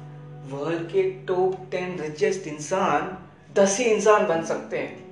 वर्ल्ड 0.51 0.89
के 0.89 1.11
टॉप 1.11 1.69
टेन 1.71 2.01
रिचेस्ट 2.01 2.47
इंसान 2.47 3.19
दस 3.55 3.79
ही 3.79 3.85
इंसान 3.85 4.27
बन 4.27 4.43
सकते 4.43 4.79
हैं। 4.79 5.07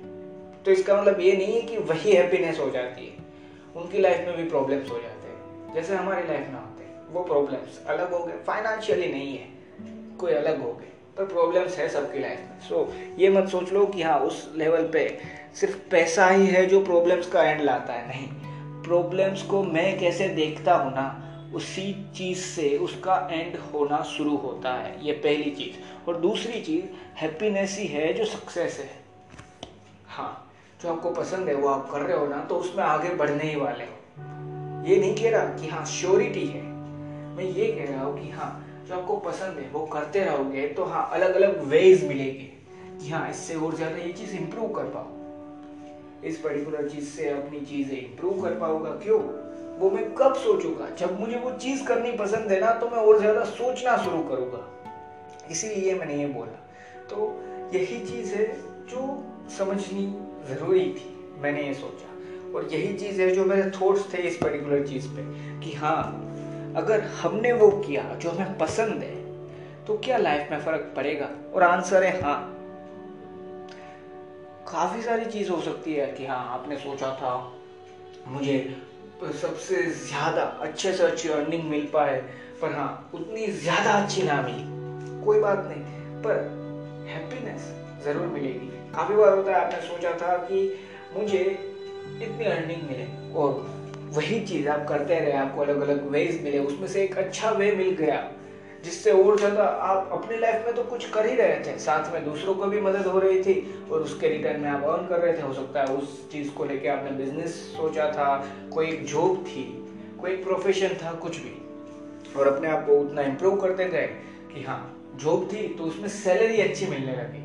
तो 0.63 0.71
इसका 0.71 1.01
मतलब 1.01 1.19
ये 1.19 1.37
नहीं 1.37 1.53
है 1.53 1.61
कि 1.61 1.77
वही 1.77 2.11
हैप्पीनेस 2.11 2.59
हो 2.59 2.69
जाती 2.69 3.05
है। 3.05 3.13
उनकी 3.75 3.99
लाइफ 3.99 4.17
में 4.17 4.37
भी 4.37 4.43
प्रॉब्लम्स 4.43 4.91
हो 4.91 5.01
जाते 5.01 5.27
हैं। 5.27 5.73
जैसे 5.73 5.95
हमारी 5.95 6.27
लाइफ 6.27 6.47
में 6.47 6.59
होते 6.59 6.83
हैं 6.83 7.13
वो 7.13 7.23
प्रॉब्लम्स 7.23 7.85
अलग 7.85 8.13
हो 8.13 8.25
गए 8.25 8.33
फाइनेंशियली 8.33 9.07
नहीं 9.07 9.37
है। 9.37 9.54
कोई 10.19 10.33
अलग 10.33 10.63
हो 10.63 10.73
गए। 10.73 10.91
पर 11.17 11.25
प्रॉब्लम्स 11.25 11.77
है 11.77 11.89
सबकी 11.89 12.19
लाइफ 12.19 12.39
में। 12.39 12.59
सो 12.59 12.93
so, 12.93 13.19
ये 13.19 13.29
मत 13.29 13.49
सोच 13.49 13.71
लो 13.71 13.85
कि 13.85 14.01
हाँ 14.01 14.19
उस 14.19 14.53
लेवल 14.55 14.89
पे 14.93 15.17
सिर्फ़ 15.55 15.77
पैसा 15.89 16.27
ही 16.27 16.47
है 16.47 16.65
जो 16.65 16.85
प्रॉब्लम्स 16.85 17.27
का 17.27 17.43
एंड 17.43 17.61
लाता 17.61 17.93
है। 17.93 18.07
नहीं। 18.07 18.27
प्रॉब्लम्स 18.83 19.43
को 19.43 19.63
मैं 19.63 19.99
कैसे 19.99 20.27
देखता 20.27 20.75
हूँ 20.75 20.91
ना 20.93 21.21
उसी 21.53 22.05
चीज़ 22.15 22.37
से 22.37 22.77
उसका 22.77 23.29
एंड 23.31 23.55
होना 23.55 24.01
शुरू 24.03 24.37
होता 24.37 24.73
है। 24.73 25.05
ये 25.05 25.13
पहली 25.13 25.51
चीज़। 25.51 26.09
और 26.09 26.17
दूसरी 26.17 26.61
चीज़ 26.61 26.85
हैप्पीनेस 27.17 27.77
ही 27.79 27.87
है 27.87 28.13
जो 28.13 28.25
सक्सेस 28.25 28.79
है। 28.79 28.89
हाँ 30.07 30.51
जो 30.83 30.89
आपको 30.89 31.11
पसंद 31.11 31.49
है 31.49 31.55
वो 31.55 31.67
आप 31.67 31.89
कर 31.91 31.99
रहे 31.99 32.17
हो 32.17 32.27
ना 32.27 32.37
तो 32.37 32.55
उसमें 32.55 32.83
आगे 32.83 33.09
बढ़ने 33.09 33.43
ही 33.43 33.55
वाले 33.55 33.83
हो। 33.83 33.91
ये 34.85 34.95
नहीं 34.97 35.15
कह 35.15 35.29
रहा 35.29 35.45
कि 35.45 35.67
हाँ 35.67 35.85
श्योरिटी 35.85 36.45
है। 36.45 36.63
मैं 37.35 37.43
ये 37.43 37.71
कह 37.71 37.91
रहा 37.91 38.05
हूँ 38.05 38.23
कि 38.23 38.29
हाँ 38.29 38.64
जो 38.87 38.95
आपको 38.95 39.15
पसंद 39.17 39.57
है, 39.59 39.69
वो 39.69 39.85
करते 39.85 40.23
रहोगे 40.23 40.67
तो 40.67 40.83
हाँ 40.83 41.09
अलग 41.13 41.35
अलग 41.35 41.63
वेज 41.63 42.03
मिलेंगे 42.07 42.51
कि 43.01 43.09
हाँ 43.09 43.29
इससे 43.29 43.55
और 43.55 43.75
ज़्यादा 43.75 43.97
ये 43.97 44.11
चीज़ 44.13 44.35
इंप्रूव 44.35 44.67
कर 44.69 44.83
पाओ 44.83 45.13
इस 46.23 46.37
पर्टिकुलर 46.37 46.89
चीज़ 46.89 47.05
से 47.05 47.29
अपनी 47.29 47.59
चीज़ें 47.61 47.97
इंप्रूव 47.97 48.41
कर 48.43 48.53
पाऊँगा। 48.59 48.89
क्यों? 48.89 49.19
वो 49.79 49.89
मैं 49.89 50.03
कब 50.15 50.35
सोचूँगा? 50.35 50.89
जब 50.89 51.19
मुझे 51.19 51.37
वो 51.37 51.51
चीज़ 51.51 51.85
करनी 51.85 52.11
पसंद 52.11 52.51
है 52.51 52.59
ना 52.59 52.71
तो 52.71 52.89
मैं 52.89 52.97
और 52.97 53.19
ज़्यादा 53.19 53.43
सोचना 53.43 53.97
शुरू 53.97 54.21
करूँगा। 54.23 54.63
इसीलिए 55.51 55.93
मैंने 55.93 56.17
ये 56.17 56.25
बोला। 56.25 56.59
तो 57.09 57.41
यही 57.73 57.99
चीज़ 58.05 58.35
है 58.35 58.45
जो 58.87 59.23
समझनी 59.57 60.05
ज़रूरी 60.47 60.85
थी, 60.89 61.33
मैंने 61.39 61.63
ये 61.63 61.73
सोचा। 61.73 62.11
और 62.55 62.73
यही 62.73 62.93
चीज़ 62.97 63.21
है 63.21 63.29
जो 63.31 63.45
मेरे 63.45 63.71
थॉट्स 63.71 64.13
थे 64.13 64.17
इस 64.17 64.37
पर्टिकुलर 64.37 64.87
चीज़ 64.87 65.07
पे 65.07 65.23
कि 65.59 65.73
हाँ 65.73 66.24
अगर 66.75 67.01
हमने 67.21 67.51
वो 67.53 67.69
किया 67.77 68.03
जो 68.21 68.31
हमें 68.31 68.57
पसंद 68.57 69.03
है 69.03 69.13
तो 69.85 69.97
क्या 69.97 70.17
लाइफ 70.17 70.47
में 70.51 70.59
फ़र्क 70.59 70.93
पड़ेगा? 70.95 71.29
और 71.53 71.63
आंसर 71.63 72.03
है 72.03 72.21
हाँ। 72.21 72.37
काफ़ी 74.67 75.01
सारी 75.01 75.25
चीज़ 75.25 75.49
हो 75.51 75.59
सकती 75.61 75.93
है 75.93 76.07
कि 76.07 76.25
हाँ 76.25 76.43
आपने 76.53 76.77
सोचा 76.77 77.09
था, 77.11 77.33
मुझे 78.27 78.57
सबसे 79.41 79.83
ज़्यादा 79.85 80.41
अच्छे 80.41 80.91
से 80.93 81.03
अच्छी 81.03 81.29
अर्निंग 81.29 81.69
मिल 81.69 81.87
पाए, 81.93 82.15
पर 82.61 82.71
हाँ 82.71 83.11
उतनी 83.13 83.47
ज़्यादा 83.47 83.91
अच्छी 83.93 84.23
ना 84.23 84.41
मिली। 84.41 85.23
कोई 85.25 85.39
बात 85.39 85.65
नहीं, 85.67 85.81
पर 86.21 86.41
हैप्पीनेस 87.07 87.71
ज़रूर 88.05 88.27
मिलेगी। 88.27 88.67
काफ़ी 88.93 89.15
बार 89.15 89.33
होता 89.33 89.51
है, 89.51 89.57
आपने 89.57 89.81
सोचा 89.81 90.11
था 90.17 90.35
कि 90.41 90.77
मुझे 91.13 91.43
इतनी 92.21 92.45
अर्निंग 92.45 92.83
मिले, 92.83 93.05
और 93.33 93.74
वही 94.15 94.39
चीज़ 94.39 94.67
आप 94.69 94.87
करते 94.87 95.19
रहे, 95.19 95.31
आपको 95.31 95.61
अलग 95.61 95.81
अलग 95.81 96.09
वेज 96.09 96.43
मिले, 96.43 96.59
उसमें 96.59 96.87
से 96.87 97.03
एक 97.03 97.17
अच्छा 97.17 97.49
वे 97.49 97.71
मिल 97.71 97.89
गया, 97.89 98.23
जिससे 98.83 99.11
और 99.11 99.37
ज़्यादा 99.37 99.63
आप 99.63 100.09
अपनी 100.13 100.37
लाइफ 100.37 100.65
में 100.65 100.75
तो 100.75 100.83
कुछ 100.83 101.09
कर 101.09 101.25
ही 101.25 101.35
रहे 101.35 101.57
थे, 101.57 101.77
साथ 101.79 102.13
में 102.13 102.25
दूसरों 102.25 102.53
को 102.55 102.65
भी 102.65 102.79
मदद 102.79 103.05
हो 103.05 103.19
रही 103.19 103.39
थी, 103.39 103.55
और 103.91 104.01
उसके 104.01 104.29
रिटर्न 104.29 104.59
में 104.61 104.69
आप 104.69 104.83
अर्न 104.83 105.07
कर 105.07 105.19
रहे 105.19 105.37
थे, 105.37 105.41
हो 105.41 105.53
सकता 105.53 105.81
है 105.81 105.85
उस 105.85 106.29
चीज़ 106.31 106.51
को 106.51 106.65
लेके 106.65 106.87
आपने 106.87 107.11
बिज़नेस 107.11 107.51
सोचा 107.77 108.07
था, 108.07 108.45
कोई 108.73 108.87
एक 108.87 109.05
जॉब 109.05 109.43
थी, 109.47 109.63
कोई 110.21 110.31
एक 110.31 110.43
प्रोफेशन 110.43 110.97
था, 111.03 111.11
कुछ 111.13 111.39
भी, 111.39 111.53
और 112.39 112.47
अपने 112.47 112.67
आप 112.67 112.85
को 112.85 112.91
उतना 112.91 113.21
इम्प्रूव 113.21 113.55
करते 113.55 113.85
गए 113.85 114.07
कि 114.53 114.63
हाँ 114.63 114.81
जॉब 115.15 115.49
थी 115.53 115.67
तो 115.77 115.83
उसमें 115.83 116.07
सैलरी 116.09 116.61
अच्छी 116.61 116.85
मिलने 116.85 117.11
लगी। 117.11 117.43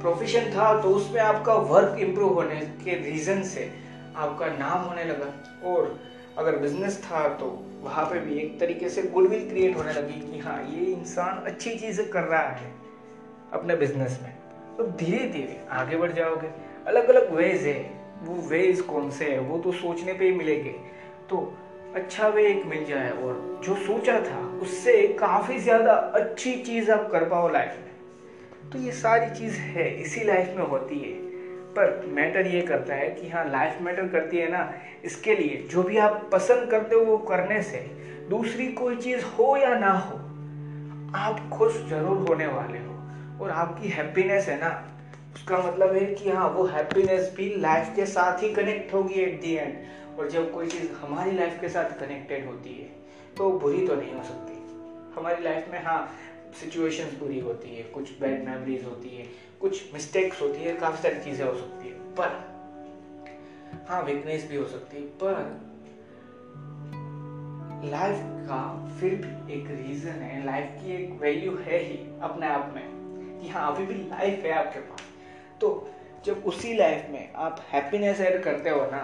प्रोफेशन 0.00 0.50
था 0.50 0.82
तो 0.82 0.88
उसमें 0.88 1.20
आपका 1.20 1.54
वर्क 1.54 1.98
इम्प्रूव 1.98 2.32
होने 2.32 2.56
के 2.84 2.94
रीजन 3.02 3.42
से 3.42 3.68
आपका 4.16 4.46
नाम 4.48 4.80
होने 4.80 5.04
लगा। 5.04 5.32
और 5.68 5.98
अगर 6.38 6.56
बिज़नेस 6.56 7.02
था 7.04 7.28
तो 7.36 7.46
वहाँ 7.82 8.04
पे 8.06 8.18
भी 8.20 8.38
एक 8.38 8.58
तरीके 8.60 8.88
से 8.88 9.02
गुडविल 9.02 9.48
क्रिएट 9.48 9.76
होने 9.76 9.92
लगी 9.92 10.20
कि 10.22 10.38
हाँ 10.38 10.62
ये 10.64 10.84
इंसान 10.84 11.44
अच्छी 11.46 11.74
चीज़ें 11.74 12.08
कर 12.10 12.22
रहा 12.22 12.40
है 12.40 12.72
अपने 13.52 13.76
बिज़नेस 13.76 14.18
में। 14.22 14.32
तो 14.76 14.84
धीरे 14.96 15.26
धीरे 15.28 15.60
आगे 15.70 15.96
बढ़ 15.96 16.12
जाओगे। 16.12 16.48
अलग 16.86 17.08
अलग 17.08 17.32
वेज 17.32 17.66
है। 17.66 17.80
वो 18.22 18.34
वेज 18.48 18.80
कौन 18.80 19.10
से 19.10 19.30
है? 19.30 19.38
वो 19.38 19.58
तो 19.58 19.72
सोचने 19.72 20.12
पे 20.12 20.24
ही 20.24 20.34
मिलेंगे। 20.34 20.70
तो 21.30 21.52
अच्छा 21.94 22.28
वे 22.28 22.46
एक 22.46 22.64
मिल 22.66 22.84
जाए 22.84 23.10
और 23.10 23.60
जो 23.64 23.74
सोचा 23.76 24.18
था, 24.20 24.40
उससे 24.62 25.06
काफ़ी 25.20 25.58
ज़्यादा 25.58 25.92
अच्छी 25.92 26.54
चीज़ 26.56 26.90
आप 26.90 27.08
कर 27.10 27.28
पाओ 27.28 27.48
लाइफ 27.48 27.76
में। 27.76 28.70
तो 28.72 28.78
ये 28.78 28.92
सारी 28.92 29.30
चीज़ 29.30 29.58
है। 29.58 29.88
इसी 29.94 30.24
लाइफ 30.24 30.54
में 30.56 30.64
होती 30.64 30.98
है। 30.98 31.12
पर 31.76 32.06
मैटर 32.08 32.46
ये 32.46 32.60
करता 32.62 32.94
है 32.94 33.08
कि 33.10 33.28
हाँ 33.28 33.44
लाइफ 33.50 33.80
मैटर 33.82 34.08
करती 34.08 34.36
है 34.36 34.50
ना, 34.50 34.72
इसके 35.04 35.34
लिए 35.34 35.66
जो 35.70 35.82
भी 35.82 35.96
आप 35.98 36.28
पसंद 36.32 36.70
करते 36.70 36.94
हो 36.94 37.04
वो 37.04 37.16
करने 37.28 37.62
से 37.62 37.78
दूसरी 38.30 38.66
कोई 38.72 38.96
चीज़ 38.96 39.24
हो 39.38 39.56
या 39.56 39.74
ना 39.78 39.90
हो, 39.90 40.16
आप 41.16 41.48
खुश 41.52 41.76
ज़रूर 41.88 42.26
होने 42.28 42.46
वाले 42.46 42.78
हो। 42.78 42.92
और 43.40 43.50
आपकी 43.52 43.88
हैप्पीनेस 43.88 44.48
है 44.48 44.58
ना, 44.60 44.70
उसका 45.34 45.58
मतलब 45.60 45.94
है 45.94 46.04
कि 46.06 46.30
हाँ 46.30 46.48
वो 46.48 46.64
हैप्पीनेस 46.66 47.32
भी 47.36 47.54
लाइफ 47.56 47.92
के 47.96 48.06
साथ 48.08 48.42
ही 48.42 48.52
कनेक्ट 48.54 48.92
होगी 48.94 49.20
एट 49.22 49.40
दी 49.40 49.54
एंड 49.54 50.18
और 50.18 50.28
जब 50.30 50.52
कोई 50.52 50.66
चीज़ 50.68 50.90
हमारी 51.00 51.30
लाइफ 51.30 51.60
के 51.60 51.68
साथ 51.68 51.98
कनेक्टेड 52.00 52.46
होती 52.46 52.74
है 52.74 52.88
तो 53.36 53.50
बुरी 53.58 53.86
तो 53.86 53.94
नहीं 53.94 54.12
हो 54.14 54.22
सकती। 54.22 54.52
हमारी 55.16 55.42
लाइफ 55.44 55.68
में 55.72 55.82
हाँ 55.84 55.98
सिचुएशंस 56.60 57.18
बुरी 57.20 57.40
होती 57.40 57.74
है, 57.76 57.82
कुछ 57.84 58.10
बैड 58.20 58.44
मेमोरीज 58.44 58.84
होती 58.84 59.08
है 59.08 59.26
कुछ 59.60 59.92
मिस्टेक्स 59.92 60.40
होती 60.42 60.62
है, 60.62 60.74
काफ़ी 60.76 61.02
सारी 61.02 61.20
चीज़ें 61.24 61.44
हो 61.46 61.54
सकती 61.54 61.88
है, 61.88 61.94
पर 62.14 62.42
हाँ 63.88 64.02
वीकनेस 64.02 64.48
भी 64.50 64.56
हो 64.56 64.66
सकती 64.66 64.96
है, 64.96 65.02
पर 65.22 65.62
लाइफ 67.90 68.20
का 68.48 68.62
फिर 69.00 69.14
भी 69.16 69.54
एक 69.54 69.66
रीजन 69.70 70.22
है 70.22 70.44
लाइफ 70.44 70.76
की 70.80 70.94
एक 70.94 71.20
वैल्यू 71.20 71.56
है 71.58 71.78
ही 71.80 71.96
अपने 72.22 72.46
आप 72.48 72.72
में, 72.74 73.40
कि 73.40 73.48
हाँ 73.48 73.72
अभी 73.74 73.86
भी 73.86 73.94
लाइफ 73.94 74.44
है 74.44 74.52
आपके 74.54 74.80
पास। 74.80 75.00
तो 75.60 75.90
जब 76.26 76.44
उसी 76.46 76.74
लाइफ 76.76 77.06
में 77.10 77.32
आप 77.34 77.60
हैप्पीनेस 77.72 78.20
ऐड 78.20 78.42
करते 78.42 78.70
हो 78.70 78.80
ना 78.92 79.02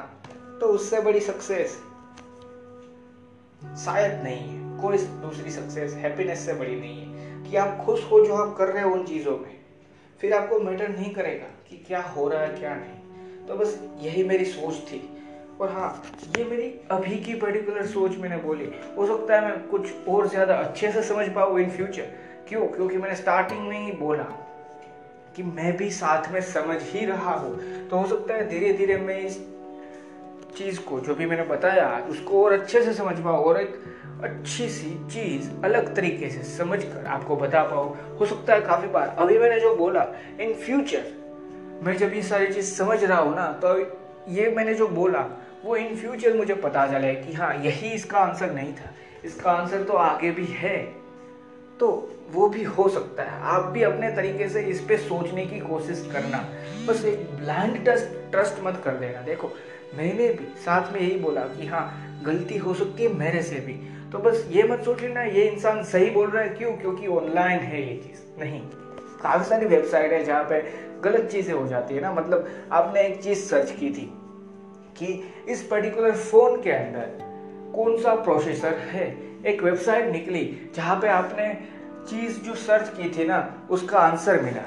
तो 0.60 0.66
उससे 0.66 1.00
बड़ी 1.00 1.20
सक्सेस 1.20 1.76
शायद 3.84 4.22
नहीं 4.22 4.48
है। 4.48 4.80
कोई 4.80 4.98
दूसरी 4.98 5.50
सक्सेस 5.50 5.94
हैप्पीनेस 5.94 6.46
से 6.46 6.52
बड़ी 6.54 6.76
नहीं 6.76 7.00
है, 7.00 7.08
कि 7.44 7.56
आप 7.56 7.82
खुश 7.86 8.04
हो 8.10 8.24
जो 8.26 8.34
आप 8.34 8.56
कर 8.56 8.68
रहे 8.68 8.82
हो 8.82 8.90
उन 8.90 9.04
चीज़ों 9.06 9.36
में। 9.38 9.59
फिर 10.20 10.32
आपको 10.34 10.58
मैटर 10.58 10.88
नहीं 10.88 11.12
करेगा 11.14 11.46
कि 11.68 11.76
क्या 11.76 12.00
हो 12.00 12.28
रहा 12.28 12.42
है, 12.42 12.54
क्या 12.54 12.74
नहीं। 12.74 13.46
तो 13.46 13.54
बस 13.54 13.78
यही 13.98 14.24
मेरी 14.24 14.44
सोच 14.44 14.80
थी। 14.82 15.00
और 15.60 15.70
हाँ 15.70 16.02
ये 16.36 16.44
मेरी 16.44 16.68
अभी 16.90 17.16
की 17.16 17.34
पर्टिकुलर 17.34 17.86
सोच 17.86 18.16
मैंने 18.16 18.36
बोली। 18.36 18.70
हो 18.96 19.06
सकता 19.06 19.34
है 19.34 19.46
मैं 19.46 19.68
कुछ 19.68 20.08
और 20.08 20.28
ज़्यादा 20.28 20.54
अच्छे 20.54 20.92
से 20.92 21.02
समझ 21.02 21.28
पाऊँ 21.28 21.60
इन 21.60 21.70
फ्यूचर 21.70 22.12
क्यों? 22.48 22.66
क्योंकि 22.66 22.96
मैंने 22.96 23.16
स्टार्टिंग 23.16 23.66
में 23.68 23.78
ही 23.78 23.92
बोला 23.92 24.24
कि 25.36 25.42
मैं 25.42 25.76
भी 25.76 25.90
साथ 25.90 26.30
में 26.32 26.40
समझ 26.42 26.78
ही 26.82 27.04
रहा 27.06 27.34
हूँ। 27.34 27.88
तो 27.88 27.96
हो 27.96 28.06
सकता 28.06 28.34
है 28.34 28.48
धीरे 28.48 28.72
धीरे 28.72 28.96
मैं 28.96 29.18
इस 29.18 29.38
चीज़ 30.56 30.80
को, 30.80 31.00
जो 31.00 31.14
भी 31.14 31.26
मैंने 31.26 31.42
बताया, 31.44 32.06
उसको 32.10 32.44
और 32.44 32.52
अच्छे 32.52 32.82
से 32.82 32.92
समझ 32.94 33.18
पाऊँ। 33.18 33.44
और 33.44 33.60
एक 33.60 33.74
अच्छी 34.24 34.68
सी 34.68 34.90
चीज़ 35.10 35.50
अलग 35.64 35.94
तरीके 35.96 36.30
से 36.30 36.42
समझ 36.42 36.82
कर 36.84 37.06
आपको 37.06 37.36
बता 37.36 37.62
पाओ 37.62 37.96
हो 38.20 38.26
सकता 38.26 38.54
है 38.54 38.60
काफ़ी 38.60 38.88
बार। 38.88 39.14
अभी 39.18 39.38
मैंने 39.38 39.60
जो 39.60 39.74
बोला 39.76 40.06
इन 40.40 40.54
फ्यूचर 40.54 41.04
मैं 41.84 41.96
जब 41.96 42.14
ये 42.14 42.22
सारी 42.22 42.52
चीज़ 42.54 42.74
समझ 42.74 43.02
रहा 43.04 43.18
हूँ 43.18 43.34
ना 43.36 43.46
तो 43.64 43.78
ये 44.28 44.50
मैंने 44.50 44.74
जो 44.74 44.88
बोला, 44.88 45.26
वो 45.64 45.76
इन 45.76 45.96
फ्यूचर 45.96 46.36
मुझे 46.36 46.54
पता 46.54 46.86
चले 46.86 47.14
कि 47.14 47.32
हाँ 47.32 47.54
यही 47.54 47.88
इसका 47.88 48.18
आंसर 48.18 48.52
नहीं 48.52 48.72
था। 48.72 48.90
इसका 49.24 49.50
आंसर 49.50 49.82
तो 49.82 49.92
आगे 49.92 50.30
भी 50.30 50.44
है। 50.46 50.76
तो 51.80 51.88
वो 52.32 52.48
भी 52.48 52.62
हो 52.62 52.88
सकता 52.88 53.22
है। 53.22 53.40
आप 53.42 53.64
भी 53.64 53.82
अपने 53.82 54.10
तरीके 54.10 54.48
से 54.48 54.62
इस 54.62 54.80
पे 54.80 54.96
सोचने 54.96 55.46
की 55.46 55.60
कोशिश 55.60 56.08
करना। 56.12 56.38
बस 56.86 57.04
एक 57.04 57.24
ब्लाइंड 57.36 57.84
ट्रस्ट 57.84 58.30
ट्रस्ट 58.30 58.62
मत 58.64 58.82
कर 58.84 58.94
देना। 58.94 59.20
देखो, 59.20 59.50
मैंने 59.94 60.28
भी 60.28 60.44
साथ 60.60 60.92
में 60.92 61.00
यही 61.00 61.18
बोला 61.18 61.40
कि 61.40 61.66
हाँ 61.66 61.84
गलती 62.24 62.58
हो 62.58 62.74
सकती 62.74 63.02
है 63.02 63.12
मेरे 63.14 63.42
से 63.42 63.56
भी। 63.56 63.74
तो 64.12 64.18
बस 64.18 64.48
ये 64.50 64.62
मत 64.62 64.80
सोच 64.84 65.00
लेना, 65.00 65.22
ये 65.22 65.44
इंसान 65.44 65.82
सही 65.84 66.10
बोल 66.10 66.30
रहा 66.30 66.42
है 66.42 66.48
क्यों? 66.48 66.72
क्योंकि 66.72 67.06
ऑनलाइन 67.06 67.58
है 67.58 67.88
ये 67.88 67.96
चीज़। 67.96 68.40
नहीं। 68.40 68.60
काफ़ी 69.22 69.44
सारी 69.44 69.66
वेबसाइट 69.66 70.12
है 70.12 70.24
जहाँ 70.24 70.44
पे 70.44 70.64
गलत 71.00 71.28
चीज़ें 71.32 71.54
हो 71.54 71.66
जाती 71.66 71.94
है 71.94 72.00
ना। 72.00 72.12
मतलब 72.12 72.48
आपने 72.72 73.00
एक 73.00 73.22
चीज़ 73.22 73.38
सर्च 73.38 73.70
की 73.70 73.90
थी 73.90 74.14
कि 74.96 75.34
इस 75.48 75.62
पर्टिकुलर 75.62 76.12
फ़ोन 76.12 76.62
के 76.62 76.70
अंदर 76.70 77.06
कौन 77.76 77.98
सा 77.98 78.14
प्रोसेसर 78.14 78.74
है? 78.74 79.18
एक 79.46 79.62
वेबसाइट 79.62 80.12
निकली 80.12 80.70
जहाँ 80.74 81.00
पे 81.00 81.08
आपने 81.08 81.58
चीज़ 82.08 82.40
जो 82.40 82.54
सर्च 82.54 82.88
की 82.88 83.10
थी 83.10 83.26
ना, 83.26 83.54
उसका 83.70 83.98
आंसर 83.98 84.40
मिला। 84.40 84.62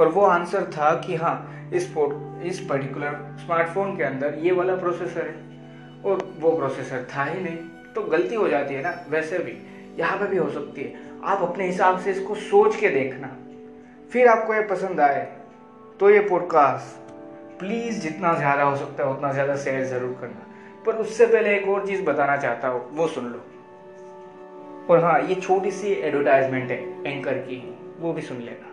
और 0.00 0.08
वो 0.08 0.22
आंसर 0.22 0.64
था 0.64 0.94
कि 0.94 1.14
हाँ 1.14 1.70
इस 1.74 1.94
इस 2.42 2.66
पर्टिकुलर 2.70 3.36
स्मार्टफ़ोन 3.44 3.96
के 3.96 4.02
अंदर 4.02 4.34
ये 4.34 4.52
वाला 4.52 4.76
प्रोसेसर 4.76 5.26
है। 5.26 5.48
और 6.04 6.36
वो 6.40 6.56
प्रोसेसर 6.56 7.06
था 7.16 7.24
ही 7.24 7.44
नहीं। 7.44 7.77
तो 7.98 8.04
गलती 8.08 8.34
हो 8.34 8.48
जाती 8.48 8.74
है 8.74 8.82
ना, 8.82 8.90
वैसे 9.08 9.38
भी। 9.38 9.52
यहाँ 9.98 10.18
पे 10.18 10.26
भी 10.26 10.36
हो 10.36 10.48
सकती 10.50 10.82
है। 10.82 11.06
आप 11.24 11.42
अपने 11.42 11.66
हिसाब 11.66 11.98
से 12.00 12.10
इसको 12.10 12.34
सोच 12.34 12.76
के 12.76 12.88
देखना। 12.90 13.36
फिर 14.12 14.28
आपको 14.28 14.54
ये 14.54 14.60
पसंद 14.66 15.00
आए 15.00 15.26
तो 16.00 16.10
ये 16.10 16.20
पॉडकास्ट 16.28 17.10
प्लीज़ 17.58 18.00
जितना 18.00 18.32
ज़्यादा 18.34 18.62
हो 18.62 18.76
सकता 18.76 19.04
है, 19.04 19.10
उतना 19.10 19.32
ज़्यादा 19.32 19.56
शेयर 19.56 19.84
ज़रूर 19.86 20.16
करना। 20.20 20.46
पर 20.86 20.96
उससे 20.96 21.26
पहले 21.26 21.56
एक 21.56 21.68
और 21.68 21.86
चीज़ 21.86 22.02
बताना 22.04 22.36
चाहता 22.36 22.68
हूँ, 22.68 22.88
वो 22.96 23.06
सुन 23.08 23.24
लो। 23.24 23.44
और 24.90 25.04
हाँ 25.04 25.20
ये 25.22 25.34
छोटी 25.36 25.70
सी 25.70 25.92
एडवर्टाइजमेंट 25.92 26.70
है 26.70 26.80
एंकर 27.06 27.38
की। 27.40 27.62
वो 28.00 28.12
भी 28.12 28.22
सुन 28.22 28.36
लेना। 28.38 28.67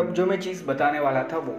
अब 0.00 0.12
जो 0.14 0.24
मैं 0.26 0.38
चीज़ 0.40 0.62
बताने 0.64 1.00
वाला 1.00 1.22
था 1.32 1.38
वो, 1.38 1.54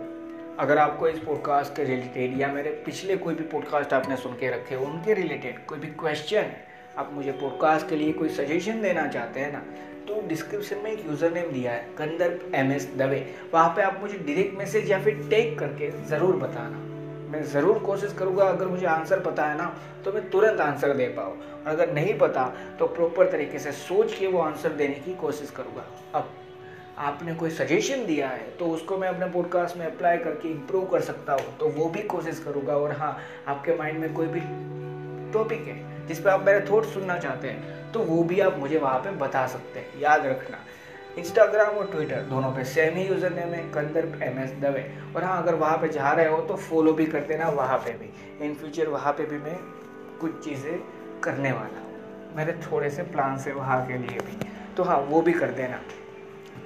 अगर 0.59 0.77
आपको 0.77 1.07
इस 1.07 1.17
पॉडकास्ट 1.19 1.75
के 1.75 1.83
रिलेटेड 1.83 2.39
या 2.39 2.47
मेरे 2.47 2.69
पिछले 2.85 3.17
कोई 3.17 3.35
भी 3.35 3.43
पॉडकास्ट 3.47 3.93
आपने 3.93 4.15
सुन 4.17 4.33
के 4.33 4.49
रखे 4.49 4.75
हो, 4.75 4.85
उनके 4.85 5.13
रिलेटेड 5.13 5.65
कोई 5.65 5.79
भी 5.79 5.87
क्वेश्चन 5.99 6.51
आप 6.97 7.11
मुझे 7.13 7.31
पॉडकास्ट 7.33 7.89
के 7.89 7.95
लिए 7.95 8.13
कोई 8.13 8.29
सजेशन 8.31 8.81
देना 8.81 9.05
चाहते 9.07 9.39
हैं 9.39 9.51
ना 9.53 9.59
तो 10.07 10.21
डिस्क्रिप्शन 10.27 10.81
में 10.83 10.91
एक 10.91 11.05
यूज़र 11.05 11.31
नेम 11.33 11.51
दिया 11.51 11.71
है 11.71 11.85
कंदर्प 11.97 12.55
एम 12.55 12.71
एस 12.71 12.89
दवे। 12.97 13.23
वहाँ 13.53 13.69
पे 13.75 13.81
आप 13.81 13.99
मुझे 14.01 14.17
डायरेक्ट 14.17 14.57
मैसेज 14.59 14.91
या 14.91 15.01
फिर 15.03 15.27
टेक 15.29 15.57
करके 15.59 15.91
ज़रूर 16.07 16.35
बताना। 16.37 16.77
मैं 17.31 17.43
ज़रूर 17.45 17.79
कोशिश 17.81 18.13
करूँगा, 18.13 18.45
अगर 18.45 18.67
मुझे 18.67 18.85
आंसर 18.87 19.19
पता 19.21 19.45
है 19.45 19.57
ना 19.57 19.73
तो 20.05 20.11
मैं 20.11 20.29
तुरंत 20.29 20.59
आंसर 20.61 20.93
दे 20.95 21.07
पाऊँ। 21.09 21.37
और 21.55 21.67
अगर 21.67 21.93
नहीं 21.93 22.17
पता 22.19 22.51
तो 22.79 22.87
प्रॉपर 22.89 23.31
तरीके 23.31 23.59
से 23.59 23.71
सोच 23.79 24.13
के 24.13 24.27
वो 24.27 24.39
आंसर 24.41 24.73
देने 24.75 24.95
की 25.05 25.13
कोशिश 25.17 25.51
करूँगा। 25.51 25.85
अब 26.15 26.37
आपने 27.01 27.33
कोई 27.35 27.49
सजेशन 27.49 28.05
दिया 28.05 28.27
है 28.29 28.49
तो 28.57 28.65
उसको 28.69 28.97
मैं 28.97 29.07
अपने 29.07 29.25
पॉडकास्ट 29.31 29.77
में 29.77 29.85
अप्लाई 29.85 30.17
करके 30.17 30.49
इम्प्रूव 30.49 30.85
कर 30.87 31.01
सकता 31.01 31.33
हूँ 31.33 31.57
तो 31.59 31.67
वो 31.69 31.87
भी 31.89 32.01
कोशिश 32.07 32.39
करूँगा। 32.39 32.75
और 32.75 32.91
हाँ 32.91 33.17
आपके 33.47 33.75
माइंड 33.77 33.99
में 33.99 34.13
कोई 34.13 34.27
भी 34.27 34.39
टॉपिक 35.33 35.67
है, 35.67 36.07
जिस 36.07 36.19
पर 36.19 36.29
आप 36.29 36.43
मेरे 36.45 36.59
थॉट 36.69 36.85
सुनना 36.87 37.17
चाहते 37.19 37.47
हैं 37.47 37.91
तो 37.91 37.99
वो 38.01 38.21
भी 38.23 38.39
आप 38.39 38.57
मुझे 38.59 38.77
वहाँ 38.77 38.99
पे 38.99 39.11
बता 39.17 39.45
सकते 39.47 39.79
हैं। 39.79 40.01
याद 40.01 40.25
रखना 40.25 40.57
इंस्टाग्राम 41.17 41.77
और 41.77 41.87
ट्विटर 41.91 42.21
दोनों 42.25 42.51
पे 42.51 42.63
सेम 42.65 42.95
ही 42.95 43.07
यूज़र 43.07 43.31
नेम 43.31 43.53
है, 43.53 43.63
कंदर 43.71 44.07
एम 44.23 44.39
एस 44.39 44.51
दवे 44.61 44.85
और 45.15 45.23
हाँ 45.23 45.41
अगर 45.41 45.55
वहाँ 45.55 45.77
पे 45.77 45.87
जा 45.89 46.11
रहे 46.11 46.27
हो 46.27 46.37
तो 46.41 46.55
फॉलो 46.59 46.93
भी 46.93 47.05
कर 47.05 47.23
देना 47.25 47.49
वहाँ 47.51 47.77
पे 47.77 47.93
भी। 47.93 48.45
इन 48.45 48.53
फ्यूचर 48.55 48.87
वहाँ 48.89 49.13
पे 49.13 49.25
भी 49.25 49.37
मैं 49.39 49.57
कुछ 50.21 50.43
चीज़ें 50.43 50.77
करने 51.23 51.51
वाला 51.51 51.79
हूँ, 51.79 52.35
मेरे 52.35 52.53
थोड़े 52.63 52.89
से 52.89 53.03
प्लान्स 53.05 53.47
है 53.47 53.53
वहाँ 53.53 53.85
के 53.87 53.97
लिए 53.97 54.19
भी। 54.19 54.37
तो 54.77 54.83
हाँ 54.83 54.97
वो 55.01 55.21
भी 55.21 55.33
कर 55.33 55.51
देना। 55.53 55.79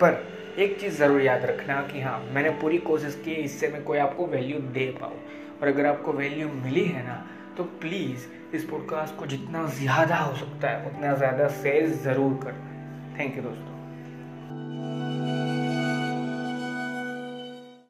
पर 0.01 0.23
एक 0.59 0.79
चीज़ 0.79 0.97
ज़रूर 0.97 1.21
याद 1.21 1.45
रखना 1.45 1.81
कि 1.83 2.01
हाँ 2.01 2.19
मैंने 2.33 2.49
पूरी 2.61 2.77
कोशिश 2.87 3.21
की, 3.25 3.31
इससे 3.33 3.67
मैं 3.67 3.83
कोई 3.83 3.97
आपको 3.97 4.27
वैल्यू 4.27 4.59
दे 4.71 4.87
पाऊँ। 5.01 5.19
और 5.61 5.67
अगर 5.67 5.85
आपको 5.85 6.13
वैल्यू 6.13 6.47
मिली 6.55 6.85
है 6.85 7.05
ना 7.07 7.23
तो 7.57 7.63
प्लीज़ 7.81 8.27
इस 8.55 8.63
पॉडकास्ट 8.63 9.15
को 9.17 9.25
जितना 9.27 9.65
ज़्यादा 9.75 10.17
हो 10.17 10.35
सकता 10.35 10.69
है, 10.69 10.85
उतना 10.87 11.15
ज़्यादा 11.15 11.47
शेयर 11.61 11.87
ज़रूर 12.03 12.39
करना। 12.43 13.17
थैंक 13.19 13.37
यू 13.37 13.43
दोस्तों। 13.43 13.74